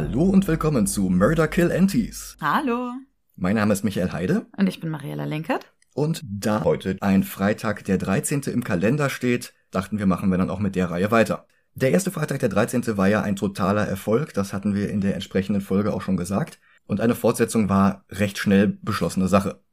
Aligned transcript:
Hallo 0.00 0.22
und 0.22 0.46
willkommen 0.46 0.86
zu 0.86 1.10
Murder 1.10 1.48
Kill 1.48 1.72
Antis. 1.72 2.36
Hallo. 2.40 2.92
Mein 3.34 3.56
Name 3.56 3.72
ist 3.72 3.82
Michael 3.82 4.12
Heide 4.12 4.46
Und 4.56 4.68
ich 4.68 4.78
bin 4.78 4.90
Mariella 4.90 5.24
Lenkert. 5.24 5.72
und 5.92 6.22
da 6.24 6.62
heute 6.62 6.96
ein 7.00 7.24
Freitag 7.24 7.82
der 7.82 7.98
13. 7.98 8.42
im 8.42 8.62
Kalender 8.62 9.10
steht, 9.10 9.54
dachten 9.72 9.98
wir, 9.98 10.06
machen 10.06 10.30
wir 10.30 10.38
dann 10.38 10.50
auch 10.50 10.60
mit 10.60 10.76
der 10.76 10.88
Reihe 10.88 11.10
weiter. 11.10 11.48
Der 11.74 11.90
erste 11.90 12.12
Freitag 12.12 12.38
der 12.38 12.48
13. 12.48 12.96
war 12.96 13.08
ja 13.08 13.22
ein 13.22 13.34
totaler 13.34 13.88
Erfolg, 13.88 14.32
das 14.34 14.52
hatten 14.52 14.72
wir 14.72 14.88
in 14.88 15.00
der 15.00 15.14
entsprechenden 15.14 15.62
Folge 15.62 15.92
auch 15.92 16.00
schon 16.00 16.16
gesagt, 16.16 16.60
und 16.86 17.00
eine 17.00 17.16
Fortsetzung 17.16 17.68
war 17.68 18.04
recht 18.08 18.38
schnell 18.38 18.68
beschlossene 18.68 19.26
Sache. 19.26 19.64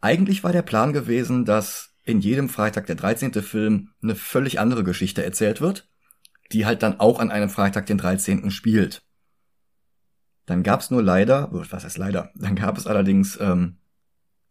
Eigentlich 0.00 0.42
war 0.42 0.50
der 0.50 0.62
Plan 0.62 0.92
gewesen, 0.92 1.44
dass 1.44 1.94
in 2.02 2.18
jedem 2.18 2.48
Freitag 2.48 2.86
der 2.86 2.96
13. 2.96 3.32
Film 3.34 3.90
eine 4.02 4.16
völlig 4.16 4.58
andere 4.58 4.82
Geschichte 4.82 5.24
erzählt 5.24 5.60
wird, 5.60 5.88
die 6.50 6.66
halt 6.66 6.82
dann 6.82 6.98
auch 6.98 7.20
an 7.20 7.30
einem 7.30 7.50
Freitag 7.50 7.86
den 7.86 7.98
13. 7.98 8.50
spielt. 8.50 9.04
Dann 10.48 10.62
gab's 10.62 10.90
nur 10.90 11.02
leider, 11.02 11.50
oh, 11.52 11.62
was 11.68 11.84
heißt 11.84 11.98
leider, 11.98 12.30
dann 12.34 12.56
gab 12.56 12.78
es 12.78 12.86
allerdings 12.86 13.38
ähm, 13.38 13.76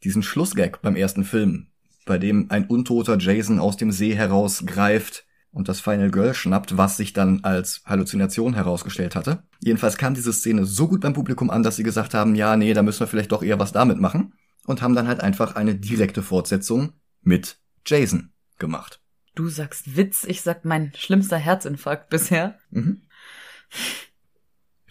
diesen 0.03 0.21
Schlussgag 0.21 0.79
beim 0.83 0.95
ersten 0.95 1.23
Film, 1.23 1.71
bei 2.05 2.19
dem 2.19 2.51
ein 2.51 2.67
untoter 2.67 3.17
Jason 3.17 3.57
aus 3.57 3.77
dem 3.77 3.91
See 3.91 4.13
herausgreift 4.13 5.25
und 5.49 5.67
das 5.67 5.79
Final 5.79 6.11
Girl 6.11 6.35
schnappt, 6.35 6.77
was 6.77 6.97
sich 6.97 7.13
dann 7.13 7.43
als 7.43 7.81
Halluzination 7.83 8.53
herausgestellt 8.53 9.15
hatte. 9.15 9.41
Jedenfalls 9.59 9.97
kam 9.97 10.13
diese 10.13 10.31
Szene 10.31 10.65
so 10.65 10.87
gut 10.87 11.01
beim 11.01 11.13
Publikum 11.13 11.49
an, 11.49 11.63
dass 11.63 11.77
sie 11.77 11.83
gesagt 11.83 12.13
haben, 12.13 12.35
ja, 12.35 12.55
nee, 12.57 12.75
da 12.75 12.83
müssen 12.83 12.99
wir 12.99 13.07
vielleicht 13.07 13.31
doch 13.31 13.41
eher 13.41 13.57
was 13.57 13.71
damit 13.71 13.99
machen 13.99 14.33
und 14.67 14.83
haben 14.83 14.93
dann 14.93 15.07
halt 15.07 15.21
einfach 15.21 15.55
eine 15.55 15.73
direkte 15.73 16.21
Fortsetzung 16.21 16.93
mit 17.23 17.57
Jason 17.87 18.33
gemacht. 18.59 19.01
Du 19.33 19.49
sagst 19.49 19.97
Witz, 19.97 20.25
ich 20.25 20.43
sag 20.43 20.63
mein 20.63 20.91
schlimmster 20.95 21.37
Herzinfarkt 21.37 22.11
bisher. 22.11 22.59
Mhm. 22.69 23.01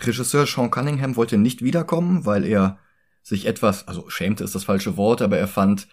Regisseur 0.01 0.47
Sean 0.47 0.71
Cunningham 0.71 1.17
wollte 1.17 1.39
nicht 1.39 1.63
wiederkommen, 1.63 2.27
weil 2.27 2.45
er 2.45 2.79
sich 3.23 3.47
etwas, 3.47 3.89
also 3.89 4.09
schämte 4.09 4.45
ist 4.45 4.55
das 4.55 4.65
falsche 4.65 4.97
Wort, 4.97 5.23
aber 5.23 5.39
er 5.39 5.49
fand 5.49 5.89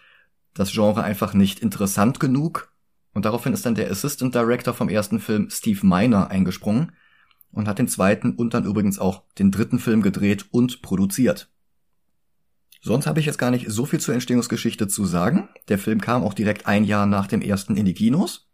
das 0.52 0.72
Genre 0.72 1.02
einfach 1.02 1.34
nicht 1.34 1.60
interessant 1.60 2.20
genug. 2.20 2.72
Und 3.12 3.24
daraufhin 3.24 3.52
ist 3.52 3.64
dann 3.66 3.74
der 3.74 3.90
Assistant 3.90 4.34
Director 4.34 4.74
vom 4.74 4.88
ersten 4.88 5.20
Film 5.20 5.48
Steve 5.50 5.86
Miner 5.86 6.30
eingesprungen 6.30 6.92
und 7.50 7.68
hat 7.68 7.78
den 7.78 7.88
zweiten 7.88 8.34
und 8.34 8.54
dann 8.54 8.64
übrigens 8.64 8.98
auch 8.98 9.22
den 9.38 9.50
dritten 9.50 9.78
Film 9.78 10.02
gedreht 10.02 10.46
und 10.50 10.82
produziert. 10.82 11.48
Sonst 12.82 13.06
habe 13.06 13.18
ich 13.18 13.26
jetzt 13.26 13.38
gar 13.38 13.50
nicht 13.50 13.70
so 13.70 13.86
viel 13.86 14.00
zur 14.00 14.12
Entstehungsgeschichte 14.12 14.88
zu 14.88 15.06
sagen. 15.06 15.48
Der 15.68 15.78
Film 15.78 16.00
kam 16.00 16.22
auch 16.22 16.34
direkt 16.34 16.66
ein 16.66 16.84
Jahr 16.84 17.06
nach 17.06 17.26
dem 17.26 17.40
ersten 17.40 17.76
in 17.76 17.86
die 17.86 17.94
Kinos. 17.94 18.50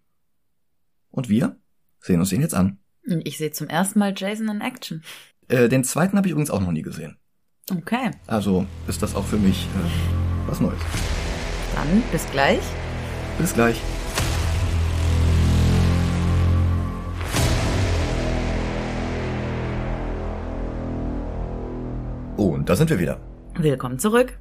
Und 1.10 1.28
wir 1.28 1.56
sehen 1.98 2.20
uns 2.20 2.30
den 2.30 2.40
jetzt 2.40 2.54
an. 2.54 2.78
Ich 3.24 3.38
sehe 3.38 3.50
zum 3.50 3.66
ersten 3.66 3.98
Mal 3.98 4.14
Jason 4.16 4.48
in 4.48 4.60
Action. 4.60 5.02
Äh, 5.50 5.68
den 5.68 5.82
zweiten 5.82 6.16
habe 6.16 6.28
ich 6.28 6.32
übrigens 6.32 6.50
auch 6.50 6.60
noch 6.60 6.70
nie 6.70 6.82
gesehen. 6.82 7.16
Okay, 7.70 8.10
Also 8.26 8.66
ist 8.86 9.02
das 9.02 9.14
auch 9.14 9.24
für 9.24 9.36
mich 9.36 9.66
äh, 9.66 10.48
was 10.48 10.60
Neues. 10.60 10.78
dann 11.74 12.02
bis 12.12 12.28
gleich. 12.30 12.60
Bis 13.38 13.52
gleich. 13.54 13.76
Und 22.36 22.68
da 22.68 22.76
sind 22.76 22.90
wir 22.90 22.98
wieder. 22.98 23.20
Willkommen 23.56 23.98
zurück. 23.98 24.38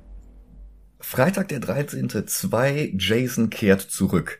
Freitag 1.00 1.48
der 1.50 1.60
13. 1.60 2.10
2 2.28 2.94
Jason 2.98 3.50
kehrt 3.50 3.81
zurück. 3.81 4.40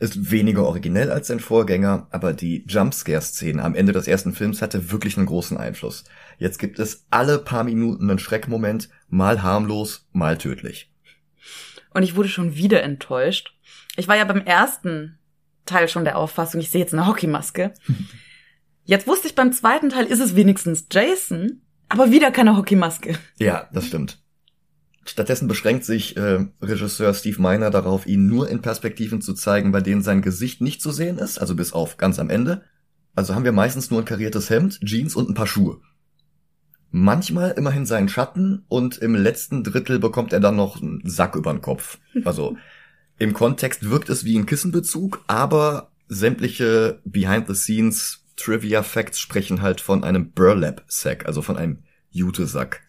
Ist 0.00 0.30
weniger 0.30 0.64
originell 0.64 1.10
als 1.12 1.28
sein 1.28 1.40
Vorgänger, 1.40 2.08
aber 2.10 2.32
die 2.32 2.64
Jumpscare-Szene 2.66 3.62
am 3.62 3.74
Ende 3.74 3.92
des 3.92 4.08
ersten 4.08 4.32
Films 4.32 4.62
hatte 4.62 4.90
wirklich 4.90 5.18
einen 5.18 5.26
großen 5.26 5.58
Einfluss. 5.58 6.04
Jetzt 6.38 6.58
gibt 6.58 6.78
es 6.78 7.04
alle 7.10 7.38
paar 7.38 7.64
Minuten 7.64 8.08
einen 8.08 8.18
Schreckmoment, 8.18 8.88
mal 9.08 9.42
harmlos, 9.42 10.08
mal 10.12 10.38
tödlich. 10.38 10.90
Und 11.92 12.02
ich 12.02 12.16
wurde 12.16 12.30
schon 12.30 12.56
wieder 12.56 12.82
enttäuscht. 12.82 13.54
Ich 13.96 14.08
war 14.08 14.16
ja 14.16 14.24
beim 14.24 14.40
ersten 14.40 15.18
Teil 15.66 15.86
schon 15.86 16.04
der 16.04 16.16
Auffassung, 16.16 16.60
ich 16.62 16.70
sehe 16.70 16.80
jetzt 16.80 16.94
eine 16.94 17.06
Hockeymaske. 17.06 17.74
Jetzt 18.84 19.06
wusste 19.06 19.28
ich 19.28 19.36
beim 19.36 19.52
zweiten 19.52 19.90
Teil, 19.90 20.06
ist 20.06 20.18
es 20.18 20.34
wenigstens 20.34 20.86
Jason, 20.90 21.60
aber 21.88 22.10
wieder 22.10 22.32
keine 22.32 22.56
Hockeymaske. 22.56 23.16
Ja, 23.38 23.68
das 23.72 23.86
stimmt. 23.86 24.20
Stattdessen 25.04 25.48
beschränkt 25.48 25.84
sich 25.84 26.16
äh, 26.16 26.46
Regisseur 26.60 27.14
Steve 27.14 27.40
Miner 27.40 27.70
darauf, 27.70 28.06
ihn 28.06 28.26
nur 28.26 28.48
in 28.48 28.60
Perspektiven 28.60 29.20
zu 29.20 29.34
zeigen, 29.34 29.72
bei 29.72 29.80
denen 29.80 30.02
sein 30.02 30.22
Gesicht 30.22 30.60
nicht 30.60 30.82
zu 30.82 30.90
sehen 30.90 31.18
ist, 31.18 31.40
also 31.40 31.56
bis 31.56 31.72
auf 31.72 31.96
ganz 31.96 32.18
am 32.18 32.30
Ende. 32.30 32.62
Also 33.14 33.34
haben 33.34 33.44
wir 33.44 33.52
meistens 33.52 33.90
nur 33.90 34.00
ein 34.00 34.04
kariertes 34.04 34.50
Hemd, 34.50 34.80
Jeans 34.84 35.16
und 35.16 35.30
ein 35.30 35.34
paar 35.34 35.46
Schuhe. 35.46 35.80
Manchmal 36.90 37.52
immerhin 37.52 37.86
seinen 37.86 38.08
Schatten 38.08 38.64
und 38.68 38.98
im 38.98 39.14
letzten 39.14 39.62
Drittel 39.62 39.98
bekommt 39.98 40.32
er 40.32 40.40
dann 40.40 40.56
noch 40.56 40.80
einen 40.80 41.02
Sack 41.04 41.36
über 41.36 41.52
den 41.52 41.62
Kopf. 41.62 41.98
Also 42.24 42.56
im 43.18 43.32
Kontext 43.34 43.88
wirkt 43.88 44.08
es 44.08 44.24
wie 44.24 44.38
ein 44.38 44.46
Kissenbezug, 44.46 45.22
aber 45.26 45.92
sämtliche 46.08 47.00
Behind-the-Scenes 47.04 48.24
Trivia 48.36 48.82
Facts 48.82 49.20
sprechen 49.20 49.60
halt 49.60 49.80
von 49.80 50.02
einem 50.02 50.32
Burlap-Sack, 50.32 51.26
also 51.26 51.42
von 51.42 51.56
einem 51.56 51.84
Jutesack. 52.10 52.80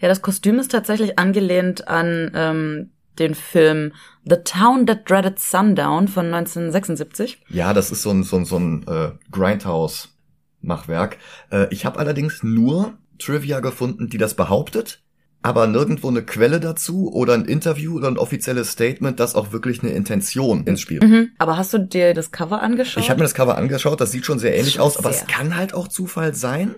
Ja, 0.00 0.08
das 0.08 0.22
Kostüm 0.22 0.58
ist 0.58 0.70
tatsächlich 0.70 1.18
angelehnt 1.18 1.88
an 1.88 2.30
ähm, 2.34 2.90
den 3.18 3.34
Film 3.34 3.92
The 4.24 4.36
Town 4.44 4.86
That 4.86 5.08
Dreaded 5.08 5.38
Sundown 5.38 6.08
von 6.08 6.26
1976. 6.26 7.42
Ja, 7.48 7.72
das 7.72 7.90
ist 7.90 8.02
so 8.02 8.10
ein, 8.10 8.22
so 8.22 8.36
ein, 8.36 8.44
so 8.44 8.58
ein 8.58 8.86
äh, 8.86 9.12
Grindhouse-Machwerk. 9.30 11.18
Äh, 11.50 11.66
ich 11.70 11.84
habe 11.84 11.98
allerdings 11.98 12.42
nur 12.42 12.94
Trivia 13.18 13.60
gefunden, 13.60 14.08
die 14.08 14.18
das 14.18 14.34
behauptet, 14.34 15.02
aber 15.42 15.66
nirgendwo 15.66 16.08
eine 16.08 16.22
Quelle 16.22 16.58
dazu 16.58 17.12
oder 17.12 17.34
ein 17.34 17.44
Interview 17.44 17.96
oder 17.96 18.08
ein 18.08 18.16
offizielles 18.16 18.70
Statement, 18.72 19.20
das 19.20 19.34
auch 19.34 19.52
wirklich 19.52 19.82
eine 19.82 19.92
Intention 19.92 20.64
ins 20.64 20.80
Spiel. 20.80 21.04
Mhm. 21.04 21.30
Aber 21.38 21.56
hast 21.58 21.74
du 21.74 21.78
dir 21.78 22.14
das 22.14 22.32
Cover 22.32 22.62
angeschaut? 22.62 23.02
Ich 23.02 23.10
habe 23.10 23.18
mir 23.18 23.24
das 23.24 23.34
Cover 23.34 23.56
angeschaut, 23.58 24.00
das 24.00 24.10
sieht 24.10 24.24
schon 24.24 24.38
sehr 24.38 24.56
ähnlich 24.56 24.74
Schon 24.74 24.82
aus, 24.82 24.96
aber 24.96 25.12
sehr. 25.12 25.22
es 25.22 25.28
kann 25.28 25.54
halt 25.54 25.74
auch 25.74 25.88
Zufall 25.88 26.34
sein. 26.34 26.74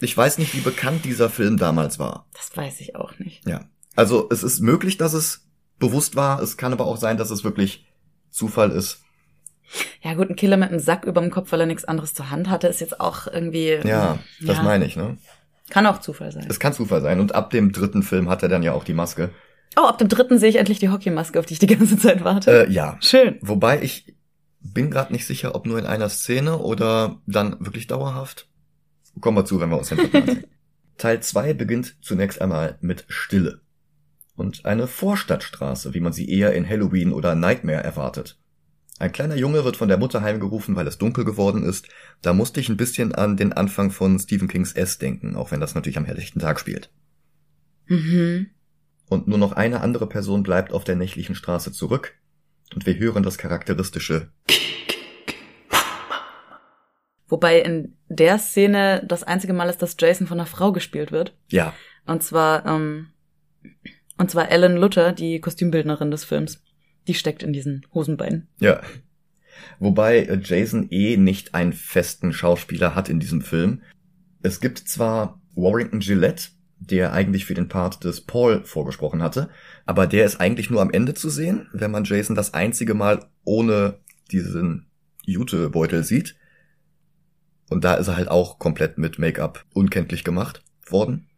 Ich 0.00 0.16
weiß 0.16 0.38
nicht, 0.38 0.54
wie 0.54 0.60
bekannt 0.60 1.04
dieser 1.04 1.30
Film 1.30 1.56
damals 1.56 1.98
war. 1.98 2.26
Das 2.34 2.54
weiß 2.56 2.80
ich 2.80 2.96
auch 2.96 3.18
nicht. 3.18 3.46
Ja. 3.48 3.64
Also 3.94 4.28
es 4.30 4.42
ist 4.42 4.60
möglich, 4.60 4.98
dass 4.98 5.14
es 5.14 5.46
bewusst 5.78 6.16
war. 6.16 6.40
Es 6.42 6.56
kann 6.56 6.72
aber 6.72 6.86
auch 6.86 6.96
sein, 6.98 7.16
dass 7.16 7.30
es 7.30 7.44
wirklich 7.44 7.86
Zufall 8.30 8.70
ist. 8.70 9.00
Ja 10.02 10.14
gut, 10.14 10.30
ein 10.30 10.36
Killer 10.36 10.56
mit 10.56 10.68
einem 10.70 10.78
Sack 10.78 11.04
über 11.04 11.20
dem 11.20 11.30
Kopf, 11.30 11.50
weil 11.52 11.60
er 11.60 11.66
nichts 11.66 11.84
anderes 11.84 12.14
zur 12.14 12.30
Hand 12.30 12.48
hatte, 12.50 12.68
ist 12.68 12.80
jetzt 12.80 13.00
auch 13.00 13.26
irgendwie... 13.26 13.78
Ja, 13.84 14.18
das 14.40 14.58
Ja. 14.58 14.62
meine 14.62 14.84
ich, 14.84 14.96
ne? 14.96 15.16
Kann 15.70 15.86
auch 15.86 15.98
Zufall 15.98 16.30
sein. 16.30 16.46
Es 16.48 16.60
kann 16.60 16.72
Zufall 16.72 17.00
sein. 17.02 17.18
Und 17.18 17.34
ab 17.34 17.50
dem 17.50 17.72
dritten 17.72 18.02
Film 18.02 18.28
hat 18.28 18.42
er 18.42 18.48
dann 18.48 18.62
ja 18.62 18.72
auch 18.72 18.84
die 18.84 18.94
Maske. 18.94 19.30
Oh, 19.76 19.82
ab 19.86 19.98
dem 19.98 20.08
dritten 20.08 20.38
sehe 20.38 20.50
ich 20.50 20.56
endlich 20.56 20.78
die 20.78 20.90
Hockeymaske, 20.90 21.38
auf 21.40 21.46
die 21.46 21.54
ich 21.54 21.58
die 21.58 21.66
ganze 21.66 21.98
Zeit 21.98 22.22
warte. 22.22 22.66
Äh, 22.66 22.70
ja. 22.70 22.96
Schön. 23.00 23.38
Wobei 23.40 23.82
ich 23.82 24.14
bin 24.60 24.90
gerade 24.90 25.12
nicht 25.12 25.26
sicher, 25.26 25.54
ob 25.54 25.66
nur 25.66 25.78
in 25.78 25.86
einer 25.86 26.08
Szene 26.08 26.58
oder 26.58 27.20
dann 27.26 27.56
wirklich 27.60 27.86
dauerhaft. 27.88 28.48
Kommen 29.20 29.36
wir 29.36 29.44
zu, 29.44 29.60
wenn 29.60 29.70
wir 29.70 29.78
uns 29.78 29.88
den. 29.88 30.44
Teil 30.98 31.20
2 31.20 31.54
beginnt 31.54 31.96
zunächst 32.00 32.40
einmal 32.40 32.78
mit 32.80 33.04
Stille. 33.08 33.60
Und 34.34 34.64
eine 34.64 34.86
Vorstadtstraße, 34.86 35.94
wie 35.94 36.00
man 36.00 36.12
sie 36.12 36.28
eher 36.28 36.52
in 36.54 36.68
Halloween 36.68 37.12
oder 37.12 37.34
Nightmare 37.34 37.82
erwartet. 37.82 38.38
Ein 38.98 39.12
kleiner 39.12 39.36
Junge 39.36 39.64
wird 39.64 39.76
von 39.76 39.88
der 39.88 39.98
Mutter 39.98 40.22
heimgerufen, 40.22 40.74
weil 40.74 40.86
es 40.86 40.96
dunkel 40.98 41.24
geworden 41.24 41.62
ist. 41.64 41.88
Da 42.22 42.32
musste 42.32 42.60
ich 42.60 42.68
ein 42.68 42.78
bisschen 42.78 43.14
an 43.14 43.36
den 43.36 43.52
Anfang 43.52 43.90
von 43.90 44.18
Stephen 44.18 44.48
Kings 44.48 44.72
S 44.72 44.98
denken, 44.98 45.36
auch 45.36 45.50
wenn 45.50 45.60
das 45.60 45.74
natürlich 45.74 45.98
am 45.98 46.06
helllichten 46.06 46.40
Tag 46.40 46.60
spielt. 46.60 46.90
Mhm. 47.86 48.48
Und 49.08 49.28
nur 49.28 49.38
noch 49.38 49.52
eine 49.52 49.82
andere 49.82 50.08
Person 50.08 50.42
bleibt 50.42 50.72
auf 50.72 50.84
der 50.84 50.96
nächtlichen 50.96 51.34
Straße 51.34 51.72
zurück. 51.72 52.14
Und 52.74 52.86
wir 52.86 52.98
hören 52.98 53.22
das 53.22 53.38
charakteristische 53.38 54.30
Wobei 57.28 57.60
in 57.60 57.95
der 58.08 58.38
Szene 58.38 59.02
das 59.06 59.22
einzige 59.22 59.52
Mal 59.52 59.68
ist, 59.68 59.82
dass 59.82 59.96
Jason 59.98 60.26
von 60.26 60.38
einer 60.38 60.46
Frau 60.46 60.72
gespielt 60.72 61.12
wird. 61.12 61.36
Ja, 61.48 61.74
Und 62.06 62.22
zwar, 62.22 62.64
ähm, 62.66 63.08
und 64.16 64.30
zwar 64.30 64.50
Ellen 64.50 64.76
Luther, 64.76 65.12
die 65.12 65.40
Kostümbildnerin 65.40 66.10
des 66.10 66.24
Films. 66.24 66.62
Die 67.08 67.14
steckt 67.14 67.42
in 67.42 67.52
diesen 67.52 67.86
Hosenbeinen. 67.92 68.48
Ja. 68.58 68.80
Wobei 69.78 70.20
äh, 70.20 70.40
Jason 70.42 70.88
eh 70.90 71.16
nicht 71.16 71.54
einen 71.54 71.72
festen 71.72 72.32
Schauspieler 72.32 72.94
hat 72.94 73.08
in 73.08 73.20
diesem 73.20 73.42
Film. 73.42 73.82
Es 74.42 74.60
gibt 74.60 74.78
zwar 74.78 75.40
Warrington 75.54 76.00
Gillette, 76.00 76.48
der 76.78 77.12
eigentlich 77.12 77.46
für 77.46 77.54
den 77.54 77.68
Part 77.68 78.04
des 78.04 78.20
Paul 78.20 78.62
vorgesprochen 78.64 79.22
hatte, 79.22 79.48
aber 79.86 80.06
der 80.06 80.26
ist 80.26 80.40
eigentlich 80.40 80.70
nur 80.70 80.82
am 80.82 80.90
Ende 80.90 81.14
zu 81.14 81.30
sehen, 81.30 81.68
wenn 81.72 81.90
man 81.90 82.04
Jason 82.04 82.36
das 82.36 82.54
einzige 82.54 82.94
Mal 82.94 83.26
ohne 83.44 83.98
diesen 84.30 84.86
Jutebeutel 85.24 86.04
sieht. 86.04 86.36
Und 87.68 87.84
da 87.84 87.94
ist 87.94 88.08
er 88.08 88.16
halt 88.16 88.28
auch 88.28 88.58
komplett 88.58 88.98
mit 88.98 89.18
Make-up 89.18 89.64
unkenntlich 89.72 90.24
gemacht 90.24 90.62
worden. 90.88 91.28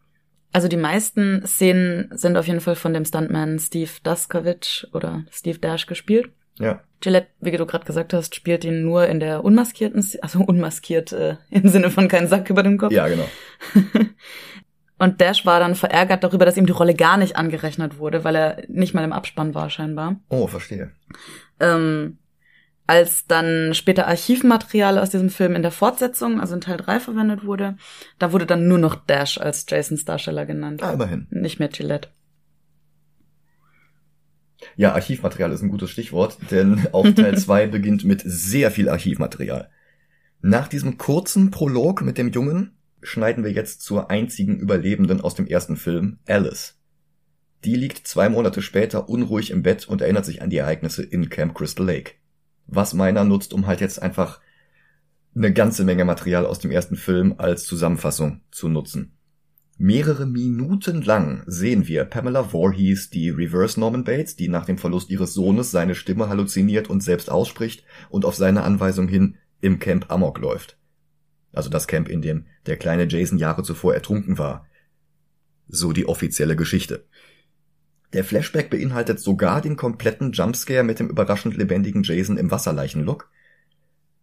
Also 0.52 0.68
die 0.68 0.76
meisten 0.76 1.46
Szenen 1.46 2.10
sind 2.12 2.36
auf 2.36 2.46
jeden 2.46 2.60
Fall 2.60 2.76
von 2.76 2.94
dem 2.94 3.04
Stuntman 3.04 3.58
Steve 3.58 3.90
Daskovich 4.02 4.86
oder 4.92 5.24
Steve 5.30 5.58
Dash 5.58 5.86
gespielt. 5.86 6.30
Ja. 6.58 6.80
Gillette, 7.00 7.28
wie 7.40 7.52
du 7.52 7.66
gerade 7.66 7.84
gesagt 7.84 8.12
hast, 8.12 8.34
spielt 8.34 8.64
ihn 8.64 8.82
nur 8.82 9.06
in 9.06 9.20
der 9.20 9.44
unmaskierten, 9.44 10.04
also 10.20 10.40
unmaskiert 10.40 11.12
äh, 11.12 11.36
im 11.50 11.68
Sinne 11.68 11.90
von 11.90 12.08
keinen 12.08 12.28
Sack 12.28 12.50
über 12.50 12.62
dem 12.62 12.78
Kopf. 12.78 12.92
Ja, 12.92 13.08
genau. 13.08 13.28
Und 14.98 15.20
Dash 15.20 15.46
war 15.46 15.60
dann 15.60 15.76
verärgert 15.76 16.24
darüber, 16.24 16.44
dass 16.44 16.56
ihm 16.56 16.66
die 16.66 16.72
Rolle 16.72 16.94
gar 16.94 17.18
nicht 17.18 17.36
angerechnet 17.36 17.98
wurde, 17.98 18.24
weil 18.24 18.34
er 18.34 18.62
nicht 18.66 18.94
mal 18.94 19.04
im 19.04 19.12
Abspann 19.12 19.54
war 19.54 19.70
scheinbar. 19.70 20.16
Oh, 20.28 20.48
verstehe. 20.48 20.90
Ähm, 21.60 22.18
als 22.88 23.26
dann 23.26 23.74
später 23.74 24.08
Archivmaterial 24.08 24.98
aus 24.98 25.10
diesem 25.10 25.28
Film 25.28 25.54
in 25.54 25.60
der 25.60 25.70
Fortsetzung, 25.70 26.40
also 26.40 26.54
in 26.54 26.62
Teil 26.62 26.78
3 26.78 27.00
verwendet 27.00 27.44
wurde, 27.44 27.76
da 28.18 28.32
wurde 28.32 28.46
dann 28.46 28.66
nur 28.66 28.78
noch 28.78 28.94
Dash 28.94 29.38
als 29.38 29.66
Jasons 29.68 30.06
Darsteller 30.06 30.46
genannt. 30.46 30.82
Ah, 30.82 30.94
immerhin. 30.94 31.26
Nicht 31.30 31.58
mehr 31.58 31.68
Gillette. 31.68 32.08
Ja, 34.74 34.94
Archivmaterial 34.94 35.52
ist 35.52 35.60
ein 35.60 35.68
gutes 35.68 35.90
Stichwort, 35.90 36.38
denn 36.50 36.86
auch 36.92 37.06
Teil 37.10 37.36
2 37.38 37.66
beginnt 37.66 38.04
mit 38.04 38.22
sehr 38.24 38.70
viel 38.70 38.88
Archivmaterial. 38.88 39.68
Nach 40.40 40.66
diesem 40.66 40.96
kurzen 40.96 41.50
Prolog 41.50 42.00
mit 42.00 42.16
dem 42.16 42.30
Jungen 42.30 42.78
schneiden 43.02 43.44
wir 43.44 43.52
jetzt 43.52 43.82
zur 43.82 44.10
einzigen 44.10 44.58
Überlebenden 44.58 45.20
aus 45.20 45.34
dem 45.34 45.46
ersten 45.46 45.76
Film, 45.76 46.20
Alice. 46.26 46.78
Die 47.64 47.76
liegt 47.76 48.08
zwei 48.08 48.30
Monate 48.30 48.62
später 48.62 49.10
unruhig 49.10 49.50
im 49.50 49.62
Bett 49.62 49.86
und 49.86 50.00
erinnert 50.00 50.24
sich 50.24 50.40
an 50.40 50.48
die 50.48 50.56
Ereignisse 50.56 51.02
in 51.02 51.28
Camp 51.28 51.54
Crystal 51.54 51.84
Lake. 51.84 52.12
Was 52.68 52.94
meiner 52.94 53.24
nutzt, 53.24 53.52
um 53.52 53.66
halt 53.66 53.80
jetzt 53.80 54.00
einfach 54.00 54.40
eine 55.34 55.52
ganze 55.52 55.84
Menge 55.84 56.04
Material 56.04 56.46
aus 56.46 56.58
dem 56.58 56.70
ersten 56.70 56.96
Film 56.96 57.34
als 57.38 57.64
Zusammenfassung 57.64 58.42
zu 58.50 58.68
nutzen. 58.68 59.12
Mehrere 59.80 60.26
Minuten 60.26 61.02
lang 61.02 61.44
sehen 61.46 61.86
wir 61.86 62.04
Pamela 62.04 62.42
Voorhees, 62.42 63.10
die 63.10 63.30
Reverse 63.30 63.78
Norman 63.78 64.04
Bates, 64.04 64.34
die 64.34 64.48
nach 64.48 64.66
dem 64.66 64.76
Verlust 64.76 65.08
ihres 65.08 65.34
Sohnes 65.34 65.70
seine 65.70 65.94
Stimme 65.94 66.28
halluziniert 66.28 66.90
und 66.90 67.02
selbst 67.02 67.30
ausspricht 67.30 67.84
und 68.10 68.24
auf 68.24 68.34
seine 68.34 68.64
Anweisung 68.64 69.06
hin 69.06 69.36
im 69.60 69.78
Camp 69.78 70.10
Amok 70.10 70.38
läuft. 70.38 70.78
Also 71.52 71.70
das 71.70 71.86
Camp, 71.86 72.08
in 72.08 72.22
dem 72.22 72.46
der 72.66 72.76
kleine 72.76 73.06
Jason 73.08 73.38
Jahre 73.38 73.62
zuvor 73.62 73.94
ertrunken 73.94 74.36
war. 74.36 74.66
So 75.68 75.92
die 75.92 76.06
offizielle 76.06 76.56
Geschichte. 76.56 77.06
Der 78.12 78.24
Flashback 78.24 78.70
beinhaltet 78.70 79.20
sogar 79.20 79.60
den 79.60 79.76
kompletten 79.76 80.32
Jumpscare 80.32 80.82
mit 80.82 80.98
dem 80.98 81.10
überraschend 81.10 81.56
lebendigen 81.56 82.02
Jason 82.02 82.38
im 82.38 82.50
Wasserleichenlook 82.50 83.30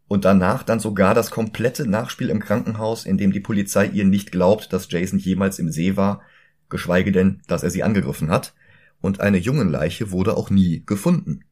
und 0.08 0.26
danach 0.26 0.64
dann 0.64 0.80
sogar 0.80 1.14
das 1.14 1.32
komplette 1.32 1.88
Nachspiel 1.88 2.30
im 2.30 2.40
Krankenhaus, 2.40 3.06
in 3.06 3.18
dem 3.18 3.32
die 3.32 3.40
Polizei 3.40 3.88
ihr 3.88 4.06
nicht 4.06 4.32
glaubt, 4.32 4.72
dass 4.72 4.90
Jason 4.90 5.20
jemals 5.20 5.60
im 5.60 5.72
See 5.72 5.96
war, 5.96 6.22
geschweige 6.70 7.12
denn, 7.12 7.42
dass 7.48 7.64
er 7.64 7.70
sie 7.70 7.84
angegriffen 7.84 8.30
hat, 8.30 8.54
und 9.02 9.20
eine 9.20 9.38
Jungenleiche 9.38 10.12
wurde 10.12 10.38
auch 10.38 10.50
nie 10.50 10.84
gefunden. 10.86 11.44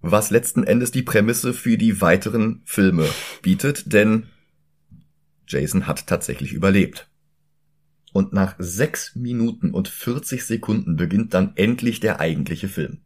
Was 0.00 0.30
letzten 0.30 0.64
Endes 0.64 0.90
die 0.90 1.02
Prämisse 1.02 1.52
für 1.52 1.78
die 1.78 2.00
weiteren 2.00 2.62
Filme 2.64 3.08
bietet, 3.42 3.92
denn 3.92 4.26
Jason 5.48 5.86
hat 5.86 6.06
tatsächlich 6.06 6.52
überlebt. 6.52 7.08
Und 8.16 8.32
nach 8.32 8.54
sechs 8.58 9.14
Minuten 9.14 9.72
und 9.72 9.88
40 9.88 10.46
Sekunden 10.46 10.96
beginnt 10.96 11.34
dann 11.34 11.52
endlich 11.54 12.00
der 12.00 12.18
eigentliche 12.18 12.66
Film. 12.66 13.00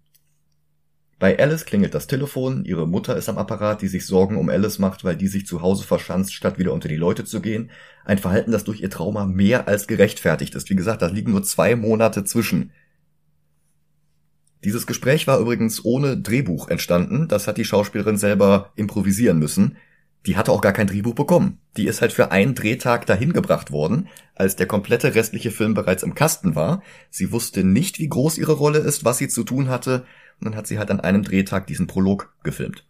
Bei 1.19 1.37
Alice 1.37 1.65
klingelt 1.65 1.95
das 1.95 2.07
Telefon, 2.07 2.65
ihre 2.65 2.87
Mutter 2.87 3.17
ist 3.17 3.29
am 3.29 3.37
Apparat, 3.37 3.83
die 3.83 3.89
sich 3.89 4.07
Sorgen 4.07 4.37
um 4.37 4.49
Alice 4.49 4.79
macht, 4.79 5.03
weil 5.03 5.17
die 5.17 5.27
sich 5.27 5.47
zu 5.47 5.63
Hause 5.63 5.83
verschanzt, 5.83 6.33
statt 6.33 6.61
wieder 6.61 6.73
unter 6.73 6.87
die 6.87 6.95
Leute 6.95 7.25
zu 7.25 7.41
gehen. 7.41 7.73
Ein 8.05 8.19
Verhalten, 8.19 8.53
das 8.53 8.63
durch 8.63 8.83
ihr 8.83 8.89
Trauma 8.89 9.27
mehr 9.27 9.67
als 9.67 9.89
gerechtfertigt 9.89 10.55
ist. 10.55 10.71
Wie 10.71 10.77
gesagt, 10.77 11.03
da 11.03 11.09
liegen 11.09 11.33
nur 11.33 11.43
zwei 11.43 11.75
Monate 11.75 12.23
zwischen. 12.23 12.71
Dieses 14.63 14.87
Gespräch 14.87 15.27
war 15.27 15.41
übrigens 15.41 15.85
ohne 15.85 16.19
Drehbuch 16.19 16.69
entstanden, 16.69 17.27
das 17.27 17.49
hat 17.49 17.57
die 17.57 17.65
Schauspielerin 17.65 18.17
selber 18.17 18.71
improvisieren 18.77 19.41
müssen. 19.41 19.77
Die 20.27 20.37
hatte 20.37 20.53
auch 20.53 20.61
gar 20.61 20.73
kein 20.73 20.87
Drehbuch 20.87 21.15
bekommen. 21.15 21.59
Die 21.77 21.87
ist 21.87 22.03
halt 22.03 22.13
für 22.13 22.31
einen 22.31 22.55
Drehtag 22.55 23.07
dahin 23.07 23.33
gebracht 23.33 23.71
worden, 23.71 24.09
als 24.35 24.57
der 24.57 24.67
komplette 24.67 25.15
restliche 25.15 25.51
Film 25.51 25.75
bereits 25.75 26.03
im 26.03 26.15
Kasten 26.15 26.55
war. 26.55 26.83
Sie 27.11 27.33
wusste 27.33 27.65
nicht, 27.65 27.99
wie 27.99 28.09
groß 28.09 28.39
ihre 28.39 28.53
Rolle 28.53 28.81
ist, 28.81 29.05
was 29.05 29.19
sie 29.19 29.29
zu 29.29 29.45
tun 29.45 29.69
hatte 29.69 30.05
und 30.41 30.47
dann 30.47 30.57
hat 30.57 30.67
sie 30.67 30.79
halt 30.79 30.91
an 30.91 31.01
einem 31.01 31.23
Drehtag 31.23 31.67
diesen 31.67 31.87
Prolog 31.87 32.33
gefilmt. 32.43 32.85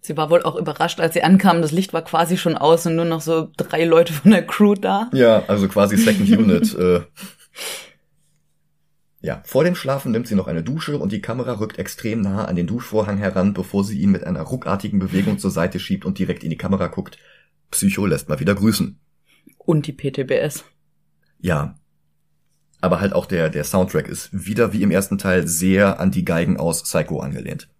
Sie 0.00 0.16
war 0.16 0.30
wohl 0.30 0.42
auch 0.42 0.56
überrascht, 0.56 1.00
als 1.00 1.14
sie 1.14 1.22
ankam. 1.22 1.62
Das 1.62 1.72
Licht 1.72 1.92
war 1.92 2.02
quasi 2.02 2.36
schon 2.36 2.56
aus 2.56 2.86
und 2.86 2.94
nur 2.94 3.06
noch 3.06 3.22
so 3.22 3.48
drei 3.56 3.84
Leute 3.84 4.12
von 4.12 4.32
der 4.32 4.46
Crew 4.46 4.74
da. 4.74 5.08
Ja, 5.12 5.44
also 5.48 5.66
quasi 5.66 5.96
Second 5.96 6.28
Unit. 6.28 6.74
äh. 6.78 7.00
Ja, 9.24 9.40
vor 9.46 9.64
dem 9.64 9.74
Schlafen 9.74 10.12
nimmt 10.12 10.28
sie 10.28 10.34
noch 10.34 10.48
eine 10.48 10.62
Dusche 10.62 10.98
und 10.98 11.10
die 11.10 11.22
Kamera 11.22 11.52
rückt 11.52 11.78
extrem 11.78 12.20
nah 12.20 12.44
an 12.44 12.56
den 12.56 12.66
Duschvorhang 12.66 13.16
heran, 13.16 13.54
bevor 13.54 13.82
sie 13.82 13.98
ihn 13.98 14.10
mit 14.10 14.22
einer 14.22 14.42
ruckartigen 14.42 14.98
Bewegung 14.98 15.38
zur 15.38 15.50
Seite 15.50 15.80
schiebt 15.80 16.04
und 16.04 16.18
direkt 16.18 16.44
in 16.44 16.50
die 16.50 16.58
Kamera 16.58 16.88
guckt. 16.88 17.16
Psycho 17.70 18.04
lässt 18.04 18.28
mal 18.28 18.38
wieder 18.38 18.54
grüßen. 18.54 19.00
Und 19.56 19.86
die 19.86 19.94
PTBS. 19.94 20.64
Ja, 21.38 21.78
aber 22.82 23.00
halt 23.00 23.14
auch 23.14 23.24
der, 23.24 23.48
der 23.48 23.64
Soundtrack 23.64 24.08
ist 24.08 24.28
wieder 24.30 24.74
wie 24.74 24.82
im 24.82 24.90
ersten 24.90 25.16
Teil 25.16 25.46
sehr 25.46 26.00
an 26.00 26.10
die 26.10 26.26
Geigen 26.26 26.58
aus 26.58 26.82
Psycho 26.82 27.20
angelehnt. 27.20 27.70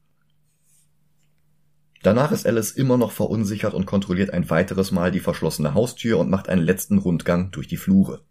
Danach 2.02 2.32
ist 2.32 2.46
Alice 2.46 2.70
immer 2.70 2.96
noch 2.96 3.12
verunsichert 3.12 3.75
und 3.75 3.85
kontrolliert 3.85 4.31
ein 4.31 4.49
weiteres 4.49 4.93
Mal 4.93 5.11
die 5.11 5.20
verschlossene 5.20 5.75
Haustür 5.75 6.20
und 6.20 6.31
macht 6.31 6.49
einen 6.49 6.62
letzten 6.62 6.96
Rundgang 6.96 7.50
durch 7.50 7.69
die 7.69 7.76
Flure. 7.76 8.23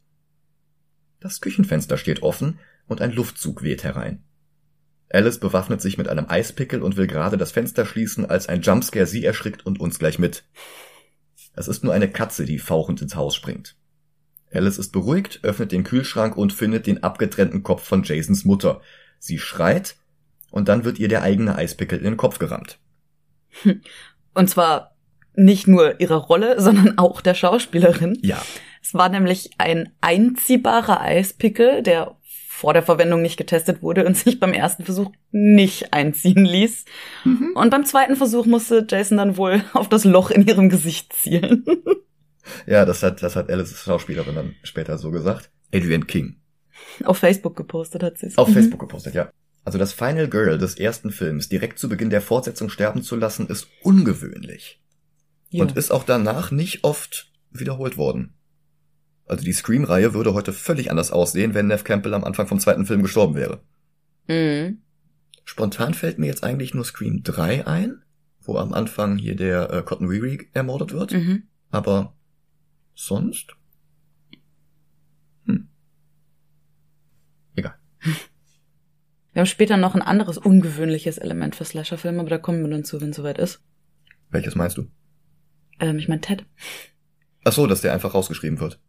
Das 1.19 1.41
Küchenfenster 1.41 1.97
steht 1.97 2.23
offen 2.23 2.57
und 2.87 3.01
ein 3.01 3.11
Luftzug 3.11 3.63
weht 3.63 3.83
herein. 3.83 4.23
Alice 5.09 5.39
bewaffnet 5.39 5.81
sich 5.81 5.97
mit 5.97 6.07
einem 6.07 6.25
Eispickel 6.27 6.81
und 6.81 6.97
will 6.97 7.07
gerade 7.07 7.37
das 7.37 7.51
Fenster 7.51 7.85
schließen, 7.85 8.25
als 8.25 8.49
ein 8.49 8.61
Jumpscare 8.61 9.05
sie 9.05 9.23
erschrickt 9.23 9.65
und 9.65 9.79
uns 9.79 9.99
gleich 9.99 10.17
mit. 10.17 10.43
Es 11.55 11.67
ist 11.67 11.83
nur 11.83 11.93
eine 11.93 12.09
Katze, 12.09 12.45
die 12.45 12.57
fauchend 12.57 13.01
ins 13.01 13.15
Haus 13.15 13.35
springt. 13.35 13.75
Alice 14.51 14.79
ist 14.79 14.91
beruhigt, 14.91 15.39
öffnet 15.43 15.71
den 15.71 15.83
Kühlschrank 15.83 16.35
und 16.35 16.53
findet 16.53 16.87
den 16.87 17.03
abgetrennten 17.03 17.63
Kopf 17.63 17.83
von 17.83 18.03
Jasons 18.03 18.45
Mutter. 18.45 18.81
Sie 19.19 19.37
schreit 19.37 19.95
und 20.51 20.67
dann 20.67 20.83
wird 20.83 20.99
ihr 20.99 21.07
der 21.07 21.23
eigene 21.23 21.55
Eispickel 21.55 21.97
in 21.99 22.05
den 22.05 22.17
Kopf 22.17 22.39
gerammt. 22.39 22.79
Und 24.35 24.49
zwar 24.49 24.95
nicht 25.35 25.67
nur 25.67 25.99
ihrer 25.99 26.17
Rolle, 26.17 26.61
sondern 26.61 26.97
auch 26.97 27.21
der 27.21 27.33
Schauspielerin. 27.33 28.17
Ja. 28.21 28.41
Es 28.81 28.93
war 28.93 29.09
nämlich 29.09 29.51
ein 29.57 29.91
einziehbarer 30.01 31.01
Eispickel, 31.01 31.81
der 31.81 32.17
vor 32.63 32.71
der 32.73 32.81
Verwendung 32.81 33.21
nicht 33.21 33.35
getestet 33.35 33.81
wurde 33.81 34.05
und 34.05 34.15
sich 34.15 34.39
beim 34.39 34.53
ersten 34.53 34.85
Versuch 34.85 35.11
nicht 35.31 35.91
einziehen 35.91 36.45
ließ. 36.45 36.85
Mhm. 37.25 37.51
Und 37.55 37.71
beim 37.71 37.83
zweiten 37.83 38.15
Versuch 38.15 38.45
musste 38.45 38.87
Jason 38.89 39.17
dann 39.17 39.35
wohl 39.35 39.65
auf 39.73 39.89
das 39.89 40.05
Loch 40.05 40.31
in 40.31 40.47
ihrem 40.47 40.69
Gesicht 40.69 41.11
zielen. 41.11 41.65
Ja, 42.67 42.83
das 42.83 43.01
hat, 43.03 43.23
das 43.23 43.37
hat 43.37 43.49
Alice's 43.49 43.83
Schauspielerin 43.83 44.35
dann 44.35 44.55
später 44.63 44.97
so 44.97 45.11
gesagt. 45.11 45.49
Adrian 45.73 46.07
King. 46.07 46.41
Auf 47.05 47.19
Facebook 47.19 47.55
gepostet 47.55 48.03
hat 48.03 48.17
sie 48.17 48.25
es. 48.25 48.37
Auf 48.37 48.49
mhm. 48.49 48.53
Facebook 48.53 48.81
gepostet, 48.81 49.13
ja. 49.13 49.31
Also 49.63 49.79
das 49.79 49.93
Final 49.93 50.27
Girl 50.27 50.57
des 50.57 50.75
ersten 50.75 51.11
Films 51.11 51.47
direkt 51.47 51.79
zu 51.79 51.87
Beginn 51.87 52.09
der 52.09 52.21
Fortsetzung 52.21 52.69
sterben 52.69 53.01
zu 53.01 53.15
lassen, 53.15 53.47
ist 53.47 53.67
ungewöhnlich. 53.81 54.81
Ja. 55.51 55.63
Und 55.63 55.77
ist 55.77 55.91
auch 55.91 56.03
danach 56.03 56.51
nicht 56.51 56.83
oft 56.83 57.31
wiederholt 57.49 57.95
worden. 57.95 58.33
Also 59.25 59.43
die 59.43 59.53
Scream-Reihe 59.53 60.13
würde 60.13 60.33
heute 60.33 60.53
völlig 60.53 60.91
anders 60.91 61.11
aussehen, 61.11 61.53
wenn 61.53 61.67
Nev 61.67 61.83
Campbell 61.83 62.13
am 62.13 62.23
Anfang 62.23 62.47
vom 62.47 62.59
zweiten 62.59 62.85
Film 62.85 63.01
gestorben 63.01 63.35
wäre. 63.35 63.61
Mhm. 64.27 64.79
Spontan 65.45 65.93
fällt 65.93 66.19
mir 66.19 66.27
jetzt 66.27 66.43
eigentlich 66.43 66.73
nur 66.73 66.85
Scream 66.85 67.23
3 67.23 67.67
ein, 67.67 68.01
wo 68.41 68.57
am 68.57 68.73
Anfang 68.73 69.17
hier 69.17 69.35
der 69.35 69.71
äh, 69.71 69.81
Cotton 69.83 70.09
Weary 70.09 70.49
ermordet 70.53 70.91
wird. 70.91 71.13
Mhm. 71.13 71.43
Aber 71.71 72.13
Sonst? 72.95 73.55
Hm. 75.45 75.67
Egal. 77.55 77.75
Wir 79.33 79.39
haben 79.39 79.47
später 79.47 79.77
noch 79.77 79.95
ein 79.95 80.03
anderes 80.03 80.37
ungewöhnliches 80.37 81.17
Element 81.17 81.55
für 81.55 81.65
Slasher-Filme, 81.65 82.19
aber 82.19 82.29
da 82.29 82.37
kommen 82.37 82.61
wir 82.61 82.69
dann 82.69 82.83
zu, 82.83 83.01
wenn 83.01 83.09
es 83.09 83.15
soweit 83.15 83.39
ist. 83.39 83.63
Welches 84.29 84.53
meinst 84.53 84.77
du? 84.77 84.91
Ähm, 85.79 85.97
ich 85.97 86.07
mein 86.07 86.21
Ted. 86.21 86.45
Ach 87.43 87.51
so, 87.51 87.65
dass 87.65 87.81
der 87.81 87.93
einfach 87.93 88.13
rausgeschrieben 88.13 88.59
wird. 88.59 88.79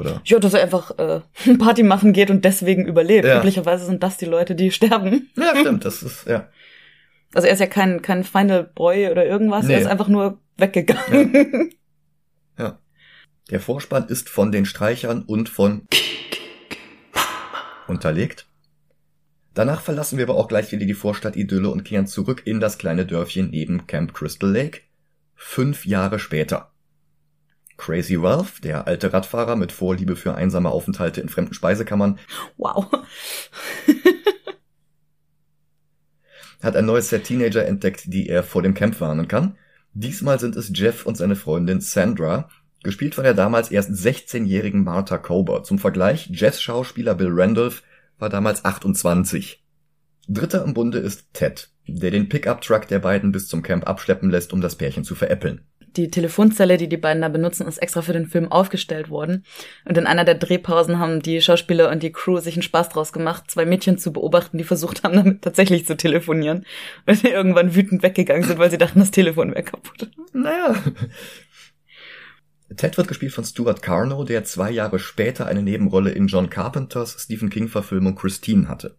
Oder? 0.00 0.22
Ja, 0.24 0.38
dass 0.38 0.54
er 0.54 0.62
einfach 0.62 0.98
äh, 0.98 1.20
Party 1.58 1.82
machen 1.82 2.12
geht 2.12 2.30
und 2.30 2.44
deswegen 2.44 2.86
überlebt. 2.86 3.26
Ja. 3.26 3.38
Üblicherweise 3.38 3.84
sind 3.84 4.02
das 4.02 4.16
die 4.16 4.24
Leute, 4.24 4.54
die 4.54 4.70
sterben. 4.72 5.30
Ja, 5.36 5.54
stimmt, 5.56 5.84
das 5.84 6.02
ist, 6.02 6.26
ja. 6.26 6.48
Also 7.32 7.46
er 7.46 7.54
ist 7.54 7.60
ja 7.60 7.66
kein, 7.66 8.02
kein 8.02 8.24
Final 8.24 8.64
Boy 8.64 9.08
oder 9.08 9.24
irgendwas, 9.24 9.66
nee. 9.66 9.74
er 9.74 9.80
ist 9.80 9.86
einfach 9.86 10.08
nur 10.08 10.38
weggegangen. 10.56 11.70
Ja. 12.58 12.64
ja. 12.64 12.78
Der 13.50 13.60
Vorspann 13.60 14.08
ist 14.08 14.28
von 14.28 14.50
den 14.50 14.64
Streichern 14.64 15.22
und 15.22 15.48
von 15.48 15.86
unterlegt. 17.86 18.46
Danach 19.54 19.80
verlassen 19.80 20.16
wir 20.16 20.24
aber 20.24 20.36
auch 20.36 20.48
gleich 20.48 20.70
wieder 20.70 20.86
die 20.86 20.94
Vorstadt-Idylle 20.94 21.68
und 21.68 21.84
kehren 21.84 22.06
zurück 22.06 22.42
in 22.44 22.60
das 22.60 22.78
kleine 22.78 23.04
Dörfchen 23.04 23.50
neben 23.50 23.86
Camp 23.86 24.14
Crystal 24.14 24.50
Lake. 24.50 24.82
Fünf 25.34 25.86
Jahre 25.86 26.18
später. 26.18 26.69
Crazy 27.80 28.14
Ralph, 28.14 28.60
der 28.60 28.86
alte 28.86 29.10
Radfahrer 29.14 29.56
mit 29.56 29.72
Vorliebe 29.72 30.14
für 30.14 30.34
einsame 30.34 30.68
Aufenthalte 30.68 31.22
in 31.22 31.30
fremden 31.30 31.54
Speisekammern. 31.54 32.18
Wow. 32.58 32.86
hat 36.62 36.76
ein 36.76 36.84
neues 36.84 37.08
Set 37.08 37.24
Teenager 37.24 37.64
entdeckt, 37.64 38.02
die 38.04 38.28
er 38.28 38.42
vor 38.42 38.60
dem 38.60 38.74
Camp 38.74 39.00
warnen 39.00 39.28
kann. 39.28 39.56
Diesmal 39.94 40.38
sind 40.38 40.56
es 40.56 40.70
Jeff 40.74 41.06
und 41.06 41.16
seine 41.16 41.36
Freundin 41.36 41.80
Sandra, 41.80 42.50
gespielt 42.82 43.14
von 43.14 43.24
der 43.24 43.32
damals 43.32 43.70
erst 43.70 43.92
16-jährigen 43.92 44.84
Martha 44.84 45.16
Kober. 45.16 45.62
Zum 45.62 45.78
Vergleich, 45.78 46.28
Jeffs 46.30 46.60
Schauspieler 46.60 47.14
Bill 47.14 47.30
Randolph 47.30 47.82
war 48.18 48.28
damals 48.28 48.62
28. 48.62 49.64
Dritter 50.28 50.64
im 50.64 50.74
Bunde 50.74 50.98
ist 50.98 51.32
Ted, 51.32 51.70
der 51.86 52.10
den 52.10 52.28
Pickup-Truck 52.28 52.88
der 52.88 52.98
beiden 52.98 53.32
bis 53.32 53.48
zum 53.48 53.62
Camp 53.62 53.88
abschleppen 53.88 54.28
lässt, 54.28 54.52
um 54.52 54.60
das 54.60 54.76
Pärchen 54.76 55.02
zu 55.02 55.14
veräppeln 55.14 55.64
die 55.96 56.10
Telefonzelle, 56.10 56.76
die 56.76 56.88
die 56.88 56.96
beiden 56.96 57.22
da 57.22 57.28
benutzen, 57.28 57.66
ist 57.66 57.78
extra 57.78 58.02
für 58.02 58.12
den 58.12 58.26
Film 58.26 58.50
aufgestellt 58.50 59.10
worden. 59.10 59.44
Und 59.84 59.98
in 59.98 60.06
einer 60.06 60.24
der 60.24 60.34
Drehpausen 60.34 60.98
haben 60.98 61.22
die 61.22 61.40
Schauspieler 61.40 61.90
und 61.90 62.02
die 62.02 62.12
Crew 62.12 62.38
sich 62.38 62.54
einen 62.54 62.62
Spaß 62.62 62.90
draus 62.90 63.12
gemacht, 63.12 63.50
zwei 63.50 63.64
Mädchen 63.64 63.98
zu 63.98 64.12
beobachten, 64.12 64.58
die 64.58 64.64
versucht 64.64 65.02
haben, 65.02 65.14
damit 65.16 65.42
tatsächlich 65.42 65.86
zu 65.86 65.96
telefonieren. 65.96 66.64
Und 67.06 67.22
die 67.22 67.28
irgendwann 67.28 67.74
wütend 67.74 68.02
weggegangen 68.02 68.44
sind, 68.44 68.58
weil 68.58 68.70
sie 68.70 68.78
dachten, 68.78 69.00
das 69.00 69.10
Telefon 69.10 69.50
wäre 69.50 69.64
kaputt. 69.64 70.10
Naja. 70.32 70.74
Ted 72.76 72.96
wird 72.96 73.08
gespielt 73.08 73.32
von 73.32 73.44
Stuart 73.44 73.82
Carno, 73.82 74.22
der 74.22 74.44
zwei 74.44 74.70
Jahre 74.70 75.00
später 75.00 75.46
eine 75.46 75.62
Nebenrolle 75.62 76.12
in 76.12 76.28
John 76.28 76.50
Carpenters 76.50 77.16
Stephen 77.18 77.50
King-Verfilmung 77.50 78.14
Christine 78.14 78.68
hatte. 78.68 78.96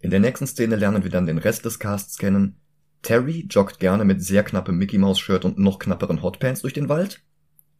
In 0.00 0.10
der 0.10 0.20
nächsten 0.20 0.46
Szene 0.46 0.76
lernen 0.76 1.02
wir 1.02 1.10
dann 1.10 1.26
den 1.26 1.38
Rest 1.38 1.64
des 1.64 1.78
Casts 1.78 2.18
kennen, 2.18 2.60
Terry 3.02 3.46
joggt 3.48 3.80
gerne 3.80 4.04
mit 4.04 4.22
sehr 4.22 4.42
knappem 4.42 4.76
Mickey 4.76 4.98
Mouse 4.98 5.18
Shirt 5.18 5.44
und 5.44 5.58
noch 5.58 5.78
knapperen 5.78 6.22
Hotpants 6.22 6.62
durch 6.62 6.74
den 6.74 6.88
Wald. 6.88 7.22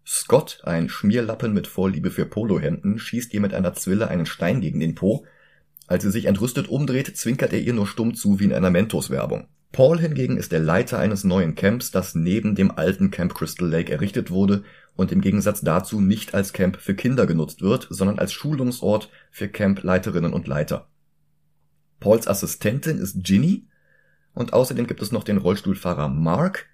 Scott, 0.06 0.60
ein 0.64 0.88
Schmierlappen 0.88 1.52
mit 1.52 1.66
Vorliebe 1.66 2.10
für 2.10 2.24
Polohemden, 2.24 2.98
schießt 2.98 3.34
ihr 3.34 3.40
mit 3.40 3.54
einer 3.54 3.74
Zwille 3.74 4.08
einen 4.08 4.26
Stein 4.26 4.60
gegen 4.60 4.80
den 4.80 4.94
Po. 4.94 5.26
Als 5.86 6.02
sie 6.02 6.10
sich 6.10 6.24
entrüstet 6.24 6.68
umdreht, 6.68 7.16
zwinkert 7.16 7.52
er 7.52 7.60
ihr 7.60 7.74
nur 7.74 7.86
stumm 7.86 8.14
zu 8.14 8.40
wie 8.40 8.44
in 8.44 8.52
einer 8.52 8.70
Mentos-Werbung. 8.70 9.48
Paul 9.72 10.00
hingegen 10.00 10.36
ist 10.36 10.50
der 10.50 10.58
Leiter 10.58 10.98
eines 10.98 11.22
neuen 11.22 11.54
Camps, 11.54 11.90
das 11.90 12.14
neben 12.14 12.54
dem 12.54 12.72
alten 12.72 13.10
Camp 13.10 13.34
Crystal 13.34 13.68
Lake 13.68 13.92
errichtet 13.92 14.30
wurde 14.30 14.64
und 14.96 15.12
im 15.12 15.20
Gegensatz 15.20 15.60
dazu 15.60 16.00
nicht 16.00 16.34
als 16.34 16.52
Camp 16.52 16.76
für 16.76 16.94
Kinder 16.94 17.26
genutzt 17.26 17.62
wird, 17.62 17.86
sondern 17.90 18.18
als 18.18 18.32
Schulungsort 18.32 19.10
für 19.30 19.48
Campleiterinnen 19.48 20.32
und 20.32 20.48
Leiter. 20.48 20.88
Pauls 22.00 22.26
Assistentin 22.26 22.98
ist 22.98 23.22
Ginny, 23.22 23.68
und 24.34 24.52
außerdem 24.52 24.86
gibt 24.86 25.02
es 25.02 25.12
noch 25.12 25.24
den 25.24 25.38
Rollstuhlfahrer 25.38 26.08
Mark, 26.08 26.66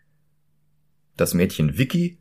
das 1.17 1.35
Mädchen 1.35 1.79
Vicky 1.79 2.19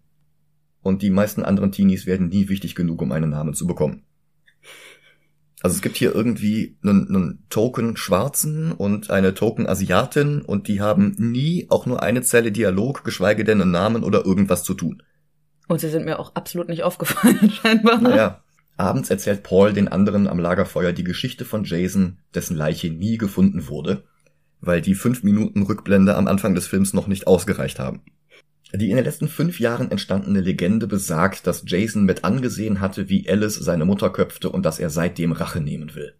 und 0.82 1.01
die 1.01 1.10
meisten 1.10 1.44
anderen 1.44 1.72
Teenies 1.72 2.06
werden 2.06 2.30
nie 2.30 2.48
wichtig 2.48 2.75
genug, 2.75 3.01
um 3.01 3.12
einen 3.12 3.30
Namen 3.30 3.54
zu 3.54 3.68
bekommen. 3.68 4.04
Also 5.62 5.75
es 5.75 5.82
gibt 5.82 5.98
hier 5.98 6.13
irgendwie 6.13 6.77
einen, 6.84 7.08
einen 7.08 7.46
Token 7.50 7.98
Schwarzen 7.98 8.72
und 8.72 9.10
eine 9.10 9.34
Token 9.34 9.68
Asiatin 9.68 10.42
und 10.42 10.68
die 10.68 10.80
haben 10.80 11.15
nie 11.18 11.65
auch 11.70 11.86
nur 11.86 12.04
eine 12.04 12.22
Zelle 12.22 12.51
Dialog, 12.51 13.04
geschweige 13.04 13.44
denn 13.44 13.62
einen 13.62 13.72
Namen 13.72 14.04
oder 14.04 14.25
irgendwas 14.25 14.63
zu 14.63 14.74
tun. 14.75 15.01
Und 15.68 15.82
sie 15.82 15.89
sind 15.89 16.06
mir 16.06 16.20
auch 16.20 16.36
absolut 16.36 16.70
nicht 16.70 16.84
aufgefallen, 16.84 17.50
scheinbar. 17.62 18.00
Naja. 18.00 18.42
Abends 18.77 19.10
erzählt 19.10 19.42
Paul 19.42 19.72
den 19.72 19.88
anderen 19.88 20.27
am 20.27 20.38
Lagerfeuer 20.38 20.92
die 20.92 21.06
Geschichte 21.06 21.46
von 21.46 21.63
Jason, 21.63 22.20
dessen 22.34 22.58
Leiche 22.58 22.92
nie 22.92 23.18
gefunden 23.18 23.70
wurde 23.70 24.04
weil 24.65 24.81
die 24.81 24.95
fünf 24.95 25.24
Minuten 25.24 25.63
Rückblende 25.63 26.15
am 26.15 26.27
Anfang 26.27 26.55
des 26.55 26.67
Films 26.67 26.93
noch 26.93 27.07
nicht 27.07 27.27
ausgereicht 27.27 27.79
haben. 27.79 28.01
Die 28.74 28.89
in 28.89 28.98
den 28.98 29.05
letzten 29.05 29.27
fünf 29.27 29.60
Jahren 29.60 29.91
entstandene 29.91 30.41
Legende 30.41 30.88
besagt, 30.88 31.48
dass 31.48 31.63
Jason 31.65 32.03
mit 32.03 32.24
angesehen 32.24 32.81
hatte, 32.81 33.10
wie 33.10 33.29
Alice 33.29 33.55
seine 33.55 33.86
Mutter 33.86 34.10
köpfte 34.10 34.50
und 34.50 34.65
dass 34.65 34.79
er 34.79 34.89
seitdem 34.89 35.31
Rache 35.31 35.62
nehmen 35.62 35.95
will. 35.95 36.13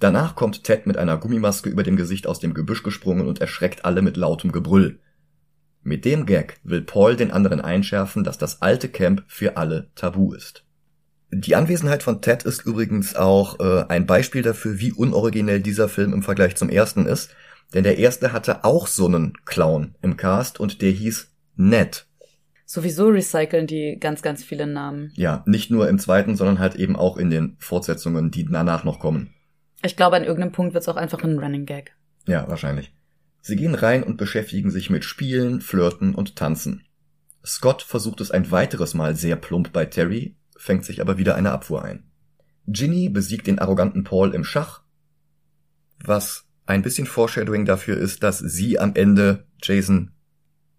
Danach 0.00 0.34
kommt 0.34 0.64
Ted 0.64 0.86
mit 0.86 0.96
einer 0.96 1.16
Gummimaske 1.16 1.70
über 1.70 1.84
dem 1.84 1.96
Gesicht 1.96 2.26
aus 2.26 2.40
dem 2.40 2.54
Gebüsch 2.54 2.82
gesprungen 2.82 3.28
und 3.28 3.40
erschreckt 3.40 3.84
alle 3.84 4.02
mit 4.02 4.16
lautem 4.16 4.50
Gebrüll. 4.50 4.98
Mit 5.84 6.04
dem 6.04 6.26
Gag 6.26 6.58
will 6.64 6.82
Paul 6.82 7.16
den 7.16 7.30
anderen 7.30 7.60
einschärfen, 7.60 8.24
dass 8.24 8.36
das 8.36 8.62
alte 8.62 8.88
Camp 8.88 9.22
für 9.28 9.56
alle 9.56 9.90
tabu 9.94 10.32
ist. 10.32 10.64
Die 11.34 11.56
Anwesenheit 11.56 12.02
von 12.02 12.20
Ted 12.20 12.42
ist 12.42 12.66
übrigens 12.66 13.16
auch 13.16 13.58
äh, 13.58 13.86
ein 13.88 14.04
Beispiel 14.04 14.42
dafür, 14.42 14.78
wie 14.78 14.92
unoriginell 14.92 15.60
dieser 15.60 15.88
Film 15.88 16.12
im 16.12 16.22
Vergleich 16.22 16.56
zum 16.56 16.68
ersten 16.68 17.06
ist. 17.06 17.34
Denn 17.72 17.84
der 17.84 17.96
erste 17.96 18.34
hatte 18.34 18.64
auch 18.64 18.86
so 18.86 19.06
einen 19.06 19.32
Clown 19.46 19.94
im 20.02 20.18
Cast 20.18 20.60
und 20.60 20.82
der 20.82 20.90
hieß 20.90 21.30
Ned. 21.56 22.06
Sowieso 22.66 23.08
recyceln 23.08 23.66
die 23.66 23.96
ganz, 23.98 24.20
ganz 24.20 24.44
viele 24.44 24.66
Namen. 24.66 25.10
Ja, 25.14 25.42
nicht 25.46 25.70
nur 25.70 25.88
im 25.88 25.98
zweiten, 25.98 26.36
sondern 26.36 26.58
halt 26.58 26.74
eben 26.74 26.96
auch 26.96 27.16
in 27.16 27.30
den 27.30 27.56
Fortsetzungen, 27.58 28.30
die 28.30 28.44
danach 28.44 28.84
noch 28.84 28.98
kommen. 28.98 29.32
Ich 29.82 29.96
glaube, 29.96 30.16
an 30.16 30.24
irgendeinem 30.24 30.52
Punkt 30.52 30.74
wird 30.74 30.82
es 30.82 30.88
auch 30.88 30.96
einfach 30.96 31.24
ein 31.24 31.38
Running 31.38 31.64
Gag. 31.64 31.96
Ja, 32.26 32.46
wahrscheinlich. 32.46 32.92
Sie 33.40 33.56
gehen 33.56 33.74
rein 33.74 34.02
und 34.02 34.18
beschäftigen 34.18 34.70
sich 34.70 34.90
mit 34.90 35.04
Spielen, 35.04 35.62
Flirten 35.62 36.14
und 36.14 36.36
Tanzen. 36.36 36.84
Scott 37.44 37.80
versucht 37.80 38.20
es 38.20 38.30
ein 38.30 38.50
weiteres 38.50 38.92
Mal 38.92 39.16
sehr 39.16 39.36
plump 39.36 39.72
bei 39.72 39.86
Terry, 39.86 40.36
fängt 40.62 40.84
sich 40.84 41.00
aber 41.00 41.18
wieder 41.18 41.34
eine 41.34 41.50
Abfuhr 41.50 41.82
ein. 41.84 42.04
Ginny 42.68 43.08
besiegt 43.08 43.48
den 43.48 43.58
arroganten 43.58 44.04
Paul 44.04 44.32
im 44.32 44.44
Schach, 44.44 44.82
was 46.04 46.44
ein 46.66 46.82
bisschen 46.82 47.08
Foreshadowing 47.08 47.64
dafür 47.64 47.96
ist, 47.96 48.22
dass 48.22 48.38
sie 48.38 48.78
am 48.78 48.94
Ende 48.94 49.44
Jason 49.60 50.12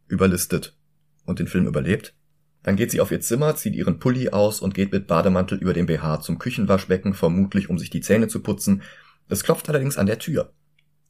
überlistet 0.08 0.78
und 1.26 1.40
den 1.40 1.48
Film 1.48 1.68
überlebt. 1.68 2.16
Dann 2.64 2.78
geht 2.78 2.92
sie 2.92 3.02
auf 3.02 3.12
ihr 3.12 3.20
Zimmer, 3.20 3.58
zieht 3.58 3.76
ihren 3.76 4.00
Pulli 4.00 4.30
aus 4.30 4.62
und 4.62 4.74
geht 4.74 4.94
mit 4.94 5.06
Bademantel 5.06 5.58
über 5.58 5.74
dem 5.74 5.86
BH 5.86 6.22
zum 6.22 6.40
Küchenwaschbecken, 6.40 7.14
vermutlich 7.14 7.70
um 7.70 7.78
sich 7.78 7.90
die 7.90 8.00
Zähne 8.00 8.30
zu 8.30 8.42
putzen. 8.42 8.84
Es 9.28 9.44
klopft 9.44 9.68
allerdings 9.68 9.98
an 9.98 10.06
der 10.06 10.18
Tür. 10.18 10.54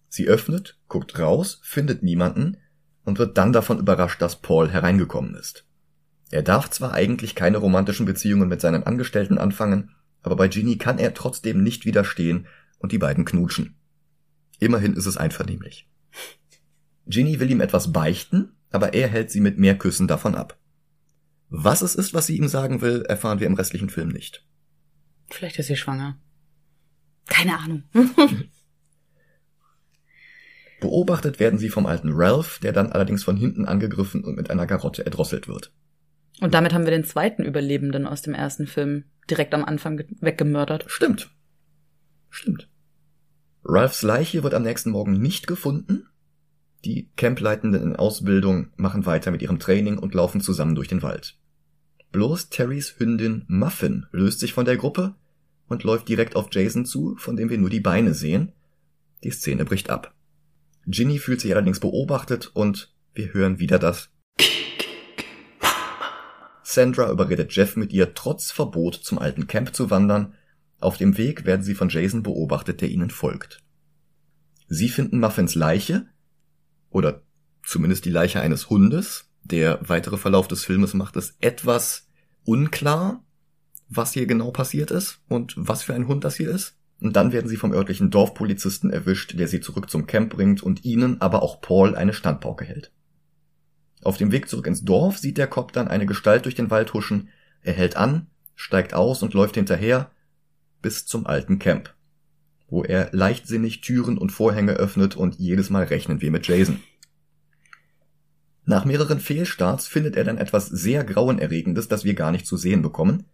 Sie 0.10 0.28
öffnet, 0.28 0.80
guckt 0.88 1.20
raus, 1.20 1.60
findet 1.62 2.02
niemanden 2.02 2.58
und 3.06 3.20
wird 3.20 3.38
dann 3.38 3.54
davon 3.54 3.78
überrascht, 3.78 4.20
dass 4.20 4.42
Paul 4.42 4.72
hereingekommen 4.72 5.36
ist. 5.36 5.68
Er 6.34 6.42
darf 6.42 6.68
zwar 6.72 6.94
eigentlich 6.94 7.36
keine 7.36 7.58
romantischen 7.60 8.08
Beziehungen 8.08 8.50
mit 8.50 8.60
seinen 8.60 8.82
Angestellten 8.82 9.38
anfangen, 9.38 9.92
aber 10.24 10.36
bei 10.36 10.48
Ginny 10.48 10.80
kann 10.80 10.98
er 10.98 11.14
trotzdem 11.14 11.62
nicht 11.62 11.86
widerstehen 11.86 12.48
und 12.80 12.92
die 12.92 12.98
beiden 12.98 13.24
knutschen. 13.24 13.76
Immerhin 14.58 14.94
ist 14.94 15.06
es 15.06 15.16
einvernehmlich. 15.16 15.88
Ginny 17.06 17.40
will 17.40 17.52
ihm 17.52 17.62
etwas 17.62 17.94
beichten, 17.94 18.54
aber 18.72 18.96
er 18.96 19.10
hält 19.10 19.30
sie 19.30 19.42
mit 19.42 19.60
mehr 19.60 19.78
Küssen 19.78 20.08
davon 20.08 20.34
ab. 20.34 20.58
Was 21.50 21.84
es 21.84 21.94
ist, 21.94 22.16
was 22.16 22.26
sie 22.26 22.38
ihm 22.38 22.48
sagen 22.48 22.82
will, 22.82 23.04
erfahren 23.04 23.40
wir 23.40 23.46
im 23.46 23.54
restlichen 23.54 23.92
Film 23.92 24.10
nicht. 24.10 24.44
Vielleicht 25.30 25.60
ist 25.60 25.68
sie 25.68 25.78
schwanger. 25.78 26.18
Keine 27.28 27.60
Ahnung. 27.60 27.84
Beobachtet 30.82 31.40
werden 31.40 31.60
sie 31.60 31.70
vom 31.70 31.86
alten 31.86 32.10
Ralph, 32.12 32.58
der 32.58 32.74
dann 32.74 32.92
allerdings 32.92 33.24
von 33.24 33.38
hinten 33.38 33.66
angegriffen 33.66 34.24
und 34.24 34.36
mit 34.36 34.50
einer 34.50 34.66
Garotte 34.66 35.06
erdrosselt 35.06 35.48
wird. 35.48 35.72
Und 36.42 36.54
damit 36.54 36.74
haben 36.74 36.86
wir 36.86 36.92
den 36.92 37.04
zweiten 37.04 37.44
Überlebenden 37.44 38.08
aus 38.08 38.22
dem 38.22 38.34
ersten 38.34 38.68
Film 38.68 39.06
direkt 39.30 39.54
am 39.54 39.64
Anfang 39.64 40.04
weggemördert. 40.20 40.86
Stimmt. 40.88 41.30
Stimmt. 42.30 42.70
Ralphs 43.64 44.02
Leiche 44.02 44.44
wird 44.44 44.54
am 44.54 44.64
nächsten 44.64 44.92
Morgen 44.92 45.14
nicht 45.14 45.48
gefunden. 45.48 46.08
Die 46.84 47.10
Campleitenden 47.16 47.82
in 47.82 47.96
Ausbildung 47.96 48.72
machen 48.76 49.06
weiter 49.06 49.32
mit 49.32 49.42
ihrem 49.42 49.60
Training 49.60 49.98
und 49.98 50.14
laufen 50.14 50.42
zusammen 50.42 50.76
durch 50.76 50.90
den 50.90 51.02
Wald. 51.02 51.38
Bloß 52.12 52.50
Terrys 52.50 52.96
Hündin 53.00 53.46
Muffin 53.48 54.06
löst 54.12 54.40
sich 54.40 54.54
von 54.54 54.66
der 54.66 54.76
Gruppe 54.76 55.16
und 55.68 55.84
läuft 55.84 56.10
direkt 56.10 56.36
auf 56.36 56.50
Jason 56.52 56.86
zu, 56.86 57.16
von 57.18 57.38
dem 57.38 57.50
wir 57.50 57.58
nur 57.58 57.70
die 57.70 57.80
Beine 57.80 58.14
sehen. 58.14 58.52
Die 59.24 59.32
Szene 59.32 59.64
bricht 59.64 59.90
ab. 59.90 60.14
Ginny 60.86 61.18
fühlt 61.18 61.40
sich 61.40 61.54
allerdings 61.54 61.80
beobachtet 61.80 62.52
und 62.54 62.94
wir 63.14 63.34
hören 63.34 63.60
wieder 63.60 63.80
das 63.80 64.10
Sandra 66.64 67.12
überredet 67.12 67.54
Jeff 67.54 67.76
mit 67.76 67.94
ihr 67.94 68.14
trotz 68.14 68.52
Verbot 68.52 68.96
zum 68.96 69.20
alten 69.20 69.48
Camp 69.48 69.76
zu 69.76 69.90
wandern. 69.90 70.34
Auf 70.80 70.98
dem 70.98 71.18
Weg 71.18 71.46
werden 71.46 71.64
sie 71.64 71.76
von 71.76 71.90
Jason 71.90 72.24
beobachtet, 72.24 72.82
der 72.82 72.90
ihnen 72.90 73.10
folgt. 73.10 73.62
Sie 74.68 74.90
finden 74.90 75.20
Muffins 75.20 75.56
Leiche, 75.56 76.08
oder 76.90 77.24
zumindest 77.64 78.06
die 78.06 78.12
Leiche 78.12 78.40
eines 78.40 78.70
Hundes. 78.70 79.30
Der 79.44 79.80
weitere 79.82 80.18
Verlauf 80.18 80.48
des 80.48 80.64
Filmes 80.64 80.94
macht 80.94 81.18
es 81.18 81.36
etwas 81.42 82.08
unklar, 82.46 83.24
was 83.90 84.14
hier 84.14 84.26
genau 84.26 84.52
passiert 84.52 84.92
ist 84.92 85.20
und 85.28 85.54
was 85.58 85.84
für 85.84 85.94
ein 85.94 86.08
Hund 86.08 86.24
das 86.24 86.36
hier 86.36 86.50
ist. 86.50 86.78
Und 87.02 87.18
dann 87.18 87.34
werden 87.34 87.50
sie 87.50 87.58
vom 87.58 87.74
örtlichen 87.74 88.12
Dorfpolizisten 88.12 88.90
erwischt, 88.90 89.38
der 89.38 89.50
sie 89.50 89.60
zurück 89.60 89.90
zum 89.90 90.08
Camp 90.08 90.34
bringt 90.34 90.64
und 90.64 90.86
ihnen, 90.86 91.20
aber 91.20 91.44
auch 91.44 91.60
Paul, 91.60 91.96
eine 91.96 92.14
Standpauke 92.14 92.64
hält. 92.64 92.92
Auf 94.04 94.18
dem 94.18 94.32
Weg 94.32 94.50
zurück 94.50 94.68
ins 94.68 94.84
Dorf 94.84 95.18
sieht 95.18 95.38
der 95.38 95.48
Cop 95.48 95.72
dann 95.72 95.88
eine 95.88 96.06
Gestalt 96.06 96.46
durch 96.46 96.56
den 96.56 96.70
Wald 96.70 96.94
huschen. 96.94 97.30
Er 97.62 97.74
hält 97.74 97.96
an, 97.96 98.28
steigt 98.56 98.94
aus 98.94 99.24
und 99.24 99.34
läuft 99.34 99.56
hinterher 99.56 100.12
bis 100.82 101.06
zum 101.06 101.26
alten 101.26 101.60
Camp, 101.60 101.94
wo 102.68 102.84
er 102.84 103.10
leichtsinnig 103.14 103.82
Türen 103.82 104.18
und 104.18 104.32
Vorhänge 104.32 104.74
öffnet 104.74 105.16
und 105.16 105.40
jedes 105.40 105.70
Mal 105.70 105.86
rechnen 105.86 106.22
wir 106.22 106.32
mit 106.32 106.48
Jason. 106.48 106.82
Nach 108.66 108.86
mehreren 108.86 109.20
Fehlstarts 109.20 109.88
findet 109.88 110.16
er 110.16 110.24
dann 110.24 110.38
etwas 110.38 110.68
sehr 110.68 111.04
Grauenerregendes, 111.04 111.88
das 111.88 112.04
wir 112.04 112.14
gar 112.14 112.32
nicht 112.32 112.46
zu 112.46 112.58
sehen 112.58 112.82
bekommen. 112.82 113.26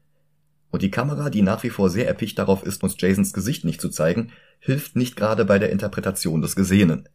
Und 0.72 0.84
die 0.84 0.92
Kamera, 0.92 1.30
die 1.30 1.42
nach 1.42 1.64
wie 1.64 1.70
vor 1.70 1.90
sehr 1.90 2.08
erpicht 2.08 2.38
darauf 2.38 2.64
ist, 2.64 2.84
uns 2.84 2.96
Jasons 3.00 3.34
Gesicht 3.34 3.66
nicht 3.66 3.82
zu 3.82 3.90
zeigen, 3.90 4.32
hilft 4.60 4.96
nicht 4.96 5.16
gerade 5.16 5.46
bei 5.46 5.58
der 5.58 5.72
Interpretation 5.72 6.42
des 6.42 6.56
Gesehenen. 6.56 7.10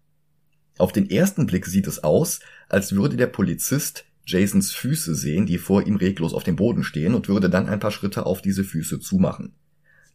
Auf 0.79 0.93
den 0.93 1.09
ersten 1.09 1.47
Blick 1.47 1.67
sieht 1.67 1.87
es 1.87 2.03
aus, 2.03 2.41
als 2.69 2.93
würde 2.93 3.17
der 3.17 3.29
Polizist 3.29 4.05
Jasons 4.27 4.73
Füße 4.73 5.15
sehen, 5.15 5.47
die 5.47 5.59
vor 5.59 5.87
ihm 5.87 5.97
reglos 5.97 6.35
auf 6.35 6.45
dem 6.45 6.57
Boden 6.57 6.83
stehen 6.83 7.15
und 7.15 7.29
würde 7.29 7.51
dann 7.51 7.69
ein 7.69 7.81
paar 7.81 7.91
Schritte 7.91 8.27
auf 8.27 8.43
diese 8.43 8.65
Füße 8.65 8.99
zumachen. 9.01 9.55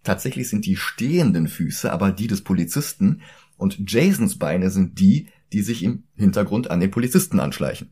Tatsächlich 0.03 0.49
sind 0.49 0.65
die 0.65 0.75
stehenden 0.75 1.47
Füße 1.47 1.91
aber 1.91 2.11
die 2.11 2.27
des 2.27 2.41
Polizisten 2.41 3.21
und 3.57 3.91
Jasons 3.91 4.37
Beine 4.37 4.69
sind 4.69 4.99
die, 4.99 5.27
die 5.51 5.61
sich 5.61 5.83
im 5.83 6.03
Hintergrund 6.15 6.71
an 6.71 6.79
den 6.79 6.91
Polizisten 6.91 7.39
anschleichen, 7.39 7.91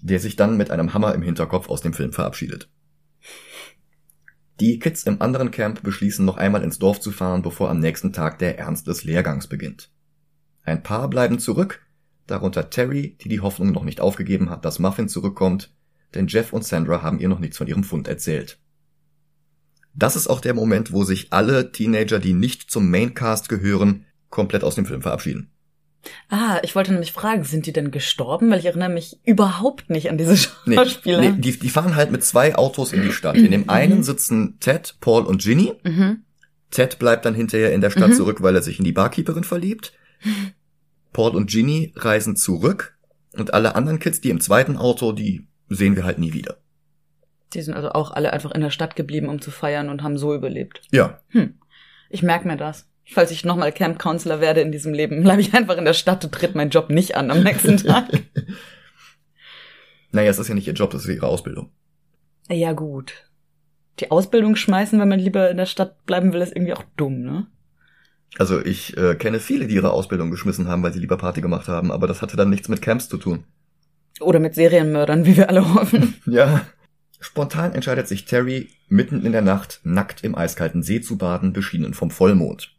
der 0.00 0.20
sich 0.20 0.36
dann 0.36 0.56
mit 0.56 0.70
einem 0.70 0.94
Hammer 0.94 1.14
im 1.14 1.22
Hinterkopf 1.22 1.68
aus 1.68 1.80
dem 1.80 1.92
Film 1.92 2.12
verabschiedet. 2.12 2.68
Die 4.60 4.78
Kids 4.78 5.04
im 5.04 5.22
anderen 5.22 5.50
Camp 5.50 5.82
beschließen 5.82 6.24
noch 6.24 6.36
einmal 6.36 6.62
ins 6.62 6.78
Dorf 6.78 7.00
zu 7.00 7.10
fahren, 7.10 7.42
bevor 7.42 7.70
am 7.70 7.80
nächsten 7.80 8.12
Tag 8.12 8.38
der 8.38 8.58
Ernst 8.58 8.86
des 8.86 9.04
Lehrgangs 9.04 9.46
beginnt. 9.46 9.90
Ein 10.62 10.82
paar 10.82 11.08
bleiben 11.08 11.38
zurück, 11.38 11.80
darunter 12.30 12.70
Terry, 12.70 13.16
die 13.20 13.28
die 13.28 13.40
Hoffnung 13.40 13.72
noch 13.72 13.84
nicht 13.84 14.00
aufgegeben 14.00 14.50
hat, 14.50 14.64
dass 14.64 14.78
Muffin 14.78 15.08
zurückkommt, 15.08 15.72
denn 16.14 16.26
Jeff 16.26 16.52
und 16.52 16.64
Sandra 16.64 17.02
haben 17.02 17.18
ihr 17.18 17.28
noch 17.28 17.38
nichts 17.38 17.58
von 17.58 17.66
ihrem 17.66 17.84
Fund 17.84 18.08
erzählt. 18.08 18.58
Das 19.94 20.16
ist 20.16 20.28
auch 20.28 20.40
der 20.40 20.54
Moment, 20.54 20.92
wo 20.92 21.04
sich 21.04 21.32
alle 21.32 21.72
Teenager, 21.72 22.18
die 22.18 22.32
nicht 22.32 22.70
zum 22.70 22.90
Maincast 22.90 23.48
gehören, 23.48 24.04
komplett 24.28 24.64
aus 24.64 24.76
dem 24.76 24.86
Film 24.86 25.02
verabschieden. 25.02 25.50
Ah, 26.28 26.58
ich 26.62 26.74
wollte 26.74 26.92
nämlich 26.92 27.12
fragen, 27.12 27.44
sind 27.44 27.66
die 27.66 27.72
denn 27.72 27.90
gestorben? 27.90 28.50
Weil 28.50 28.60
ich 28.60 28.66
erinnere 28.66 28.88
mich 28.88 29.18
überhaupt 29.24 29.90
nicht 29.90 30.08
an 30.08 30.16
diese 30.16 30.36
Schauspieler. 30.66 31.20
Nee, 31.20 31.30
nee 31.30 31.40
die, 31.40 31.58
die 31.58 31.68
fahren 31.68 31.96
halt 31.96 32.10
mit 32.10 32.24
zwei 32.24 32.56
Autos 32.56 32.92
in 32.92 33.02
die 33.02 33.12
Stadt. 33.12 33.36
In 33.36 33.50
dem 33.50 33.68
einen 33.68 33.98
mhm. 33.98 34.02
sitzen 34.02 34.58
Ted, 34.60 34.96
Paul 35.00 35.24
und 35.24 35.42
Ginny. 35.42 35.74
Mhm. 35.82 36.24
Ted 36.70 36.98
bleibt 36.98 37.24
dann 37.24 37.34
hinterher 37.34 37.74
in 37.74 37.80
der 37.80 37.90
Stadt 37.90 38.10
mhm. 38.10 38.14
zurück, 38.14 38.42
weil 38.42 38.54
er 38.54 38.62
sich 38.62 38.78
in 38.78 38.84
die 38.84 38.92
Barkeeperin 38.92 39.44
verliebt. 39.44 39.92
Paul 41.12 41.34
und 41.34 41.50
Ginny 41.50 41.92
reisen 41.96 42.36
zurück 42.36 42.98
und 43.32 43.54
alle 43.54 43.74
anderen 43.74 43.98
Kids, 43.98 44.20
die 44.20 44.30
im 44.30 44.40
zweiten 44.40 44.76
Auto, 44.76 45.12
die 45.12 45.46
sehen 45.68 45.96
wir 45.96 46.04
halt 46.04 46.18
nie 46.18 46.32
wieder. 46.32 46.56
Die 47.54 47.62
sind 47.62 47.74
also 47.74 47.90
auch 47.90 48.12
alle 48.12 48.32
einfach 48.32 48.52
in 48.52 48.60
der 48.60 48.70
Stadt 48.70 48.96
geblieben, 48.96 49.28
um 49.28 49.40
zu 49.40 49.50
feiern 49.50 49.88
und 49.88 50.02
haben 50.02 50.18
so 50.18 50.34
überlebt. 50.34 50.82
Ja. 50.92 51.20
Hm. 51.28 51.58
Ich 52.10 52.22
merk 52.22 52.44
mir 52.44 52.56
das 52.56 52.90
falls 53.10 53.30
ich 53.30 53.44
nochmal 53.44 53.72
Camp 53.72 53.98
Counselor 53.98 54.40
werde 54.40 54.60
in 54.60 54.72
diesem 54.72 54.94
Leben, 54.94 55.22
bleibe 55.22 55.40
ich 55.40 55.54
einfach 55.54 55.76
in 55.76 55.84
der 55.84 55.94
Stadt 55.94 56.24
und 56.24 56.32
tritt 56.32 56.54
meinen 56.54 56.70
Job 56.70 56.90
nicht 56.90 57.16
an 57.16 57.30
am 57.30 57.42
nächsten 57.42 57.76
Tag. 57.84 58.08
naja, 60.12 60.30
es 60.30 60.38
ist 60.38 60.48
ja 60.48 60.54
nicht 60.54 60.66
ihr 60.66 60.74
Job, 60.74 60.90
das 60.90 61.04
ist 61.04 61.14
ihre 61.14 61.26
Ausbildung. 61.26 61.70
Ja, 62.48 62.72
gut. 62.72 63.26
Die 64.00 64.10
Ausbildung 64.10 64.56
schmeißen, 64.56 64.98
wenn 64.98 65.08
man 65.08 65.20
lieber 65.20 65.50
in 65.50 65.56
der 65.56 65.66
Stadt 65.66 66.04
bleiben 66.06 66.32
will, 66.32 66.40
ist 66.40 66.56
irgendwie 66.56 66.74
auch 66.74 66.84
dumm, 66.96 67.20
ne? 67.20 67.46
Also 68.38 68.64
ich 68.64 68.96
äh, 68.96 69.16
kenne 69.16 69.40
viele, 69.40 69.66
die 69.66 69.74
ihre 69.74 69.90
Ausbildung 69.90 70.30
geschmissen 70.30 70.68
haben, 70.68 70.82
weil 70.82 70.92
sie 70.92 71.00
lieber 71.00 71.16
Party 71.16 71.40
gemacht 71.40 71.68
haben, 71.68 71.90
aber 71.90 72.06
das 72.06 72.22
hatte 72.22 72.36
dann 72.36 72.50
nichts 72.50 72.68
mit 72.68 72.80
Camps 72.80 73.08
zu 73.08 73.18
tun. 73.18 73.44
Oder 74.20 74.38
mit 74.38 74.54
Serienmördern, 74.54 75.24
wie 75.24 75.36
wir 75.36 75.48
alle 75.48 75.74
hoffen. 75.74 76.14
ja. 76.26 76.66
Spontan 77.18 77.74
entscheidet 77.74 78.08
sich 78.08 78.24
Terry, 78.24 78.70
mitten 78.88 79.26
in 79.26 79.32
der 79.32 79.42
Nacht 79.42 79.80
nackt 79.82 80.24
im 80.24 80.34
eiskalten 80.34 80.82
See 80.82 81.00
zu 81.00 81.18
baden, 81.18 81.52
beschienen 81.52 81.92
vom 81.92 82.10
Vollmond. 82.10 82.74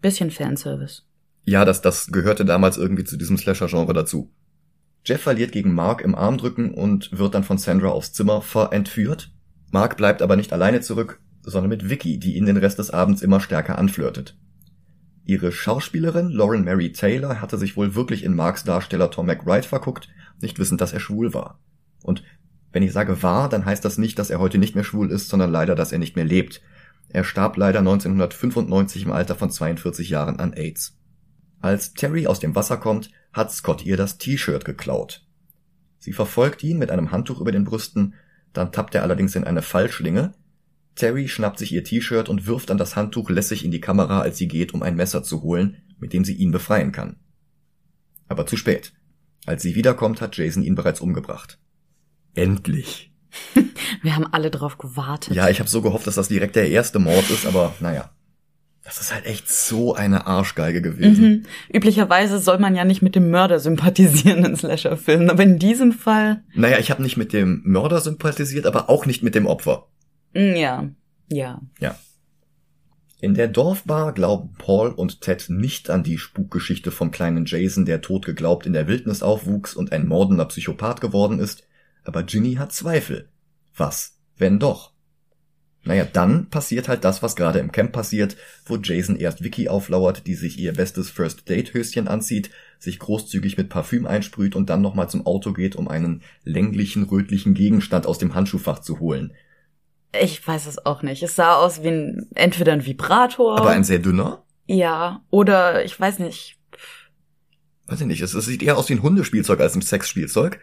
Bisschen 0.00 0.30
Fanservice. 0.30 1.02
Ja, 1.44 1.64
das, 1.64 1.82
das 1.82 2.06
gehörte 2.06 2.44
damals 2.44 2.76
irgendwie 2.76 3.04
zu 3.04 3.16
diesem 3.16 3.36
Slasher-Genre 3.36 3.92
dazu. 3.92 4.32
Jeff 5.04 5.20
verliert 5.20 5.52
gegen 5.52 5.74
Mark 5.74 6.00
im 6.00 6.14
Armdrücken 6.14 6.72
und 6.72 7.16
wird 7.18 7.34
dann 7.34 7.44
von 7.44 7.58
Sandra 7.58 7.88
aufs 7.88 8.12
Zimmer 8.12 8.40
verentführt. 8.40 9.30
Mark 9.72 9.96
bleibt 9.96 10.22
aber 10.22 10.36
nicht 10.36 10.52
alleine 10.52 10.80
zurück, 10.80 11.20
sondern 11.42 11.68
mit 11.68 11.88
Vicky, 11.88 12.18
die 12.18 12.36
ihn 12.36 12.46
den 12.46 12.56
Rest 12.56 12.78
des 12.78 12.90
Abends 12.90 13.22
immer 13.22 13.40
stärker 13.40 13.78
anflirtet. 13.78 14.36
Ihre 15.24 15.52
Schauspielerin 15.52 16.30
Lauren 16.30 16.64
Mary 16.64 16.92
Taylor 16.92 17.40
hatte 17.40 17.58
sich 17.58 17.76
wohl 17.76 17.94
wirklich 17.94 18.24
in 18.24 18.34
Marks 18.34 18.64
Darsteller 18.64 19.10
Tom 19.10 19.26
McBride 19.26 19.66
verguckt, 19.66 20.08
nicht 20.40 20.58
wissend, 20.58 20.80
dass 20.80 20.92
er 20.92 21.00
schwul 21.00 21.32
war. 21.32 21.60
Und 22.02 22.24
wenn 22.72 22.82
ich 22.82 22.92
sage 22.92 23.22
war, 23.22 23.48
dann 23.48 23.64
heißt 23.64 23.84
das 23.84 23.98
nicht, 23.98 24.18
dass 24.18 24.30
er 24.30 24.40
heute 24.40 24.58
nicht 24.58 24.74
mehr 24.74 24.84
schwul 24.84 25.10
ist, 25.10 25.28
sondern 25.28 25.52
leider, 25.52 25.74
dass 25.74 25.92
er 25.92 25.98
nicht 25.98 26.16
mehr 26.16 26.24
lebt. 26.24 26.62
Er 27.08 27.24
starb 27.24 27.56
leider 27.56 27.80
1995 27.80 29.04
im 29.04 29.12
Alter 29.12 29.34
von 29.34 29.50
42 29.50 30.08
Jahren 30.08 30.40
an 30.40 30.54
AIDS. 30.54 30.96
Als 31.60 31.94
Terry 31.94 32.26
aus 32.26 32.40
dem 32.40 32.56
Wasser 32.56 32.78
kommt, 32.78 33.10
hat 33.32 33.52
Scott 33.52 33.84
ihr 33.84 33.96
das 33.96 34.18
T-Shirt 34.18 34.64
geklaut. 34.64 35.24
Sie 35.98 36.12
verfolgt 36.12 36.64
ihn 36.64 36.78
mit 36.78 36.90
einem 36.90 37.12
Handtuch 37.12 37.40
über 37.40 37.52
den 37.52 37.64
Brüsten, 37.64 38.14
dann 38.52 38.72
tappt 38.72 38.94
er 38.94 39.02
allerdings 39.02 39.36
in 39.36 39.44
eine 39.44 39.62
Fallschlinge. 39.62 40.32
Terry 40.94 41.28
schnappt 41.28 41.58
sich 41.58 41.72
ihr 41.72 41.84
T-Shirt 41.84 42.28
und 42.28 42.46
wirft 42.46 42.70
dann 42.70 42.78
das 42.78 42.96
Handtuch 42.96 43.30
lässig 43.30 43.64
in 43.64 43.70
die 43.70 43.80
Kamera, 43.80 44.20
als 44.20 44.38
sie 44.38 44.48
geht, 44.48 44.74
um 44.74 44.82
ein 44.82 44.96
Messer 44.96 45.22
zu 45.22 45.42
holen, 45.42 45.78
mit 45.98 46.12
dem 46.12 46.24
sie 46.24 46.34
ihn 46.34 46.50
befreien 46.50 46.92
kann. 46.92 47.16
Aber 48.28 48.46
zu 48.46 48.56
spät. 48.56 48.92
Als 49.46 49.62
sie 49.62 49.74
wiederkommt, 49.74 50.20
hat 50.20 50.36
Jason 50.36 50.62
ihn 50.62 50.74
bereits 50.74 51.00
umgebracht. 51.00 51.58
Endlich. 52.34 53.12
Wir 54.02 54.14
haben 54.14 54.26
alle 54.26 54.50
drauf 54.50 54.78
gewartet. 54.78 55.34
Ja, 55.34 55.48
ich 55.48 55.58
habe 55.58 55.68
so 55.68 55.82
gehofft, 55.82 56.06
dass 56.06 56.16
das 56.16 56.28
direkt 56.28 56.56
der 56.56 56.68
erste 56.68 56.98
Mord 56.98 57.28
ist, 57.30 57.46
aber 57.46 57.74
naja. 57.80 58.10
Das 58.84 59.00
ist 59.00 59.14
halt 59.14 59.26
echt 59.26 59.48
so 59.48 59.94
eine 59.94 60.26
Arschgeige 60.26 60.82
gewesen. 60.82 61.24
Mhm. 61.24 61.42
Üblicherweise 61.72 62.40
soll 62.40 62.58
man 62.58 62.74
ja 62.74 62.84
nicht 62.84 63.00
mit 63.00 63.14
dem 63.14 63.30
Mörder 63.30 63.60
sympathisieren 63.60 64.44
in 64.44 64.56
Slasher-Filmen, 64.56 65.30
aber 65.30 65.44
in 65.44 65.58
diesem 65.60 65.92
Fall. 65.92 66.42
Naja, 66.54 66.78
ich 66.78 66.90
habe 66.90 67.00
nicht 67.02 67.16
mit 67.16 67.32
dem 67.32 67.62
Mörder 67.64 68.00
sympathisiert, 68.00 68.66
aber 68.66 68.90
auch 68.90 69.06
nicht 69.06 69.22
mit 69.22 69.36
dem 69.36 69.46
Opfer. 69.46 69.86
Mm, 70.34 70.56
ja, 70.56 70.88
ja. 71.28 71.60
Ja. 71.80 71.96
In 73.20 73.34
der 73.34 73.48
Dorfbar 73.48 74.12
glauben 74.12 74.54
Paul 74.58 74.90
und 74.90 75.20
Ted 75.20 75.48
nicht 75.48 75.90
an 75.90 76.02
die 76.02 76.18
Spukgeschichte 76.18 76.90
vom 76.90 77.10
kleinen 77.12 77.44
Jason, 77.46 77.84
der 77.84 78.00
tot 78.00 78.26
geglaubt 78.26 78.66
in 78.66 78.72
der 78.72 78.88
Wildnis 78.88 79.22
aufwuchs 79.22 79.74
und 79.74 79.92
ein 79.92 80.08
mordender 80.08 80.46
Psychopath 80.46 81.00
geworden 81.00 81.38
ist 81.38 81.64
aber 82.04 82.22
Ginny 82.22 82.54
hat 82.54 82.72
Zweifel. 82.72 83.28
Was, 83.76 84.18
wenn 84.36 84.58
doch? 84.58 84.92
Naja, 85.84 86.04
dann 86.04 86.48
passiert 86.48 86.88
halt 86.88 87.02
das, 87.02 87.24
was 87.24 87.34
gerade 87.34 87.58
im 87.58 87.72
Camp 87.72 87.90
passiert, 87.90 88.36
wo 88.66 88.76
Jason 88.76 89.16
erst 89.16 89.42
Vicky 89.42 89.68
auflauert, 89.68 90.28
die 90.28 90.34
sich 90.34 90.56
ihr 90.56 90.72
bestes 90.72 91.10
First 91.10 91.48
Date 91.48 91.74
Höschen 91.74 92.06
anzieht, 92.06 92.50
sich 92.78 93.00
großzügig 93.00 93.56
mit 93.56 93.68
Parfüm 93.68 94.06
einsprüht 94.06 94.54
und 94.54 94.70
dann 94.70 94.80
nochmal 94.80 95.10
zum 95.10 95.26
Auto 95.26 95.52
geht, 95.52 95.74
um 95.74 95.88
einen 95.88 96.22
länglichen, 96.44 97.02
rötlichen 97.02 97.54
Gegenstand 97.54 98.06
aus 98.06 98.18
dem 98.18 98.34
Handschuhfach 98.34 98.78
zu 98.78 99.00
holen. 99.00 99.32
Ich 100.20 100.46
weiß 100.46 100.66
es 100.66 100.84
auch 100.84 101.02
nicht. 101.02 101.22
Es 101.22 101.36
sah 101.36 101.54
aus 101.54 101.82
wie 101.82 101.88
ein, 101.88 102.28
entweder 102.34 102.72
ein 102.72 102.84
Vibrator. 102.84 103.58
Aber 103.58 103.70
ein 103.70 103.84
sehr 103.84 103.98
dünner? 103.98 104.44
Ja, 104.66 105.24
oder 105.30 105.84
ich 105.84 105.98
weiß 105.98 106.18
nicht. 106.18 106.58
Weiß 107.86 108.00
ich 108.00 108.06
nicht, 108.06 108.20
es, 108.22 108.34
es 108.34 108.44
sieht 108.44 108.62
eher 108.62 108.78
aus 108.78 108.88
wie 108.88 108.94
ein 108.94 109.02
Hundespielzeug 109.02 109.60
als 109.60 109.74
ein 109.74 109.82
Sexspielzeug. 109.82 110.60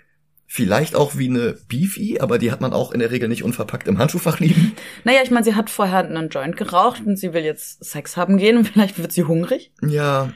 Vielleicht 0.52 0.96
auch 0.96 1.16
wie 1.16 1.30
eine 1.30 1.58
Beefy, 1.68 2.20
aber 2.20 2.40
die 2.40 2.52
hat 2.52 2.60
man 2.60 2.74
auch 2.74 2.92
in 2.92 3.00
der 3.00 3.12
Regel 3.12 3.30
nicht 3.30 3.44
unverpackt 3.44 3.88
im 3.88 4.00
Handschuhfach 4.00 4.40
liegen. 4.40 4.72
Naja, 5.04 5.20
ich 5.24 5.30
meine, 5.30 5.46
sie 5.46 5.54
hat 5.54 5.70
vorher 5.70 6.00
einen 6.00 6.30
Joint 6.30 6.58
geraucht 6.58 7.04
und 7.06 7.18
sie 7.18 7.34
will 7.34 7.44
jetzt 7.44 7.84
Sex 7.86 8.18
haben 8.18 8.38
gehen 8.38 8.58
und 8.58 8.68
vielleicht 8.68 8.98
wird 8.98 9.12
sie 9.12 9.26
hungrig. 9.26 9.72
Ja. 9.84 10.34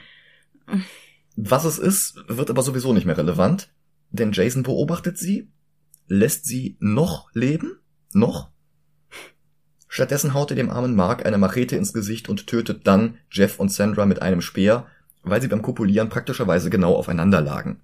Was 1.34 1.64
es 1.64 1.78
ist, 1.78 2.16
wird 2.28 2.48
aber 2.48 2.62
sowieso 2.62 2.92
nicht 2.92 3.06
mehr 3.06 3.18
relevant, 3.18 3.72
denn 4.10 4.30
Jason 4.30 4.62
beobachtet 4.62 5.18
sie, 5.18 5.50
lässt 6.06 6.44
sie 6.44 6.76
noch 6.78 7.28
leben, 7.32 7.80
noch. 8.12 8.53
Stattdessen 9.94 10.34
haut 10.34 10.50
er 10.50 10.56
dem 10.56 10.70
armen 10.70 10.96
Mark 10.96 11.24
eine 11.24 11.38
Machete 11.38 11.76
ins 11.76 11.92
Gesicht 11.92 12.28
und 12.28 12.48
tötet 12.48 12.84
dann 12.84 13.18
Jeff 13.30 13.60
und 13.60 13.70
Sandra 13.70 14.06
mit 14.06 14.22
einem 14.22 14.40
Speer, 14.40 14.88
weil 15.22 15.40
sie 15.40 15.46
beim 15.46 15.62
Kopulieren 15.62 16.08
praktischerweise 16.08 16.68
genau 16.68 16.96
aufeinander 16.96 17.40
lagen. 17.40 17.80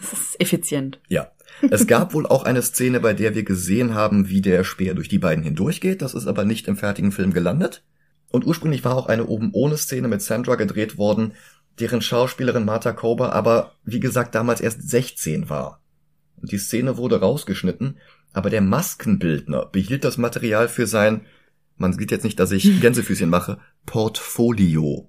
Das 0.00 0.12
ist 0.12 0.40
effizient. 0.40 0.98
Ja. 1.06 1.30
Es 1.70 1.86
gab 1.86 2.14
wohl 2.14 2.26
auch 2.26 2.42
eine 2.42 2.62
Szene, 2.62 2.98
bei 2.98 3.14
der 3.14 3.36
wir 3.36 3.44
gesehen 3.44 3.94
haben, 3.94 4.28
wie 4.28 4.40
der 4.40 4.64
Speer 4.64 4.94
durch 4.94 5.08
die 5.08 5.20
beiden 5.20 5.44
hindurchgeht. 5.44 6.02
Das 6.02 6.14
ist 6.14 6.26
aber 6.26 6.44
nicht 6.44 6.66
im 6.66 6.76
fertigen 6.76 7.12
Film 7.12 7.32
gelandet. 7.32 7.84
Und 8.32 8.44
ursprünglich 8.44 8.84
war 8.84 8.96
auch 8.96 9.06
eine 9.06 9.26
oben 9.26 9.50
ohne 9.52 9.76
Szene 9.76 10.08
mit 10.08 10.20
Sandra 10.20 10.56
gedreht 10.56 10.98
worden, 10.98 11.34
deren 11.78 12.02
Schauspielerin 12.02 12.64
Martha 12.64 12.92
Kober 12.92 13.32
aber, 13.34 13.76
wie 13.84 14.00
gesagt, 14.00 14.34
damals 14.34 14.60
erst 14.60 14.90
16 14.90 15.48
war. 15.48 15.80
Und 16.40 16.50
die 16.50 16.58
Szene 16.58 16.96
wurde 16.96 17.20
rausgeschnitten, 17.20 17.98
aber 18.32 18.50
der 18.50 18.62
Maskenbildner 18.62 19.66
behielt 19.66 20.02
das 20.02 20.18
Material 20.18 20.66
für 20.66 20.88
sein, 20.88 21.20
man 21.76 21.92
sieht 21.92 22.10
jetzt 22.10 22.24
nicht, 22.24 22.38
dass 22.38 22.52
ich 22.52 22.80
Gänsefüßchen 22.80 23.30
mache, 23.30 23.58
Portfolio. 23.86 25.08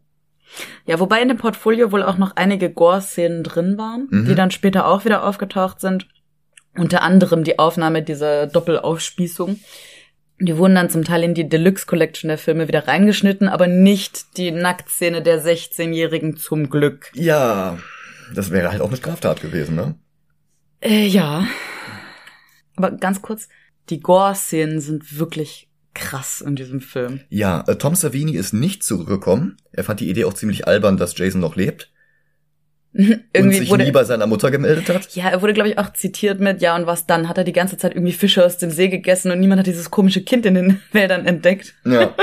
Ja, 0.86 1.00
wobei 1.00 1.22
in 1.22 1.30
dem 1.30 1.38
Portfolio 1.38 1.92
wohl 1.92 2.04
auch 2.04 2.18
noch 2.18 2.36
einige 2.36 2.70
Gore-Szenen 2.72 3.44
drin 3.44 3.78
waren, 3.78 4.08
mhm. 4.10 4.26
die 4.26 4.36
dann 4.36 4.52
später 4.52 4.88
auch 4.88 5.06
wieder 5.06 5.26
aufgetaucht 5.26 5.80
sind. 5.80 6.08
Unter 6.76 7.02
anderem 7.02 7.44
die 7.44 7.60
Aufnahme 7.60 8.04
dieser 8.04 8.48
Doppelaufspießung. 8.48 9.60
Die 10.40 10.58
wurden 10.58 10.76
dann 10.76 10.90
zum 10.90 11.04
Teil 11.04 11.24
in 11.24 11.34
die 11.34 11.48
Deluxe 11.48 11.86
Collection 11.86 12.28
der 12.28 12.38
Filme 12.38 12.68
wieder 12.68 12.88
reingeschnitten, 12.88 13.48
aber 13.48 13.68
nicht 13.68 14.38
die 14.38 14.52
Nacktszene 14.52 15.22
der 15.22 15.44
16-Jährigen 15.44 16.36
zum 16.38 16.70
Glück. 16.70 17.12
Ja, 17.14 17.78
das 18.34 18.52
wäre 18.52 18.72
halt 18.72 18.82
auch 18.82 18.88
eine 18.88 18.98
Straftat 18.98 19.42
gewesen, 19.42 19.76
ne? 19.76 19.96
Äh, 20.82 21.06
ja. 21.06 21.48
Aber 22.76 22.92
ganz 22.92 23.22
kurz, 23.22 23.48
die 23.90 24.00
Gore-Szenen 24.00 24.82
sind 24.82 25.18
wirklich 25.18 25.70
krass 25.94 26.42
in 26.42 26.56
diesem 26.56 26.82
Film. 26.82 27.22
Ja, 27.30 27.64
äh, 27.68 27.76
Tom 27.76 27.96
Savini 27.96 28.34
ist 28.34 28.54
nicht 28.54 28.84
zurückgekommen. 28.84 29.58
Er 29.72 29.84
fand 29.84 30.00
die 30.00 30.10
Idee 30.10 30.26
auch 30.26 30.34
ziemlich 30.34 30.68
albern, 30.68 30.98
dass 30.98 31.18
Jason 31.18 31.42
noch 31.42 31.56
lebt. 31.56 31.92
irgendwie 32.94 33.42
und 33.42 33.52
sich 33.54 33.70
wurde, 33.72 33.86
nie 33.86 33.92
bei 33.92 34.04
seiner 34.04 34.28
Mutter 34.28 34.52
gemeldet 34.52 34.88
hat. 34.90 35.16
ja, 35.16 35.30
er 35.30 35.42
wurde, 35.42 35.54
glaube 35.54 35.70
ich, 35.70 35.80
auch 35.80 35.94
zitiert 35.94 36.40
mit, 36.40 36.62
ja, 36.62 36.76
und 36.76 36.86
was 36.86 37.08
dann? 37.08 37.28
Hat 37.28 37.40
er 37.40 37.44
die 37.44 37.52
ganze 37.52 37.78
Zeit 37.78 37.96
irgendwie 37.96 38.14
Fische 38.14 38.46
aus 38.46 38.60
dem 38.60 38.70
See 38.70 38.88
gegessen 38.88 39.32
und 39.32 39.40
niemand 39.40 39.60
hat 39.60 39.68
dieses 39.68 39.90
komische 39.90 40.24
Kind 40.24 40.46
in 40.46 40.54
den 40.54 40.80
Wäldern 40.92 41.26
entdeckt. 41.26 41.74
Ja. 41.86 42.14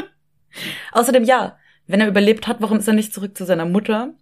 Außerdem, 0.92 1.24
ja, 1.24 1.56
wenn 1.88 2.00
er 2.00 2.09
überlebt 2.09 2.46
hat, 2.46 2.59
warum 2.61 2.78
ist 2.78 2.87
er 2.87 2.94
nicht 2.94 3.12
zurück 3.12 3.37
zu 3.37 3.44
seiner 3.44 3.66
Mutter? 3.66 4.14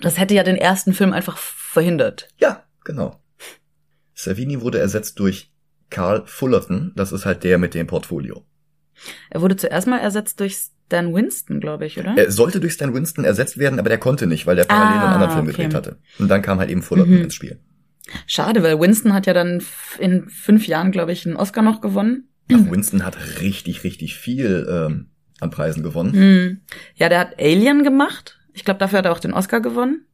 Das 0.00 0.18
hätte 0.18 0.34
ja 0.34 0.44
den 0.44 0.56
ersten 0.56 0.92
Film 0.92 1.12
einfach 1.12 1.38
verhindert. 1.38 2.28
Ja, 2.38 2.64
genau. 2.84 3.20
Savini 4.14 4.60
wurde 4.60 4.78
ersetzt 4.78 5.18
durch 5.18 5.52
Carl 5.90 6.22
Fullerton. 6.26 6.92
Das 6.94 7.10
ist 7.10 7.26
halt 7.26 7.42
der 7.42 7.58
mit 7.58 7.74
dem 7.74 7.86
Portfolio. 7.86 8.44
Er 9.30 9.40
wurde 9.40 9.56
zuerst 9.56 9.86
mal 9.86 9.98
ersetzt 9.98 10.40
durch 10.40 10.56
Stan 10.86 11.14
Winston, 11.14 11.60
glaube 11.60 11.86
ich, 11.86 11.98
oder? 11.98 12.14
Er 12.16 12.30
sollte 12.30 12.60
durch 12.60 12.74
Stan 12.74 12.92
Winston 12.94 13.24
ersetzt 13.24 13.58
werden, 13.58 13.78
aber 13.78 13.88
der 13.88 13.98
konnte 13.98 14.26
nicht, 14.26 14.46
weil 14.46 14.56
der 14.56 14.64
parallel 14.64 14.96
Ah, 14.98 15.04
einen 15.04 15.12
anderen 15.14 15.32
Film 15.32 15.44
okay. 15.46 15.52
gedreht 15.56 15.74
hatte. 15.74 15.98
Und 16.18 16.28
dann 16.28 16.42
kam 16.42 16.58
halt 16.58 16.70
eben 16.70 16.82
Fullerton 16.82 17.14
Mhm. 17.16 17.22
ins 17.22 17.34
Spiel. 17.34 17.58
Schade, 18.26 18.62
weil 18.62 18.78
Winston 18.78 19.14
hat 19.14 19.26
ja 19.26 19.32
dann 19.32 19.62
in 19.98 20.28
fünf 20.28 20.66
Jahren, 20.66 20.92
glaube 20.92 21.12
ich, 21.12 21.26
einen 21.26 21.36
Oscar 21.36 21.62
noch 21.62 21.80
gewonnen. 21.80 22.28
Ach, 22.52 22.70
Winston 22.70 23.02
hat 23.04 23.16
richtig, 23.40 23.82
richtig 23.84 24.16
viel 24.16 24.66
ähm, 24.70 25.08
an 25.40 25.50
Preisen 25.50 25.82
gewonnen. 25.82 26.12
Hm. 26.12 26.60
Ja, 26.96 27.08
der 27.08 27.18
hat 27.20 27.38
Alien 27.40 27.82
gemacht. 27.82 28.38
Ich 28.52 28.64
glaube, 28.66 28.78
dafür 28.78 28.98
hat 28.98 29.06
er 29.06 29.12
auch 29.12 29.20
den 29.20 29.32
Oscar 29.32 29.60
gewonnen. 29.60 30.04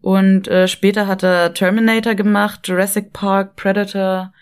Und 0.00 0.48
äh, 0.48 0.68
später 0.68 1.06
hat 1.06 1.22
er 1.22 1.54
Terminator 1.54 2.14
gemacht, 2.14 2.66
Jurassic 2.68 3.12
Park, 3.12 3.56
Predator. 3.56 4.32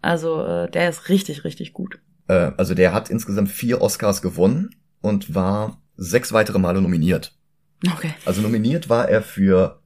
Also 0.00 0.44
äh, 0.44 0.70
der 0.70 0.88
ist 0.88 1.08
richtig, 1.08 1.44
richtig 1.44 1.72
gut. 1.72 1.98
Äh, 2.32 2.52
also 2.56 2.74
der 2.74 2.92
hat 2.92 3.10
insgesamt 3.10 3.50
vier 3.50 3.80
Oscars 3.80 4.22
gewonnen 4.22 4.70
und 5.00 5.34
war 5.34 5.80
sechs 5.96 6.32
weitere 6.32 6.58
Male 6.58 6.80
nominiert. 6.80 7.36
Okay. 7.92 8.14
Also 8.24 8.40
nominiert 8.40 8.88
war 8.88 9.08
er 9.08 9.22
für 9.22 9.80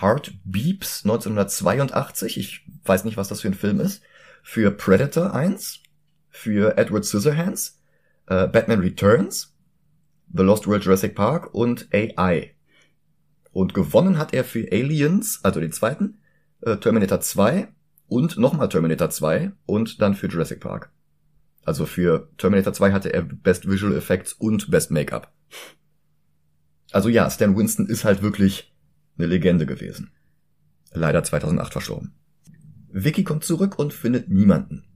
Heart 0.00 0.34
Beeps 0.44 1.04
1982. 1.04 2.38
Ich 2.38 2.66
weiß 2.84 3.04
nicht, 3.04 3.16
was 3.16 3.28
das 3.28 3.40
für 3.40 3.48
ein 3.48 3.54
Film 3.54 3.80
ist. 3.80 4.02
Für 4.42 4.70
Predator 4.70 5.34
1. 5.34 5.80
Für 6.30 6.76
Edward 6.76 7.04
Scissorhands. 7.04 7.80
Äh, 8.26 8.46
Batman 8.46 8.80
Returns. 8.80 9.54
The 10.32 10.42
Lost 10.42 10.66
World 10.66 10.84
Jurassic 10.84 11.14
Park 11.14 11.54
und 11.54 11.88
AI. 11.92 12.54
Und 13.50 13.72
gewonnen 13.72 14.18
hat 14.18 14.34
er 14.34 14.44
für 14.44 14.68
Aliens, 14.70 15.40
also 15.42 15.58
den 15.58 15.72
zweiten, 15.72 16.18
äh, 16.60 16.76
Terminator 16.76 17.20
2 17.20 17.68
und 18.08 18.36
nochmal 18.36 18.68
Terminator 18.68 19.08
2 19.08 19.52
und 19.64 20.02
dann 20.02 20.14
für 20.14 20.26
Jurassic 20.26 20.60
Park. 20.60 20.90
Also 21.68 21.84
für 21.84 22.30
Terminator 22.38 22.72
2 22.72 22.92
hatte 22.92 23.12
er 23.12 23.20
Best 23.20 23.70
Visual 23.70 23.94
Effects 23.94 24.32
und 24.32 24.70
Best 24.70 24.90
Make-up. 24.90 25.30
Also 26.92 27.10
ja, 27.10 27.28
Stan 27.28 27.54
Winston 27.58 27.86
ist 27.86 28.04
halt 28.04 28.22
wirklich 28.22 28.74
eine 29.18 29.26
Legende 29.26 29.66
gewesen. 29.66 30.10
Leider 30.94 31.22
2008 31.22 31.72
verstorben. 31.72 32.14
Vicky 32.90 33.22
kommt 33.22 33.44
zurück 33.44 33.78
und 33.78 33.92
findet 33.92 34.30
niemanden. 34.30 34.86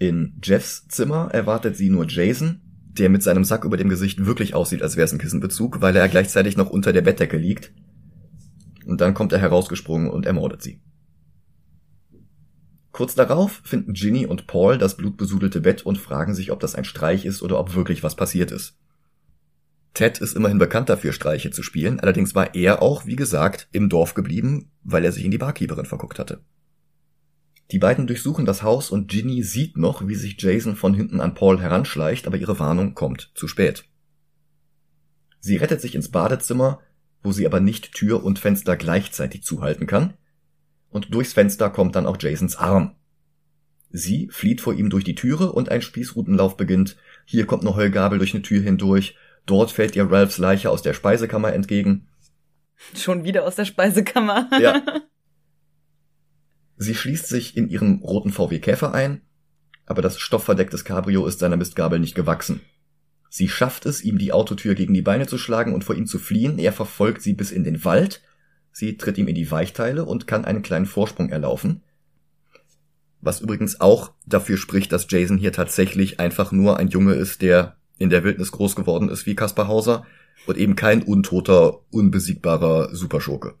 In 0.00 0.40
Jeffs 0.42 0.88
Zimmer 0.88 1.28
erwartet 1.32 1.76
sie 1.76 1.88
nur 1.88 2.08
Jason, 2.08 2.62
der 2.88 3.08
mit 3.08 3.22
seinem 3.22 3.44
Sack 3.44 3.64
über 3.64 3.76
dem 3.76 3.88
Gesicht 3.88 4.26
wirklich 4.26 4.54
aussieht, 4.54 4.82
als 4.82 4.96
wäre 4.96 5.04
es 5.04 5.12
ein 5.12 5.20
Kissenbezug, 5.20 5.82
weil 5.82 5.94
er 5.94 6.08
gleichzeitig 6.08 6.56
noch 6.56 6.70
unter 6.70 6.92
der 6.92 7.02
Bettdecke 7.02 7.36
liegt. 7.36 7.72
Und 8.86 9.00
dann 9.00 9.14
kommt 9.14 9.32
er 9.32 9.38
herausgesprungen 9.38 10.10
und 10.10 10.26
ermordet 10.26 10.62
sie. 10.62 10.80
Kurz 12.92 13.14
darauf 13.14 13.62
finden 13.64 13.94
Ginny 13.94 14.26
und 14.26 14.46
Paul 14.46 14.76
das 14.76 14.96
blutbesudelte 14.96 15.60
Bett 15.62 15.84
und 15.84 15.96
fragen 15.96 16.34
sich, 16.34 16.52
ob 16.52 16.60
das 16.60 16.74
ein 16.74 16.84
Streich 16.84 17.24
ist 17.24 17.42
oder 17.42 17.58
ob 17.58 17.74
wirklich 17.74 18.02
was 18.02 18.14
passiert 18.14 18.50
ist. 18.50 18.76
Ted 19.94 20.18
ist 20.18 20.36
immerhin 20.36 20.58
bekannt 20.58 20.88
dafür, 20.88 21.12
Streiche 21.12 21.50
zu 21.50 21.62
spielen, 21.62 22.00
allerdings 22.00 22.34
war 22.34 22.54
er 22.54 22.80
auch, 22.80 23.04
wie 23.06 23.16
gesagt, 23.16 23.68
im 23.72 23.88
Dorf 23.88 24.14
geblieben, 24.14 24.70
weil 24.82 25.04
er 25.04 25.12
sich 25.12 25.24
in 25.24 25.30
die 25.30 25.38
Barkeeperin 25.38 25.86
verguckt 25.86 26.18
hatte. 26.18 26.40
Die 27.70 27.78
beiden 27.78 28.06
durchsuchen 28.06 28.44
das 28.44 28.62
Haus 28.62 28.90
und 28.90 29.08
Ginny 29.08 29.42
sieht 29.42 29.76
noch, 29.78 30.06
wie 30.06 30.14
sich 30.14 30.40
Jason 30.40 30.76
von 30.76 30.94
hinten 30.94 31.20
an 31.20 31.34
Paul 31.34 31.60
heranschleicht, 31.60 32.26
aber 32.26 32.36
ihre 32.36 32.58
Warnung 32.58 32.94
kommt 32.94 33.32
zu 33.34 33.48
spät. 33.48 33.84
Sie 35.40 35.56
rettet 35.56 35.80
sich 35.80 35.94
ins 35.94 36.10
Badezimmer, 36.10 36.80
wo 37.22 37.32
sie 37.32 37.46
aber 37.46 37.60
nicht 37.60 37.92
Tür 37.94 38.24
und 38.24 38.38
Fenster 38.38 38.76
gleichzeitig 38.76 39.42
zuhalten 39.42 39.86
kann, 39.86 40.14
und 40.92 41.12
durchs 41.12 41.32
Fenster 41.32 41.70
kommt 41.70 41.96
dann 41.96 42.06
auch 42.06 42.16
Jasons 42.20 42.56
Arm. 42.56 42.94
Sie 43.90 44.28
flieht 44.30 44.60
vor 44.60 44.74
ihm 44.74 44.88
durch 44.88 45.04
die 45.04 45.14
Türe 45.14 45.52
und 45.52 45.68
ein 45.68 45.82
Spießrutenlauf 45.82 46.56
beginnt. 46.56 46.96
Hier 47.26 47.46
kommt 47.46 47.62
eine 47.62 47.74
Heugabel 47.74 48.18
durch 48.18 48.34
eine 48.34 48.42
Tür 48.42 48.62
hindurch. 48.62 49.16
Dort 49.44 49.70
fällt 49.70 49.96
ihr 49.96 50.10
Ralphs 50.10 50.38
Leiche 50.38 50.70
aus 50.70 50.82
der 50.82 50.94
Speisekammer 50.94 51.52
entgegen. 51.52 52.08
Schon 52.94 53.24
wieder 53.24 53.44
aus 53.44 53.56
der 53.56 53.64
Speisekammer. 53.64 54.48
Ja. 54.60 54.82
Sie 56.76 56.94
schließt 56.94 57.28
sich 57.28 57.56
in 57.56 57.68
ihrem 57.68 58.00
roten 58.02 58.32
VW 58.32 58.58
Käfer 58.58 58.92
ein, 58.92 59.20
aber 59.86 60.02
das 60.02 60.18
stoffverdecktes 60.18 60.84
Cabrio 60.84 61.26
ist 61.26 61.38
seiner 61.38 61.56
Mistgabel 61.56 62.00
nicht 62.00 62.14
gewachsen. 62.14 62.60
Sie 63.28 63.48
schafft 63.48 63.86
es, 63.86 64.02
ihm 64.02 64.18
die 64.18 64.32
Autotür 64.32 64.74
gegen 64.74 64.92
die 64.92 65.02
Beine 65.02 65.26
zu 65.26 65.38
schlagen 65.38 65.74
und 65.74 65.84
vor 65.84 65.94
ihm 65.94 66.06
zu 66.06 66.18
fliehen. 66.18 66.58
Er 66.58 66.72
verfolgt 66.72 67.22
sie 67.22 67.34
bis 67.34 67.50
in 67.50 67.64
den 67.64 67.84
Wald. 67.84 68.22
Sie 68.72 68.96
tritt 68.96 69.18
ihm 69.18 69.28
in 69.28 69.34
die 69.34 69.50
Weichteile 69.50 70.04
und 70.04 70.26
kann 70.26 70.44
einen 70.44 70.62
kleinen 70.62 70.86
Vorsprung 70.86 71.30
erlaufen. 71.30 71.82
Was 73.20 73.40
übrigens 73.40 73.80
auch 73.80 74.12
dafür 74.26 74.56
spricht, 74.56 74.90
dass 74.92 75.06
Jason 75.08 75.38
hier 75.38 75.52
tatsächlich 75.52 76.18
einfach 76.18 76.50
nur 76.50 76.78
ein 76.78 76.88
Junge 76.88 77.14
ist, 77.14 77.42
der 77.42 77.76
in 77.98 78.10
der 78.10 78.24
Wildnis 78.24 78.50
groß 78.50 78.74
geworden 78.74 79.08
ist 79.08 79.26
wie 79.26 79.36
Kaspar 79.36 79.68
Hauser 79.68 80.04
und 80.46 80.56
eben 80.56 80.74
kein 80.74 81.02
untoter, 81.02 81.80
unbesiegbarer 81.90 82.94
Superschurke. 82.94 83.54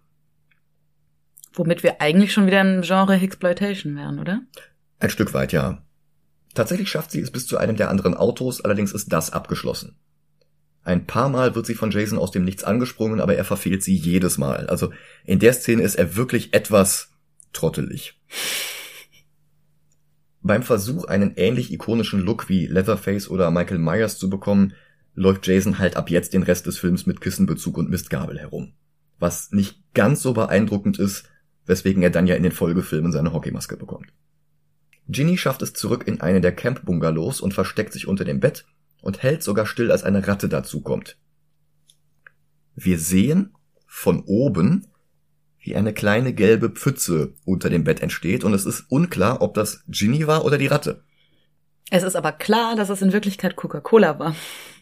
Womit 1.52 1.82
wir 1.82 2.00
eigentlich 2.00 2.32
schon 2.32 2.46
wieder 2.46 2.60
im 2.60 2.82
Genre 2.82 3.14
Exploitation 3.14 3.94
wären, 3.94 4.18
oder? 4.18 4.40
Ein 4.98 5.10
Stück 5.10 5.34
weit, 5.34 5.52
ja. 5.52 5.84
Tatsächlich 6.54 6.90
schafft 6.90 7.10
sie 7.10 7.20
es 7.20 7.30
bis 7.30 7.46
zu 7.46 7.58
einem 7.58 7.76
der 7.76 7.90
anderen 7.90 8.14
Autos, 8.14 8.60
allerdings 8.62 8.92
ist 8.92 9.12
das 9.12 9.32
abgeschlossen. 9.32 9.96
Ein 10.84 11.06
paar 11.06 11.28
Mal 11.28 11.54
wird 11.54 11.66
sie 11.66 11.74
von 11.74 11.90
Jason 11.90 12.18
aus 12.18 12.32
dem 12.32 12.44
Nichts 12.44 12.64
angesprungen, 12.64 13.20
aber 13.20 13.36
er 13.36 13.44
verfehlt 13.44 13.82
sie 13.82 13.94
jedes 13.94 14.38
Mal. 14.38 14.66
Also 14.66 14.92
in 15.24 15.38
der 15.38 15.52
Szene 15.52 15.82
ist 15.82 15.94
er 15.94 16.16
wirklich 16.16 16.54
etwas 16.54 17.10
trottelig. 17.52 18.20
Beim 20.40 20.64
Versuch, 20.64 21.04
einen 21.04 21.34
ähnlich 21.36 21.72
ikonischen 21.72 22.20
Look 22.20 22.48
wie 22.48 22.66
Leatherface 22.66 23.30
oder 23.30 23.50
Michael 23.52 23.78
Myers 23.78 24.18
zu 24.18 24.28
bekommen, 24.28 24.74
läuft 25.14 25.46
Jason 25.46 25.78
halt 25.78 25.96
ab 25.96 26.10
jetzt 26.10 26.34
den 26.34 26.42
Rest 26.42 26.66
des 26.66 26.78
Films 26.78 27.06
mit 27.06 27.20
Kissenbezug 27.20 27.78
und 27.78 27.90
Mistgabel 27.90 28.38
herum. 28.38 28.72
Was 29.20 29.52
nicht 29.52 29.82
ganz 29.94 30.20
so 30.20 30.32
beeindruckend 30.32 30.98
ist, 30.98 31.28
weswegen 31.64 32.02
er 32.02 32.10
dann 32.10 32.26
ja 32.26 32.34
in 32.34 32.42
den 32.42 32.50
Folgefilmen 32.50 33.12
seine 33.12 33.32
Hockeymaske 33.32 33.76
bekommt. 33.76 34.08
Ginny 35.08 35.36
schafft 35.36 35.62
es 35.62 35.74
zurück 35.74 36.08
in 36.08 36.20
eine 36.20 36.40
der 36.40 36.52
Camp-Bungalows 36.52 37.40
und 37.40 37.54
versteckt 37.54 37.92
sich 37.92 38.08
unter 38.08 38.24
dem 38.24 38.40
Bett 38.40 38.64
und 39.02 39.22
hält 39.22 39.42
sogar 39.42 39.66
still, 39.66 39.90
als 39.92 40.02
eine 40.04 40.26
Ratte 40.26 40.48
dazukommt. 40.48 41.18
Wir 42.74 42.98
sehen 42.98 43.52
von 43.86 44.22
oben, 44.24 44.86
wie 45.58 45.76
eine 45.76 45.92
kleine 45.92 46.32
gelbe 46.32 46.70
Pfütze 46.70 47.34
unter 47.44 47.68
dem 47.68 47.84
Bett 47.84 48.00
entsteht 48.00 48.42
und 48.44 48.54
es 48.54 48.64
ist 48.64 48.86
unklar, 48.88 49.42
ob 49.42 49.54
das 49.54 49.84
Ginny 49.88 50.26
war 50.26 50.44
oder 50.44 50.56
die 50.56 50.66
Ratte. 50.66 51.04
Es 51.90 52.02
ist 52.02 52.16
aber 52.16 52.32
klar, 52.32 52.74
dass 52.74 52.88
es 52.88 53.02
in 53.02 53.12
Wirklichkeit 53.12 53.54
Coca-Cola 53.54 54.18
war. 54.18 54.34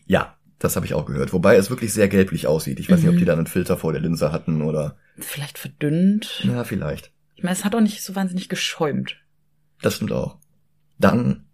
Ja, 0.07 0.37
das 0.61 0.77
habe 0.77 0.87
ich 0.87 0.95
auch 0.95 1.07
gehört. 1.07 1.33
Wobei 1.33 1.57
es 1.57 1.71
wirklich 1.71 1.93
sehr 1.93 2.09
gelblich 2.09 2.47
aussieht. 2.47 2.79
Ich 2.79 2.89
weiß 2.89 3.01
nicht, 3.01 3.09
ob 3.09 3.15
Mhm. 3.15 3.19
die 3.19 3.25
dann 3.25 3.39
einen 3.39 3.47
Filter 3.49 3.77
vor 3.77 3.93
der 3.93 4.01
Linse 4.01 4.31
hatten 4.31 4.63
oder... 4.63 4.97
Vielleicht 5.19 5.59
verdünnt. 5.59 6.43
Ja, 6.45 6.63
vielleicht. 6.65 7.13
Ich 7.35 7.43
meine, 7.43 7.55
es 7.55 7.65
hat 7.65 7.75
auch 7.75 7.81
nicht 7.81 8.03
so 8.03 8.15
wahnsinnig 8.15 8.49
geschäumt. 8.49 9.17
Das 9.83 9.97
stimmt 9.97 10.13
auch. 10.13 10.39
Dann 10.99 11.47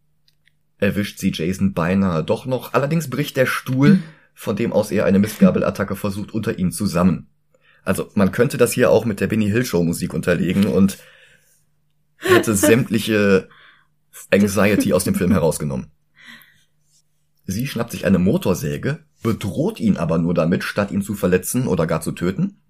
erwischt 0.78 1.18
sie 1.18 1.32
Jason 1.32 1.72
beinahe 1.72 2.24
doch 2.24 2.46
noch. 2.46 2.74
Allerdings 2.74 3.08
bricht 3.08 3.36
der 3.36 3.46
Stuhl, 3.46 4.02
von 4.34 4.56
dem 4.56 4.72
aus 4.72 4.90
er 4.90 5.04
eine 5.04 5.18
Mistgabelattacke 5.18 5.96
versucht, 5.96 6.32
unter 6.32 6.58
ihm 6.58 6.70
zusammen. 6.70 7.28
Also 7.82 8.10
man 8.14 8.32
könnte 8.32 8.58
das 8.58 8.72
hier 8.72 8.90
auch 8.90 9.04
mit 9.04 9.20
der 9.20 9.28
Benny 9.28 9.48
Hill 9.48 9.64
Show 9.64 9.82
Musik 9.82 10.12
unterlegen 10.12 10.66
und 10.66 10.98
hätte 12.16 12.54
sämtliche 12.56 13.48
Anxiety 14.30 14.92
aus 14.92 15.04
dem 15.04 15.14
Film 15.14 15.30
herausgenommen. 15.30 15.92
Sie 17.44 17.66
schnappt 17.66 17.92
sich 17.92 18.04
eine 18.04 18.18
Motorsäge, 18.18 19.04
bedroht 19.22 19.78
ihn 19.78 19.96
aber 19.96 20.18
nur 20.18 20.34
damit, 20.34 20.64
statt 20.64 20.90
ihn 20.90 21.02
zu 21.02 21.14
verletzen 21.14 21.68
oder 21.68 21.86
gar 21.86 22.00
zu 22.00 22.12
töten. 22.12 22.60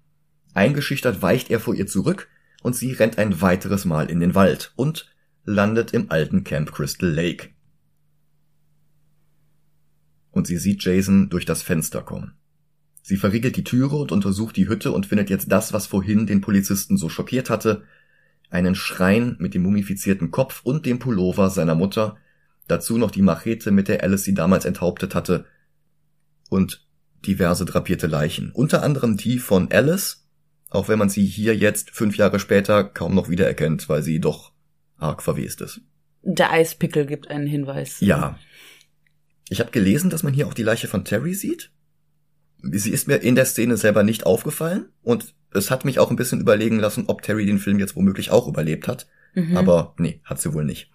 Eingeschüchtert 0.53 1.21
weicht 1.21 1.49
er 1.49 1.59
vor 1.59 1.73
ihr 1.73 1.87
zurück 1.87 2.29
und 2.61 2.75
sie 2.75 2.93
rennt 2.93 3.17
ein 3.17 3.41
weiteres 3.41 3.85
Mal 3.85 4.09
in 4.09 4.19
den 4.19 4.35
Wald 4.35 4.73
und 4.75 5.11
landet 5.45 5.93
im 5.93 6.11
alten 6.11 6.43
Camp 6.43 6.71
Crystal 6.71 7.09
Lake. 7.09 7.49
Und 10.37 10.47
sie 10.47 10.57
sieht 10.57 10.83
Jason 10.83 11.29
durch 11.29 11.45
das 11.45 11.61
Fenster 11.61 12.01
kommen. 12.01 12.33
Sie 13.01 13.17
verriegelt 13.17 13.57
die 13.57 13.63
Türe 13.63 13.97
und 13.97 14.11
untersucht 14.11 14.55
die 14.55 14.67
Hütte 14.67 14.91
und 14.91 15.05
findet 15.05 15.29
jetzt 15.29 15.51
das, 15.51 15.73
was 15.73 15.87
vorhin 15.87 16.27
den 16.27 16.41
Polizisten 16.41 16.97
so 16.97 17.09
schockiert 17.09 17.49
hatte, 17.49 17.83
einen 18.49 18.75
Schrein 18.75 19.35
mit 19.39 19.53
dem 19.53 19.63
mumifizierten 19.63 20.31
Kopf 20.31 20.61
und 20.63 20.85
dem 20.85 20.99
Pullover 20.99 21.49
seiner 21.49 21.75
Mutter, 21.75 22.17
Dazu 22.67 22.97
noch 22.97 23.11
die 23.11 23.21
Machete, 23.21 23.71
mit 23.71 23.87
der 23.87 24.03
Alice 24.03 24.23
sie 24.23 24.33
damals 24.33 24.65
enthauptet 24.65 25.15
hatte. 25.15 25.45
Und 26.49 26.85
diverse 27.25 27.65
drapierte 27.65 28.07
Leichen. 28.07 28.51
Unter 28.51 28.83
anderem 28.83 29.17
die 29.17 29.39
von 29.39 29.71
Alice, 29.71 30.27
auch 30.69 30.87
wenn 30.89 30.99
man 30.99 31.09
sie 31.09 31.25
hier 31.25 31.55
jetzt 31.55 31.91
fünf 31.91 32.17
Jahre 32.17 32.39
später 32.39 32.83
kaum 32.83 33.15
noch 33.15 33.29
wiedererkennt, 33.29 33.87
weil 33.89 34.03
sie 34.03 34.19
doch 34.19 34.51
arg 34.97 35.23
verwest 35.23 35.61
ist. 35.61 35.81
Der 36.23 36.51
Eispickel 36.51 37.05
gibt 37.05 37.29
einen 37.29 37.47
Hinweis. 37.47 38.01
Ja. 38.01 38.37
Ich 39.49 39.59
habe 39.59 39.71
gelesen, 39.71 40.09
dass 40.09 40.23
man 40.23 40.33
hier 40.33 40.47
auch 40.47 40.53
die 40.53 40.63
Leiche 40.63 40.87
von 40.87 41.05
Terry 41.05 41.33
sieht. 41.33 41.71
Sie 42.61 42.91
ist 42.91 43.07
mir 43.07 43.17
in 43.17 43.35
der 43.35 43.45
Szene 43.45 43.77
selber 43.77 44.03
nicht 44.03 44.25
aufgefallen 44.25 44.89
und 45.03 45.35
es 45.53 45.71
hat 45.71 45.85
mich 45.85 45.99
auch 45.99 46.09
ein 46.09 46.15
bisschen 46.15 46.41
überlegen 46.41 46.79
lassen, 46.79 47.05
ob 47.07 47.21
Terry 47.21 47.45
den 47.45 47.59
Film 47.59 47.79
jetzt 47.79 47.95
womöglich 47.95 48.31
auch 48.31 48.47
überlebt 48.47 48.87
hat. 48.87 49.07
Mhm. 49.35 49.55
Aber 49.55 49.93
nee, 49.97 50.21
hat 50.23 50.41
sie 50.41 50.53
wohl 50.53 50.65
nicht. 50.65 50.91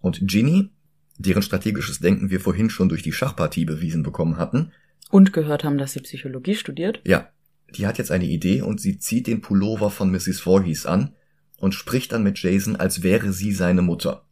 Und 0.00 0.20
Ginny, 0.22 0.70
deren 1.18 1.42
strategisches 1.42 1.98
Denken 1.98 2.30
wir 2.30 2.40
vorhin 2.40 2.70
schon 2.70 2.88
durch 2.88 3.02
die 3.02 3.12
Schachpartie 3.12 3.64
bewiesen 3.64 4.02
bekommen 4.02 4.38
hatten. 4.38 4.72
Und 5.10 5.32
gehört 5.32 5.64
haben, 5.64 5.76
dass 5.76 5.92
sie 5.92 6.00
Psychologie 6.00 6.54
studiert. 6.54 7.00
Ja, 7.04 7.28
die 7.74 7.86
hat 7.86 7.98
jetzt 7.98 8.10
eine 8.10 8.24
Idee 8.24 8.62
und 8.62 8.80
sie 8.80 8.98
zieht 8.98 9.26
den 9.26 9.40
Pullover 9.40 9.90
von 9.90 10.10
Mrs. 10.10 10.40
Voorhees 10.40 10.86
an 10.86 11.14
und 11.58 11.74
spricht 11.74 12.12
dann 12.12 12.22
mit 12.22 12.38
Jason, 12.40 12.76
als 12.76 13.02
wäre 13.02 13.32
sie 13.32 13.52
seine 13.52 13.82
Mutter. 13.82 14.24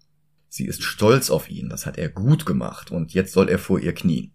Sie 0.49 0.67
ist 0.67 0.83
stolz 0.83 1.31
auf 1.31 1.51
ihn, 1.51 1.69
das 1.69 1.87
hat 1.87 1.99
er 1.99 2.09
gut 2.09 2.47
gemacht 2.47 2.91
und 2.91 3.13
jetzt 3.13 3.33
soll 3.33 3.49
er 3.49 3.59
vor 3.59 3.79
ihr 3.79 3.95
knien. 3.95 4.33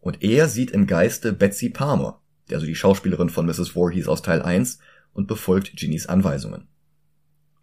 Und 0.00 0.22
er 0.22 0.48
sieht 0.48 0.70
im 0.70 0.86
Geiste 0.86 1.32
Betsy 1.32 1.68
Palmer, 1.70 2.22
also 2.50 2.66
die 2.66 2.74
Schauspielerin 2.74 3.28
von 3.28 3.46
Mrs. 3.46 3.70
Voorhees 3.70 4.08
aus 4.08 4.22
Teil 4.22 4.42
1, 4.42 4.78
und 5.12 5.28
befolgt 5.28 5.76
Ginnys 5.76 6.06
Anweisungen. 6.06 6.68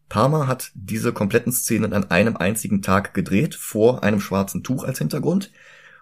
Palmer 0.08 0.48
hat 0.48 0.72
diese 0.74 1.14
kompletten 1.14 1.52
Szenen 1.52 1.94
an 1.94 2.10
einem 2.12 2.38
einzigen 2.38 2.82
Tag 2.82 3.14
gedreht, 3.14 3.56
vor 3.56 4.04
einem 4.04 4.20
schwarzen 4.20 4.64
Tuch 4.64 4.84
als 4.84 5.00
Hintergrund, 5.00 5.52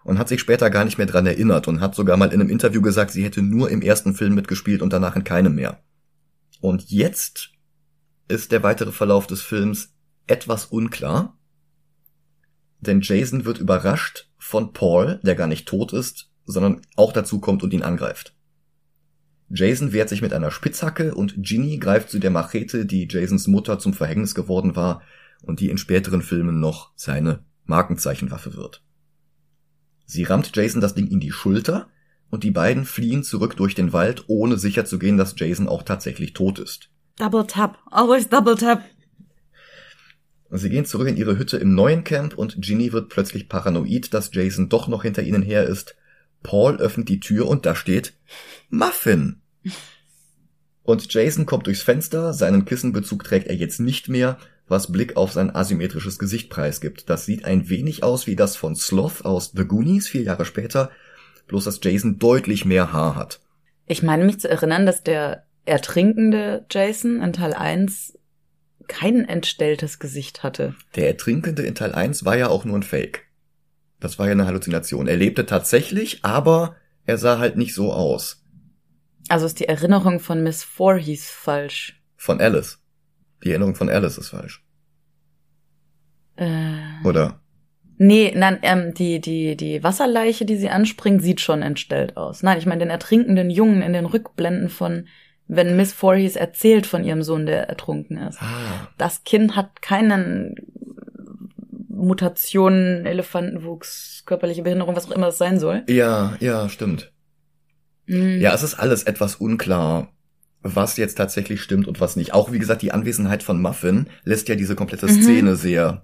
und 0.03 0.19
hat 0.19 0.29
sich 0.29 0.39
später 0.39 0.69
gar 0.69 0.85
nicht 0.85 0.97
mehr 0.97 1.07
dran 1.07 1.25
erinnert 1.25 1.67
und 1.67 1.81
hat 1.81 1.93
sogar 1.93 2.15
mal 2.15 2.31
in 2.31 2.39
einem 2.39 2.49
Interview 2.49 2.81
gesagt, 2.81 3.11
sie 3.11 3.23
hätte 3.23 3.41
nur 3.41 3.69
im 3.69 3.81
ersten 3.81 4.13
Film 4.13 4.35
mitgespielt 4.35 4.81
und 4.81 4.93
danach 4.93 5.17
in 5.17 5.25
keinem 5.25 5.55
mehr. 5.55 5.83
Und 6.61 6.89
jetzt 6.89 7.51
ist 8.29 8.53
der 8.53 8.63
weitere 8.63 8.91
Verlauf 8.93 9.27
des 9.27 9.41
Films 9.41 9.96
etwas 10.27 10.65
unklar, 10.65 11.37
denn 12.79 13.01
Jason 13.01 13.45
wird 13.45 13.59
überrascht 13.59 14.29
von 14.37 14.73
Paul, 14.73 15.19
der 15.23 15.35
gar 15.35 15.47
nicht 15.47 15.67
tot 15.67 15.93
ist, 15.93 16.29
sondern 16.45 16.81
auch 16.95 17.11
dazu 17.11 17.39
kommt 17.39 17.63
und 17.63 17.73
ihn 17.73 17.83
angreift. 17.83 18.35
Jason 19.49 19.93
wehrt 19.93 20.09
sich 20.09 20.21
mit 20.21 20.33
einer 20.33 20.51
Spitzhacke 20.51 21.15
und 21.15 21.35
Ginny 21.37 21.77
greift 21.77 22.09
zu 22.09 22.19
der 22.19 22.31
Machete, 22.31 22.85
die 22.85 23.07
Jasons 23.09 23.47
Mutter 23.47 23.79
zum 23.79 23.93
Verhängnis 23.93 24.35
geworden 24.35 24.75
war 24.75 25.01
und 25.41 25.59
die 25.59 25.69
in 25.69 25.77
späteren 25.77 26.21
Filmen 26.21 26.59
noch 26.59 26.91
seine 26.95 27.45
Markenzeichenwaffe 27.65 28.55
wird. 28.55 28.83
Sie 30.05 30.23
rammt 30.23 30.55
Jason 30.55 30.81
das 30.81 30.95
Ding 30.95 31.07
in 31.07 31.19
die 31.19 31.31
Schulter 31.31 31.89
und 32.29 32.43
die 32.43 32.51
beiden 32.51 32.85
fliehen 32.85 33.23
zurück 33.23 33.55
durch 33.55 33.75
den 33.75 33.93
Wald, 33.93 34.25
ohne 34.27 34.57
sicherzugehen, 34.57 35.17
dass 35.17 35.35
Jason 35.37 35.67
auch 35.67 35.83
tatsächlich 35.83 36.33
tot 36.33 36.59
ist. 36.59 36.89
Double 37.17 37.45
tap, 37.47 37.77
always 37.89 38.27
double 38.27 38.55
tap. 38.55 38.83
Sie 40.49 40.69
gehen 40.69 40.85
zurück 40.85 41.07
in 41.07 41.17
ihre 41.17 41.37
Hütte 41.37 41.57
im 41.57 41.75
neuen 41.75 42.03
Camp 42.03 42.37
und 42.37 42.61
Ginny 42.61 42.93
wird 42.93 43.09
plötzlich 43.09 43.49
paranoid, 43.49 44.13
dass 44.13 44.33
Jason 44.33 44.69
doch 44.69 44.87
noch 44.87 45.03
hinter 45.03 45.23
ihnen 45.23 45.41
her 45.41 45.65
ist. 45.65 45.95
Paul 46.43 46.77
öffnet 46.77 47.09
die 47.09 47.19
Tür 47.19 47.47
und 47.47 47.65
da 47.65 47.75
steht 47.75 48.13
Muffin. 48.69 49.41
Und 50.83 51.13
Jason 51.13 51.45
kommt 51.45 51.67
durchs 51.67 51.81
Fenster, 51.81 52.33
seinen 52.33 52.63
Kissenbezug 52.63 53.23
trägt 53.23 53.47
er 53.47 53.55
jetzt 53.55 53.79
nicht 53.79 54.07
mehr, 54.07 54.37
was 54.69 54.91
Blick 54.91 55.17
auf 55.17 55.33
sein 55.33 55.53
asymmetrisches 55.53 56.19
Gesicht 56.19 56.49
preisgibt. 56.49 57.09
Das 57.09 57.25
sieht 57.25 57.43
ein 57.43 57.69
wenig 57.69 58.03
aus 58.03 58.27
wie 58.27 58.35
das 58.35 58.55
von 58.55 58.75
Sloth 58.75 59.25
aus 59.25 59.51
The 59.55 59.65
Goonies 59.65 60.07
vier 60.07 60.21
Jahre 60.21 60.45
später, 60.45 60.91
bloß 61.47 61.65
dass 61.65 61.79
Jason 61.83 62.19
deutlich 62.19 62.63
mehr 62.63 62.93
Haar 62.93 63.15
hat. 63.15 63.41
Ich 63.85 64.03
meine 64.03 64.25
mich 64.25 64.39
zu 64.39 64.49
erinnern, 64.49 64.85
dass 64.85 65.03
der 65.03 65.43
ertrinkende 65.65 66.65
Jason 66.69 67.21
in 67.21 67.33
Teil 67.33 67.53
1 67.53 68.16
kein 68.87 69.25
entstelltes 69.25 69.99
Gesicht 69.99 70.43
hatte. 70.43 70.75
Der 70.95 71.07
Ertrinkende 71.07 71.63
in 71.63 71.75
Teil 71.75 71.93
1 71.93 72.25
war 72.25 72.37
ja 72.37 72.47
auch 72.49 72.65
nur 72.65 72.77
ein 72.77 72.83
Fake. 72.83 73.27
Das 73.99 74.19
war 74.19 74.27
ja 74.27 74.33
eine 74.33 74.45
Halluzination. 74.45 75.07
Er 75.07 75.17
lebte 75.17 75.45
tatsächlich, 75.45 76.23
aber 76.23 76.75
er 77.05 77.17
sah 77.17 77.39
halt 77.39 77.57
nicht 77.57 77.73
so 77.73 77.93
aus. 77.93 78.43
Also 79.29 79.45
ist 79.45 79.59
die 79.59 79.67
Erinnerung 79.67 80.19
von 80.19 80.43
Miss 80.43 80.63
Voorhees 80.63 81.29
falsch. 81.29 82.01
Von 82.15 82.39
Alice. 82.39 82.79
Die 83.43 83.49
Erinnerung 83.49 83.75
von 83.75 83.89
Alice 83.89 84.17
ist 84.17 84.29
falsch. 84.29 84.63
Äh, 86.35 87.03
Oder? 87.03 87.41
Nee, 87.97 88.31
nein, 88.35 88.59
ähm, 88.61 88.93
die, 88.93 89.19
die, 89.19 89.57
die 89.57 89.83
Wasserleiche, 89.83 90.45
die 90.45 90.57
sie 90.57 90.69
anspringt, 90.69 91.23
sieht 91.23 91.41
schon 91.41 91.63
entstellt 91.63 92.15
aus. 92.15 92.43
Nein, 92.43 92.59
ich 92.59 92.67
meine 92.67 92.79
den 92.79 92.91
ertrinkenden 92.91 93.49
Jungen 93.49 93.81
in 93.81 93.93
den 93.93 94.05
Rückblenden 94.05 94.69
von, 94.69 95.07
wenn 95.47 95.75
Miss 95.77 95.93
Voorhees 95.93 96.35
erzählt 96.35 96.85
von 96.85 97.03
ihrem 97.03 97.23
Sohn, 97.23 97.45
der 97.45 97.69
ertrunken 97.69 98.17
ist. 98.17 98.41
Ah. 98.41 98.89
Das 98.97 99.23
Kind 99.23 99.55
hat 99.55 99.81
keinen 99.81 100.55
Mutationen, 101.89 103.05
Elefantenwuchs, 103.05 104.23
körperliche 104.25 104.63
Behinderung, 104.63 104.95
was 104.95 105.07
auch 105.07 105.15
immer 105.15 105.27
es 105.27 105.37
sein 105.37 105.59
soll. 105.59 105.83
Ja, 105.87 106.35
ja, 106.39 106.69
stimmt. 106.69 107.11
Mhm. 108.05 108.39
Ja, 108.39 108.53
es 108.53 108.63
ist 108.63 108.75
alles 108.75 109.03
etwas 109.03 109.35
unklar, 109.35 110.09
was 110.61 110.97
jetzt 110.97 111.15
tatsächlich 111.15 111.61
stimmt 111.61 111.87
und 111.87 111.99
was 111.99 112.15
nicht. 112.15 112.33
Auch 112.33 112.51
wie 112.51 112.59
gesagt, 112.59 112.81
die 112.81 112.91
Anwesenheit 112.91 113.41
von 113.43 113.61
Muffin 113.61 114.07
lässt 114.23 114.47
ja 114.49 114.55
diese 114.55 114.75
komplette 114.75 115.07
Mhm. 115.07 115.21
Szene 115.21 115.55
sehr 115.55 116.03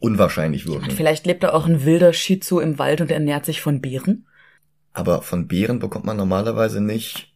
unwahrscheinlich 0.00 0.66
wirken. 0.66 0.84
Und 0.84 0.92
vielleicht 0.92 1.26
lebt 1.26 1.42
da 1.42 1.52
auch 1.52 1.66
ein 1.66 1.84
wilder 1.84 2.12
Shih 2.12 2.40
Tzu 2.40 2.60
im 2.60 2.78
Wald 2.78 3.00
und 3.00 3.10
ernährt 3.10 3.44
sich 3.46 3.60
von 3.60 3.80
Beeren. 3.80 4.26
Aber 4.92 5.22
von 5.22 5.46
Bären 5.46 5.78
bekommt 5.78 6.04
man 6.04 6.16
normalerweise 6.16 6.80
nicht. 6.80 7.31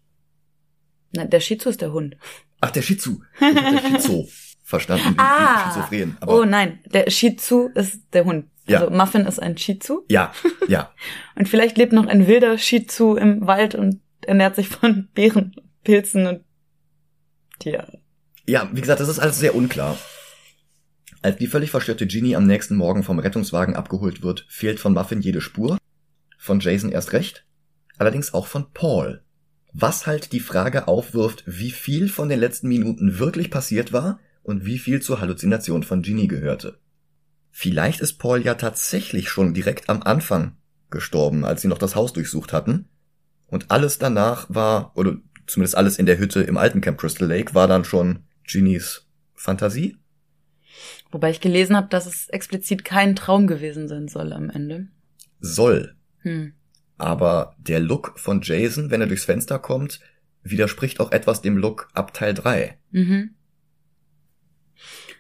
Nein, 1.17 1.31
der 1.31 1.41
Shih 1.41 1.59
Tzu 1.59 1.69
ist 1.71 1.81
der 1.81 1.93
Hund. 1.93 2.17
Ach, 2.61 2.71
der 2.71 2.83
Shih 2.83 2.97
Tzu. 2.97 3.23
Ich 3.41 3.55
der 3.55 3.81
Schizo 3.99 4.29
verstanden. 4.63 5.15
Wie, 5.15 5.19
Ah. 5.19 5.73
Schizophren. 5.73 6.17
Aber 6.21 6.41
Oh 6.41 6.45
nein, 6.45 6.81
der 6.87 7.11
Shih 7.11 7.37
Tzu 7.37 7.71
ist 7.75 8.01
der 8.13 8.25
Hund. 8.25 8.47
Ja. 8.67 8.81
Also 8.81 8.93
Muffin 8.95 9.27
ist 9.27 9.39
ein 9.41 9.57
Shih 9.57 9.79
Tzu. 9.79 10.05
ja, 10.09 10.33
ja. 10.69 10.93
Und 11.37 11.49
vielleicht 11.49 11.77
lebt 11.79 11.93
noch 11.93 12.07
ein 12.07 12.27
wilder 12.27 12.59
Shih 12.59 12.87
Tzu 12.87 13.17
im 13.17 13.47
Wald 13.47 13.75
und 13.75 14.01
ernährt 14.23 14.57
sich 14.57 14.69
von 14.69 15.09
Beeren, 15.15 15.55
Pilzen 15.85 16.27
und 16.27 16.45
ja. 17.63 17.87
Ja, 18.49 18.69
wie 18.73 18.81
gesagt, 18.81 19.01
das 19.01 19.09
ist 19.09 19.19
alles 19.19 19.39
sehr 19.39 19.55
unklar. 19.55 19.97
Als 21.23 21.37
die 21.37 21.47
völlig 21.49 21.71
verstörte 21.71 22.07
Genie 22.07 22.37
am 22.37 22.47
nächsten 22.47 22.77
Morgen 22.77 23.03
vom 23.03 23.19
Rettungswagen 23.19 23.75
abgeholt 23.75 24.23
wird, 24.23 24.47
fehlt 24.49 24.79
von 24.79 24.93
Muffin 24.93 25.21
jede 25.21 25.41
Spur. 25.41 25.79
Von 26.39 26.61
Jason 26.61 26.93
erst 26.93 27.13
recht. 27.13 27.45
Allerdings 27.99 28.35
auch 28.35 28.47
von 28.47 28.73
Paul. 28.73 29.25
Was 29.79 30.07
halt 30.07 30.33
die 30.33 30.41
Frage 30.41 30.89
aufwirft, 30.89 31.45
wie 31.47 31.71
viel 31.71 32.09
von 32.09 32.31
den 32.31 32.41
letzten 32.41 32.67
Minuten 32.67 33.19
wirklich 33.19 33.51
passiert 33.51 33.93
war 33.93 34.19
und 34.43 34.65
wie 34.65 34.79
viel 34.79 35.03
zur 35.03 35.21
Halluzination 35.21 35.83
von 35.83 36.01
Genie 36.01 36.29
gehörte. 36.29 36.79
Vielleicht 37.51 38.01
ist 38.01 38.15
Paul 38.15 38.43
ja 38.43 38.55
tatsächlich 38.55 39.29
schon 39.29 39.53
direkt 39.53 39.91
am 39.91 40.03
Anfang 40.03 40.57
gestorben, 40.89 41.45
als 41.45 41.61
sie 41.61 41.69
noch 41.69 41.77
das 41.77 41.95
Haus 41.95 42.15
durchsucht 42.15 42.55
hatten. 42.55 42.89
Und 43.49 43.71
alles 43.71 43.99
danach 43.99 44.47
war, 44.49 44.97
oder 44.97 45.19
zumindest 45.47 45.77
alles 45.77 45.99
in 45.99 46.07
der 46.07 46.19
Hütte 46.19 46.41
im 46.41 46.57
alten 46.57 46.81
Camp 46.81 46.99
Crystal 46.99 47.29
Lake, 47.29 47.55
war 47.55 47.69
dann 47.69 47.85
schon 47.85 48.21
Genies 48.45 49.07
Fantasie. 49.35 49.99
Wobei 51.11 51.29
ich 51.29 51.43
gelesen 51.43 51.77
habe, 51.77 51.89
dass 51.91 52.07
es 52.07 52.31
explizit 52.31 52.83
kein 52.83 53.15
Traum 53.15 53.47
gewesen 53.47 53.89
sein 53.89 54.09
soll 54.09 54.33
am 54.33 54.49
Ende. 54.49 54.89
Soll. 55.39 55.97
Hm. 56.21 56.55
Aber 56.99 57.55
der 57.59 57.81
Look 57.81 58.19
von 58.19 58.41
Jason, 58.43 58.91
wenn 58.91 59.01
er 59.01 59.07
durchs 59.07 59.25
Fenster 59.25 59.59
kommt, 59.59 60.01
widerspricht 60.43 61.01
auch 61.01 61.13
etwas 61.13 61.43
dem 61.43 61.57
Look 61.57 61.89
ab 61.93 62.15
Teil 62.15 62.35
3. 62.35 62.79
Mhm. 62.91 63.31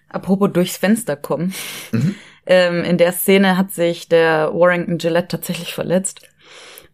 Apropos 0.08 0.50
durchs 0.52 0.76
Fenster 0.76 1.16
kommen. 1.16 1.54
Mhm. 1.92 2.14
Ähm, 2.46 2.84
in 2.84 2.96
der 2.96 3.10
Szene 3.10 3.56
hat 3.56 3.72
sich 3.72 4.08
der 4.08 4.54
Warrington 4.54 4.98
Gillette 4.98 5.26
tatsächlich 5.26 5.74
verletzt. 5.74 6.20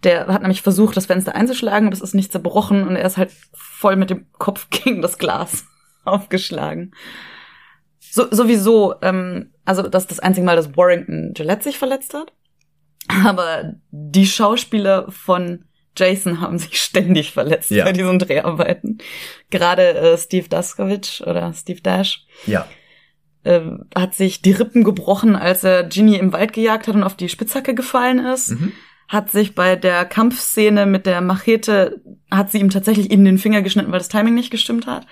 Der 0.03 0.27
hat 0.29 0.41
nämlich 0.41 0.63
versucht, 0.63 0.97
das 0.97 1.07
Fenster 1.07 1.35
einzuschlagen, 1.35 1.87
aber 1.87 1.95
es 1.95 2.01
ist 2.01 2.15
nicht 2.15 2.33
zerbrochen 2.33 2.89
und 2.89 2.97
er 2.97 3.05
ist 3.05 3.19
halt 3.19 3.31
voll 3.53 3.97
mit 3.97 4.11
dem 4.11 4.33
Kopf 4.33 4.69
gegen 4.71 5.03
das 5.03 5.19
Glas 5.19 5.67
aufgeschlagen. 6.05 6.93
So, 8.01 8.27
sowieso, 8.31 8.95
ähm, 9.03 9.53
also 9.65 9.83
das 9.83 10.05
ist 10.05 10.11
das 10.11 10.21
einzige 10.21 10.45
Mal, 10.45 10.57
dass 10.57 10.77
Warrington 10.77 11.33
Gillette 11.35 11.65
sich 11.65 11.79
verletzt 11.79 12.15
hat. 12.15 12.33
Aber 13.09 13.75
die 13.91 14.27
Schauspieler 14.27 15.07
von 15.11 15.65
Jason 15.97 16.41
haben 16.41 16.59
sich 16.59 16.81
ständig 16.83 17.33
verletzt 17.33 17.71
Ja. 17.71 17.85
bei 17.85 17.93
diesen 17.93 18.19
Dreharbeiten. 18.19 18.99
Gerade 19.51 19.95
äh, 19.95 20.17
Steve 20.19 20.49
Daskovich 20.49 21.23
oder 21.27 21.53
Steve 21.53 21.81
Dash 21.83 22.25
Ja. 22.47 22.67
äh, 23.45 23.61
hat 23.95 24.15
sich 24.15 24.41
die 24.41 24.53
Rippen 24.53 24.85
gebrochen, 24.85 25.37
als 25.37 25.65
er 25.65 25.85
Ginny 25.85 26.17
im 26.17 26.33
Wald 26.33 26.53
gejagt 26.55 26.89
hat 26.89 26.95
und 26.95 27.03
auf 27.03 27.17
die 27.17 27.29
Spitzhacke 27.29 27.75
gefallen 27.75 28.21
ist. 28.25 28.53
Mhm. 28.53 28.73
Hat 29.09 29.31
sich 29.31 29.55
bei 29.55 29.77
der 29.77 30.07
Kampfszene 30.07 30.87
mit 30.87 31.05
der 31.05 31.21
Machete, 31.21 32.01
hat 32.31 32.51
sie 32.51 32.59
ihm 32.61 32.71
tatsächlich 32.71 33.11
in 33.11 33.27
den 33.27 33.37
Finger 33.37 33.61
geschnitten, 33.61 33.93
weil 33.93 33.99
das 33.99 34.09
Timing 34.09 34.35
nicht 34.35 34.51
gestimmt 34.51 34.87
hat. 34.87 35.07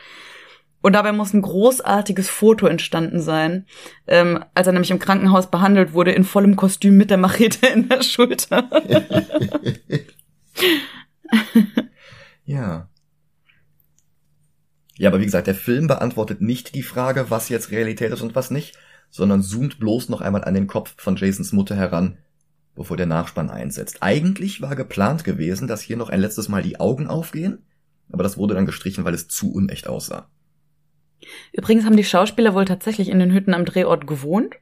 Und 0.83 0.95
dabei 0.95 1.13
muss 1.13 1.35
ein 1.35 1.43
großartiges 1.43 2.29
Foto 2.29 2.67
entstanden 2.67 3.21
sein, 3.21 3.67
ähm, 4.07 4.43
als 4.55 4.67
er 4.67 4.73
nämlich 4.73 4.91
im 4.91 4.99
Krankenhaus 4.99 5.51
behandelt 5.51 5.93
wurde, 5.93 6.13
in 6.13 6.25
vollem 6.25 6.57
Kostüm 6.57 6.97
mit 6.97 7.11
der 7.11 7.19
Machete 7.19 7.67
in 7.67 7.89
der 7.89 8.03
Schulter. 8.03 8.69
ja. 12.45 12.89
Ja, 14.97 15.09
aber 15.09 15.21
wie 15.21 15.25
gesagt, 15.25 15.47
der 15.47 15.55
Film 15.55 15.87
beantwortet 15.87 16.41
nicht 16.41 16.75
die 16.75 16.83
Frage, 16.83 17.31
was 17.31 17.49
jetzt 17.49 17.71
Realität 17.71 18.13
ist 18.13 18.23
und 18.23 18.35
was 18.35 18.51
nicht, 18.51 18.77
sondern 19.11 19.43
zoomt 19.43 19.79
bloß 19.79 20.09
noch 20.09 20.21
einmal 20.21 20.45
an 20.45 20.55
den 20.55 20.67
Kopf 20.67 20.95
von 20.99 21.17
Jasons 21.17 21.53
Mutter 21.53 21.75
heran, 21.75 22.19
bevor 22.75 22.97
der 22.97 23.07
Nachspann 23.07 23.51
einsetzt. 23.51 23.99
Eigentlich 24.03 24.63
war 24.63 24.77
geplant 24.77 25.25
gewesen, 25.25 25.69
dass 25.69 25.81
hier 25.81 25.97
noch 25.97 26.09
ein 26.09 26.21
letztes 26.21 26.49
Mal 26.49 26.63
die 26.63 26.81
Augen 26.81 27.07
aufgehen, 27.07 27.67
aber 28.11 28.23
das 28.23 28.37
wurde 28.37 28.55
dann 28.55 28.67
gestrichen, 28.67 29.05
weil 29.05 29.15
es 29.15 29.29
zu 29.29 29.53
unecht 29.53 29.87
aussah. 29.87 30.31
Übrigens 31.53 31.85
haben 31.85 31.97
die 31.97 32.05
Schauspieler 32.05 32.55
wohl 32.55 32.65
tatsächlich 32.65 33.09
in 33.09 33.19
den 33.19 33.33
Hütten 33.33 33.55
am 33.55 33.65
Drehort 33.65 34.07
gewohnt. 34.07 34.55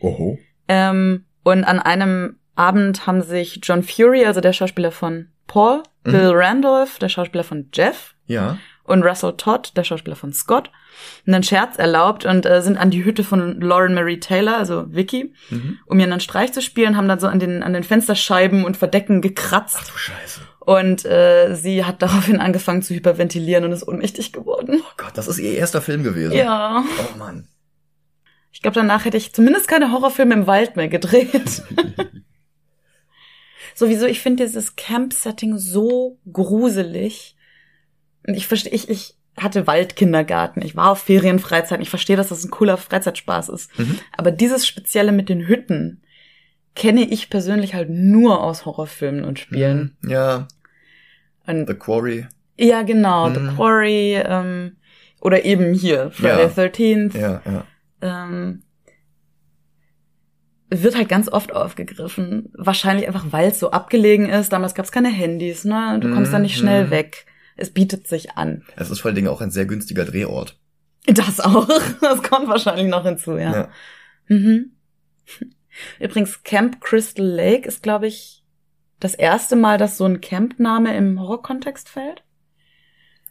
Oho. 0.00 0.38
Ähm, 0.68 1.24
und 1.44 1.64
an 1.64 1.78
einem 1.78 2.36
Abend 2.54 3.06
haben 3.06 3.22
sich 3.22 3.60
John 3.62 3.82
Fury, 3.82 4.24
also 4.26 4.40
der 4.40 4.52
Schauspieler 4.52 4.90
von 4.92 5.28
Paul, 5.46 5.82
Mhm. 6.04 6.10
Bill 6.12 6.30
Randolph, 6.34 6.98
der 6.98 7.08
Schauspieler 7.08 7.44
von 7.44 7.68
Jeff, 7.72 8.14
Ja. 8.26 8.58
und 8.84 9.02
Russell 9.04 9.34
Todd, 9.36 9.72
der 9.76 9.84
Schauspieler 9.84 10.16
von 10.16 10.32
Scott, 10.32 10.70
einen 11.26 11.42
Scherz 11.42 11.78
erlaubt 11.78 12.24
und 12.26 12.44
äh, 12.44 12.60
sind 12.60 12.76
an 12.76 12.90
die 12.90 13.04
Hütte 13.04 13.22
von 13.24 13.60
Lauren 13.60 13.94
Mary 13.94 14.18
Taylor, 14.20 14.56
also 14.58 14.84
Vicky, 14.92 15.32
Mhm. 15.50 15.78
um 15.86 15.98
ihr 16.00 16.06
einen 16.06 16.20
Streich 16.20 16.52
zu 16.52 16.60
spielen, 16.60 16.96
haben 16.96 17.08
dann 17.08 17.20
so 17.20 17.28
an 17.28 17.38
den, 17.38 17.62
an 17.62 17.72
den 17.72 17.84
Fensterscheiben 17.84 18.64
und 18.64 18.76
Verdecken 18.76 19.20
gekratzt. 19.22 19.78
Ach 19.80 19.86
du 19.88 19.96
Scheiße. 19.96 20.40
Und 20.64 21.04
äh, 21.04 21.56
sie 21.56 21.84
hat 21.84 22.02
daraufhin 22.02 22.38
angefangen 22.38 22.82
zu 22.82 22.94
hyperventilieren 22.94 23.64
und 23.64 23.72
ist 23.72 23.86
ohnmächtig 23.86 24.32
geworden. 24.32 24.80
Oh 24.80 24.94
Gott, 24.96 25.12
das 25.14 25.26
ist 25.26 25.38
ihr 25.38 25.54
erster 25.54 25.82
Film 25.82 26.04
gewesen. 26.04 26.32
Ja. 26.32 26.84
Oh 26.98 27.18
Mann. 27.18 27.48
Ich 28.52 28.62
glaube, 28.62 28.76
danach 28.76 29.04
hätte 29.04 29.16
ich 29.16 29.32
zumindest 29.32 29.66
keine 29.66 29.90
Horrorfilme 29.90 30.34
im 30.34 30.46
Wald 30.46 30.76
mehr 30.76 30.88
gedreht. 30.88 31.62
Sowieso, 33.74 34.06
ich 34.06 34.20
finde 34.20 34.44
dieses 34.44 34.76
Camp-Setting 34.76 35.58
so 35.58 36.18
gruselig. 36.30 37.36
Und 38.26 38.34
ich 38.34 38.46
verstehe, 38.46 38.72
ich, 38.72 38.88
ich 38.88 39.16
hatte 39.36 39.66
Waldkindergarten, 39.66 40.62
ich 40.62 40.76
war 40.76 40.90
auf 40.90 41.00
Ferienfreizeiten, 41.00 41.82
ich 41.82 41.90
verstehe, 41.90 42.16
dass 42.16 42.28
das 42.28 42.44
ein 42.44 42.50
cooler 42.50 42.76
Freizeitspaß 42.76 43.48
ist. 43.48 43.76
Mhm. 43.78 43.98
Aber 44.16 44.30
dieses 44.30 44.66
Spezielle 44.66 45.10
mit 45.10 45.28
den 45.28 45.48
Hütten 45.48 46.01
kenne 46.74 47.02
ich 47.02 47.28
persönlich 47.30 47.74
halt 47.74 47.90
nur 47.90 48.42
aus 48.42 48.64
Horrorfilmen 48.64 49.24
und 49.24 49.38
Spielen. 49.38 49.96
Mhm. 50.02 50.10
Ja, 50.10 50.48
Und 51.46 51.66
The 51.68 51.74
Quarry. 51.74 52.26
Ja, 52.58 52.82
genau. 52.82 53.28
Mhm. 53.28 53.34
The 53.34 53.54
Quarry 53.56 54.14
ähm, 54.24 54.76
oder 55.20 55.44
eben 55.44 55.74
hier, 55.74 56.10
Friday 56.10 56.46
Ja. 56.46 56.48
13th. 56.64 57.18
Ja, 57.18 57.42
ja. 57.44 57.64
Ähm, 58.00 58.62
wird 60.70 60.96
halt 60.96 61.08
ganz 61.10 61.28
oft 61.28 61.52
aufgegriffen. 61.54 62.50
Wahrscheinlich 62.56 63.06
einfach, 63.06 63.26
weil 63.30 63.50
es 63.50 63.58
so 63.58 63.70
abgelegen 63.72 64.28
ist. 64.30 64.52
Damals 64.52 64.74
gab 64.74 64.86
es 64.86 64.92
keine 64.92 65.10
Handys, 65.10 65.64
ne? 65.64 65.98
Du 66.00 66.12
kommst 66.14 66.32
da 66.32 66.38
nicht 66.38 66.56
schnell 66.56 66.86
Mhm. 66.86 66.90
weg. 66.90 67.26
Es 67.56 67.70
bietet 67.70 68.06
sich 68.08 68.32
an. 68.38 68.64
Es 68.76 68.90
ist 68.90 69.00
vor 69.00 69.10
allen 69.10 69.16
Dingen 69.16 69.28
auch 69.28 69.42
ein 69.42 69.50
sehr 69.50 69.66
günstiger 69.66 70.04
Drehort. 70.06 70.58
Das 71.06 71.40
auch. 71.40 71.68
Das 72.00 72.22
kommt 72.22 72.48
wahrscheinlich 72.48 72.86
noch 72.86 73.04
hinzu, 73.04 73.36
ja. 73.36 73.52
Ja. 73.52 73.68
Mhm. 74.28 74.70
Übrigens, 75.98 76.42
Camp 76.42 76.80
Crystal 76.80 77.24
Lake 77.24 77.66
ist, 77.66 77.82
glaube 77.82 78.06
ich, 78.06 78.44
das 79.00 79.14
erste 79.14 79.56
Mal, 79.56 79.78
dass 79.78 79.96
so 79.96 80.04
ein 80.04 80.20
Campname 80.20 80.96
im 80.96 81.20
Horrorkontext 81.20 81.88
fällt. 81.88 82.22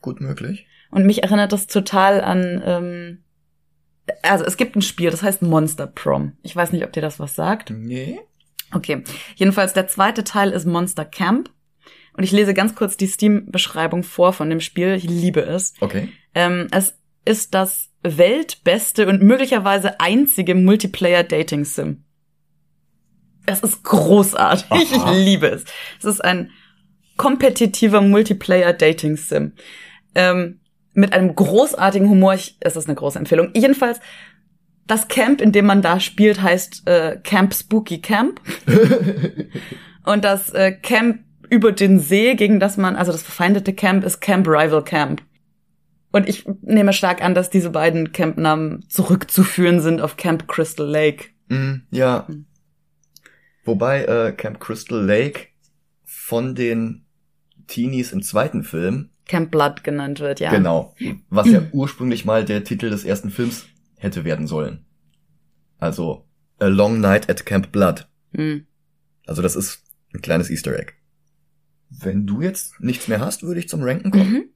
Gut 0.01 0.19
möglich. 0.19 0.67
Und 0.89 1.05
mich 1.05 1.23
erinnert 1.23 1.53
das 1.53 1.67
total 1.67 2.21
an, 2.21 2.61
ähm, 2.65 3.23
also 4.23 4.43
es 4.43 4.57
gibt 4.57 4.75
ein 4.75 4.81
Spiel, 4.81 5.09
das 5.09 5.23
heißt 5.23 5.41
Monster 5.41 5.87
Prom. 5.87 6.33
Ich 6.41 6.55
weiß 6.55 6.71
nicht, 6.73 6.83
ob 6.83 6.91
dir 6.91 7.01
das 7.01 7.19
was 7.19 7.35
sagt. 7.35 7.69
Nee. 7.69 8.19
Okay. 8.73 9.03
Jedenfalls 9.35 9.73
der 9.73 9.87
zweite 9.87 10.23
Teil 10.23 10.51
ist 10.51 10.65
Monster 10.65 11.05
Camp. 11.05 11.49
Und 12.13 12.23
ich 12.23 12.31
lese 12.33 12.53
ganz 12.53 12.75
kurz 12.75 12.97
die 12.97 13.07
Steam-Beschreibung 13.07 14.03
vor 14.03 14.33
von 14.33 14.49
dem 14.49 14.59
Spiel. 14.59 14.95
Ich 14.95 15.05
liebe 15.05 15.41
es. 15.41 15.73
Okay. 15.79 16.09
Ähm, 16.35 16.67
es 16.71 16.97
ist 17.23 17.53
das 17.53 17.89
weltbeste 18.03 19.07
und 19.07 19.21
möglicherweise 19.21 19.99
einzige 19.99 20.55
Multiplayer-Dating-Sim. 20.55 22.03
Es 23.51 23.61
ist 23.61 23.83
großartig. 23.83 24.65
Aha. 24.69 25.11
Ich 25.11 25.25
liebe 25.25 25.47
es. 25.47 25.65
Es 25.99 26.05
ist 26.05 26.23
ein 26.23 26.51
kompetitiver 27.17 28.01
Multiplayer-Dating-Sim. 28.01 29.53
Ähm, 30.15 30.59
mit 30.93 31.13
einem 31.13 31.35
großartigen 31.35 32.09
Humor. 32.09 32.33
Ich, 32.33 32.57
es 32.59 32.75
ist 32.75 32.87
eine 32.87 32.95
große 32.95 33.19
Empfehlung. 33.19 33.51
Jedenfalls, 33.53 33.99
das 34.87 35.07
Camp, 35.07 35.41
in 35.41 35.51
dem 35.51 35.65
man 35.65 35.81
da 35.81 35.99
spielt, 35.99 36.41
heißt 36.41 36.87
äh, 36.87 37.17
Camp 37.23 37.53
Spooky 37.53 38.01
Camp. 38.01 38.41
Und 40.05 40.25
das 40.25 40.49
äh, 40.51 40.71
Camp 40.71 41.21
über 41.49 41.71
den 41.71 41.99
See, 41.99 42.35
gegen 42.35 42.59
das 42.59 42.77
man, 42.77 42.95
also 42.95 43.11
das 43.11 43.23
verfeindete 43.23 43.73
Camp 43.73 44.03
ist 44.03 44.21
Camp 44.21 44.47
Rival 44.47 44.83
Camp. 44.83 45.21
Und 46.11 46.27
ich 46.27 46.45
nehme 46.61 46.93
stark 46.93 47.23
an, 47.23 47.35
dass 47.35 47.49
diese 47.49 47.69
beiden 47.69 48.11
Campnamen 48.11 48.85
zurückzuführen 48.89 49.79
sind 49.79 50.01
auf 50.01 50.17
Camp 50.17 50.47
Crystal 50.47 50.85
Lake. 50.85 51.29
Mm, 51.47 51.83
ja. 51.91 52.25
Hm. 52.27 52.45
Wobei 53.63 54.05
äh, 54.05 54.31
Camp 54.33 54.59
Crystal 54.59 55.03
Lake 55.03 55.47
von 56.03 56.55
den 56.55 57.05
Teenies 57.67 58.11
im 58.11 58.21
zweiten 58.21 58.63
Film, 58.63 59.11
Camp 59.31 59.51
Blood 59.51 59.83
genannt 59.83 60.19
wird, 60.19 60.39
ja. 60.41 60.51
genau, 60.51 60.93
was 61.29 61.47
ja 61.47 61.61
ursprünglich 61.71 62.25
mal 62.25 62.43
der 62.43 62.63
Titel 62.63 62.89
des 62.89 63.05
ersten 63.05 63.29
Films 63.29 63.65
hätte 63.97 64.25
werden 64.25 64.45
sollen. 64.45 64.85
Also 65.77 66.27
A 66.59 66.67
Long 66.67 66.99
Night 66.99 67.29
at 67.29 67.45
Camp 67.45 67.71
Blood. 67.71 68.09
Hm. 68.35 68.65
Also 69.25 69.41
das 69.41 69.55
ist 69.55 69.83
ein 70.13 70.21
kleines 70.21 70.49
Easter 70.49 70.77
Egg. 70.77 70.93
Wenn 71.89 72.27
du 72.27 72.41
jetzt 72.41 72.79
nichts 72.81 73.07
mehr 73.07 73.19
hast, 73.19 73.43
würde 73.43 73.59
ich 73.59 73.69
zum 73.69 73.83
Ranken 73.83 74.11
kommen. 74.11 74.33
Mhm. 74.33 74.49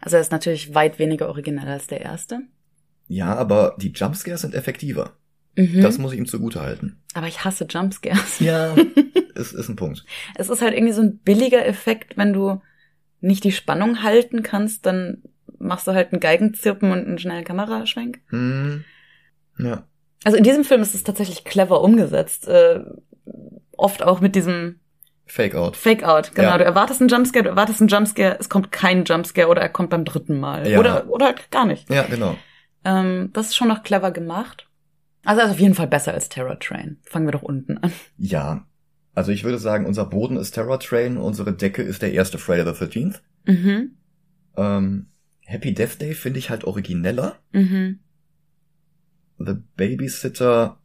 Also 0.00 0.16
er 0.16 0.22
ist 0.22 0.32
natürlich 0.32 0.74
weit 0.74 0.98
weniger 0.98 1.28
originell 1.28 1.68
als 1.68 1.86
der 1.86 2.00
erste. 2.00 2.42
Ja, 3.08 3.34
aber 3.34 3.76
die 3.80 3.92
Jumpscares 3.92 4.42
sind 4.42 4.54
effektiver. 4.54 5.16
Mhm. 5.56 5.80
Das 5.82 5.98
muss 5.98 6.12
ich 6.12 6.18
ihm 6.18 6.26
zugute 6.26 6.60
halten. 6.60 7.00
Aber 7.14 7.26
ich 7.26 7.44
hasse 7.44 7.66
Jumpscares. 7.68 8.40
Ja, 8.40 8.74
es 9.34 9.52
ist 9.52 9.68
ein 9.68 9.76
Punkt. 9.76 10.04
Es 10.34 10.50
ist 10.50 10.62
halt 10.62 10.74
irgendwie 10.74 10.92
so 10.92 11.02
ein 11.02 11.18
billiger 11.18 11.64
Effekt, 11.66 12.16
wenn 12.16 12.32
du 12.32 12.60
nicht 13.20 13.42
die 13.44 13.52
Spannung 13.52 14.02
halten 14.02 14.42
kannst, 14.42 14.84
dann 14.86 15.22
machst 15.58 15.86
du 15.86 15.92
halt 15.94 16.12
einen 16.12 16.20
Geigenzirpen 16.20 16.92
und 16.92 17.06
einen 17.06 17.18
schnellen 17.18 17.44
Kameraschwenk. 17.44 18.20
Hm. 18.28 18.84
Ja. 19.58 19.84
Also 20.24 20.36
in 20.36 20.44
diesem 20.44 20.64
Film 20.64 20.82
ist 20.82 20.94
es 20.94 21.02
tatsächlich 21.04 21.44
clever 21.44 21.80
umgesetzt. 21.80 22.46
Äh, 22.46 22.80
oft 23.76 24.02
auch 24.02 24.20
mit 24.20 24.34
diesem 24.34 24.80
Fake 25.28 25.54
Out. 25.56 25.76
Fake-Out. 25.76 26.34
Genau, 26.34 26.50
Ja. 26.50 26.58
du 26.58 26.64
erwartest 26.64 27.00
einen 27.00 27.08
Jumpscare, 27.08 27.42
du 27.42 27.50
erwartest 27.50 27.80
einen 27.80 27.88
Jumpscare, 27.88 28.36
es 28.38 28.48
kommt 28.48 28.70
kein 28.70 29.04
Jumpscare 29.04 29.48
oder 29.48 29.60
er 29.60 29.68
kommt 29.70 29.90
beim 29.90 30.04
dritten 30.04 30.38
Mal. 30.38 30.68
Ja. 30.70 30.78
Oder, 30.78 31.08
oder 31.08 31.26
halt 31.26 31.50
gar 31.50 31.66
nicht. 31.66 31.90
Ja, 31.90 32.02
genau. 32.04 32.36
Ähm, 32.84 33.30
das 33.32 33.46
ist 33.48 33.56
schon 33.56 33.66
noch 33.68 33.82
clever 33.82 34.12
gemacht. 34.12 34.68
Also 35.26 35.42
ist 35.42 35.50
auf 35.50 35.58
jeden 35.60 35.74
Fall 35.74 35.88
besser 35.88 36.14
als 36.14 36.28
Terror 36.28 36.58
Train. 36.58 36.98
Fangen 37.02 37.26
wir 37.26 37.32
doch 37.32 37.42
unten 37.42 37.78
an. 37.78 37.92
Ja. 38.18 38.66
Also 39.14 39.32
ich 39.32 39.44
würde 39.44 39.58
sagen, 39.58 39.86
unser 39.86 40.04
Boden 40.04 40.36
ist 40.36 40.52
Terror 40.52 40.78
Train, 40.78 41.16
unsere 41.16 41.52
Decke 41.54 41.82
ist 41.82 42.02
der 42.02 42.12
erste 42.12 42.38
Friday 42.38 42.64
the 42.64 42.84
13th. 42.84 43.20
Mhm. 43.46 43.96
Ähm, 44.56 45.06
Happy 45.40 45.72
Death 45.74 46.00
Day 46.00 46.14
finde 46.14 46.38
ich 46.38 46.50
halt 46.50 46.64
origineller. 46.64 47.36
Mhm. 47.52 48.00
The 49.38 49.54
Babysitter 49.76 50.78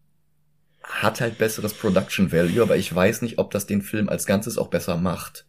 hat 0.83 1.21
halt 1.21 1.37
besseres 1.37 1.73
Production 1.73 2.31
Value, 2.31 2.61
aber 2.61 2.77
ich 2.77 2.93
weiß 2.93 3.21
nicht, 3.21 3.37
ob 3.37 3.51
das 3.51 3.65
den 3.67 3.81
Film 3.81 4.09
als 4.09 4.25
Ganzes 4.25 4.57
auch 4.57 4.67
besser 4.69 4.97
macht. 4.97 5.45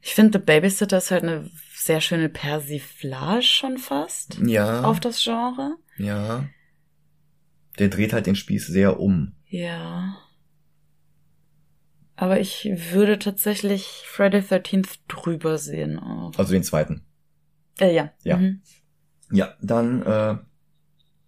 Ich 0.00 0.14
finde, 0.14 0.38
The 0.38 0.44
Babysitter 0.44 0.98
ist 0.98 1.10
halt 1.10 1.22
eine 1.22 1.48
sehr 1.74 2.00
schöne 2.00 2.28
Persiflage 2.28 3.42
schon 3.42 3.78
fast 3.78 4.38
Ja. 4.44 4.82
auf 4.82 5.00
das 5.00 5.22
Genre. 5.22 5.76
Ja. 5.96 6.48
Der 7.78 7.88
dreht 7.88 8.12
halt 8.12 8.26
den 8.26 8.36
Spieß 8.36 8.66
sehr 8.66 9.00
um. 9.00 9.34
Ja. 9.46 10.16
Aber 12.16 12.40
ich 12.40 12.64
würde 12.92 13.18
tatsächlich 13.18 14.02
Friday 14.06 14.40
13th 14.42 14.98
drüber 15.08 15.58
sehen 15.58 15.98
auch. 15.98 16.32
Also 16.38 16.52
den 16.52 16.62
zweiten. 16.62 17.04
Äh, 17.80 17.94
ja. 17.94 18.12
Ja. 18.22 18.36
Mhm. 18.36 18.62
Ja, 19.30 19.56
dann 19.62 20.02
äh, 20.02 20.36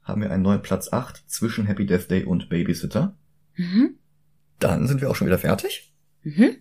haben 0.03 0.21
wir 0.21 0.31
einen 0.31 0.43
neuen 0.43 0.63
Platz 0.63 0.93
8 0.93 1.25
zwischen 1.27 1.67
Happy 1.67 1.87
Death 1.87 2.11
Day 2.11 2.25
und 2.25 2.49
Babysitter. 2.51 3.17
Mhm. 3.57 3.99
Dann 4.59 4.87
sind 4.87 5.01
wir 5.01 5.11
auch 5.11 5.17
schon 5.17 5.27
wieder 5.27 5.39
fertig. 5.39 5.93
Mhm. 6.23 6.57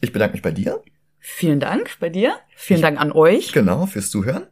Ich 0.00 0.12
bedanke 0.12 0.34
mich 0.34 0.42
bei 0.42 0.52
dir. 0.52 0.82
Vielen 1.18 1.60
Dank 1.60 1.98
bei 2.00 2.08
dir. 2.08 2.36
Vielen 2.56 2.78
Ich- 2.78 2.82
Dank 2.82 3.00
an 3.00 3.12
euch. 3.12 3.52
Genau, 3.52 3.86
fürs 3.86 4.10
Zuhören. 4.10 4.46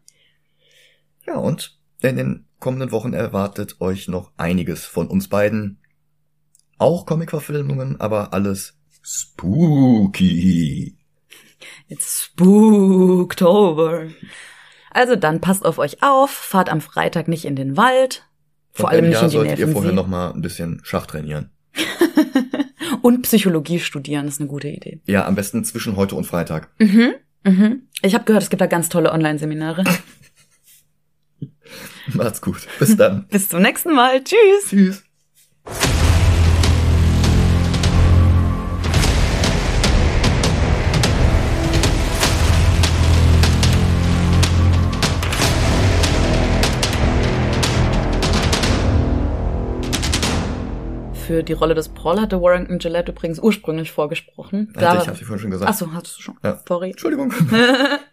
Ja, 1.26 1.36
und 1.36 1.79
in 2.08 2.16
den 2.16 2.46
kommenden 2.58 2.92
Wochen 2.92 3.12
erwartet 3.12 3.80
euch 3.80 4.08
noch 4.08 4.32
einiges 4.36 4.86
von 4.86 5.08
uns 5.08 5.28
beiden. 5.28 5.78
Auch 6.78 7.04
Comic-Verfilmungen, 7.04 8.00
aber 8.00 8.32
alles 8.32 8.78
spooky. 9.02 10.96
It's 11.88 12.24
Spooktober. 12.24 14.08
Also 14.90 15.16
dann 15.16 15.40
passt 15.40 15.64
auf 15.64 15.78
euch 15.78 16.02
auf, 16.02 16.30
fahrt 16.30 16.70
am 16.70 16.80
Freitag 16.80 17.28
nicht 17.28 17.44
in 17.44 17.56
den 17.56 17.76
Wald. 17.76 18.24
Vor 18.72 18.86
Und 18.86 18.92
allem 18.92 19.04
nicht 19.06 19.14
ja, 19.14 19.22
in 19.22 19.28
die 19.28 19.32
solltet 19.36 19.58
ihr 19.58 19.68
vorher 19.68 19.92
noch 19.92 20.06
mal 20.06 20.32
ein 20.32 20.42
bisschen 20.42 20.80
Schach 20.84 21.06
trainieren. 21.06 21.50
Und 23.02 23.22
Psychologie 23.22 23.78
studieren 23.78 24.28
ist 24.28 24.40
eine 24.40 24.48
gute 24.48 24.68
Idee. 24.68 25.00
Ja, 25.06 25.26
am 25.26 25.34
besten 25.34 25.64
zwischen 25.64 25.96
heute 25.96 26.16
und 26.16 26.24
Freitag. 26.24 26.70
Mhm. 26.78 27.14
Mhm. 27.44 27.82
Ich 28.02 28.14
habe 28.14 28.24
gehört, 28.24 28.42
es 28.42 28.50
gibt 28.50 28.60
da 28.60 28.66
ganz 28.66 28.88
tolle 28.88 29.12
Online-Seminare. 29.12 29.84
Macht's 32.14 32.40
gut. 32.40 32.66
Bis 32.78 32.96
dann. 32.96 33.26
Bis 33.30 33.48
zum 33.48 33.62
nächsten 33.62 33.94
Mal. 33.94 34.22
Tschüss. 34.22 34.68
Tschüss. 34.68 35.02
Für 51.26 51.44
die 51.44 51.52
Rolle 51.52 51.74
des 51.76 51.90
Paul 51.90 52.20
hatte 52.20 52.42
Warrington 52.42 52.80
Gillette 52.80 53.12
übrigens 53.12 53.38
ursprünglich 53.38 53.92
vorgesprochen. 53.92 54.72
Also 54.74 55.02
ich 55.02 55.08
hab's 55.08 55.18
dir 55.20 55.24
vorhin 55.24 55.42
schon 55.42 55.50
gesagt. 55.52 55.70
Achso, 55.70 55.92
hattest 55.92 56.18
du 56.18 56.22
schon. 56.22 56.36
Ja. 56.42 56.58
Sorry. 56.66 56.90
Entschuldigung. 56.90 57.32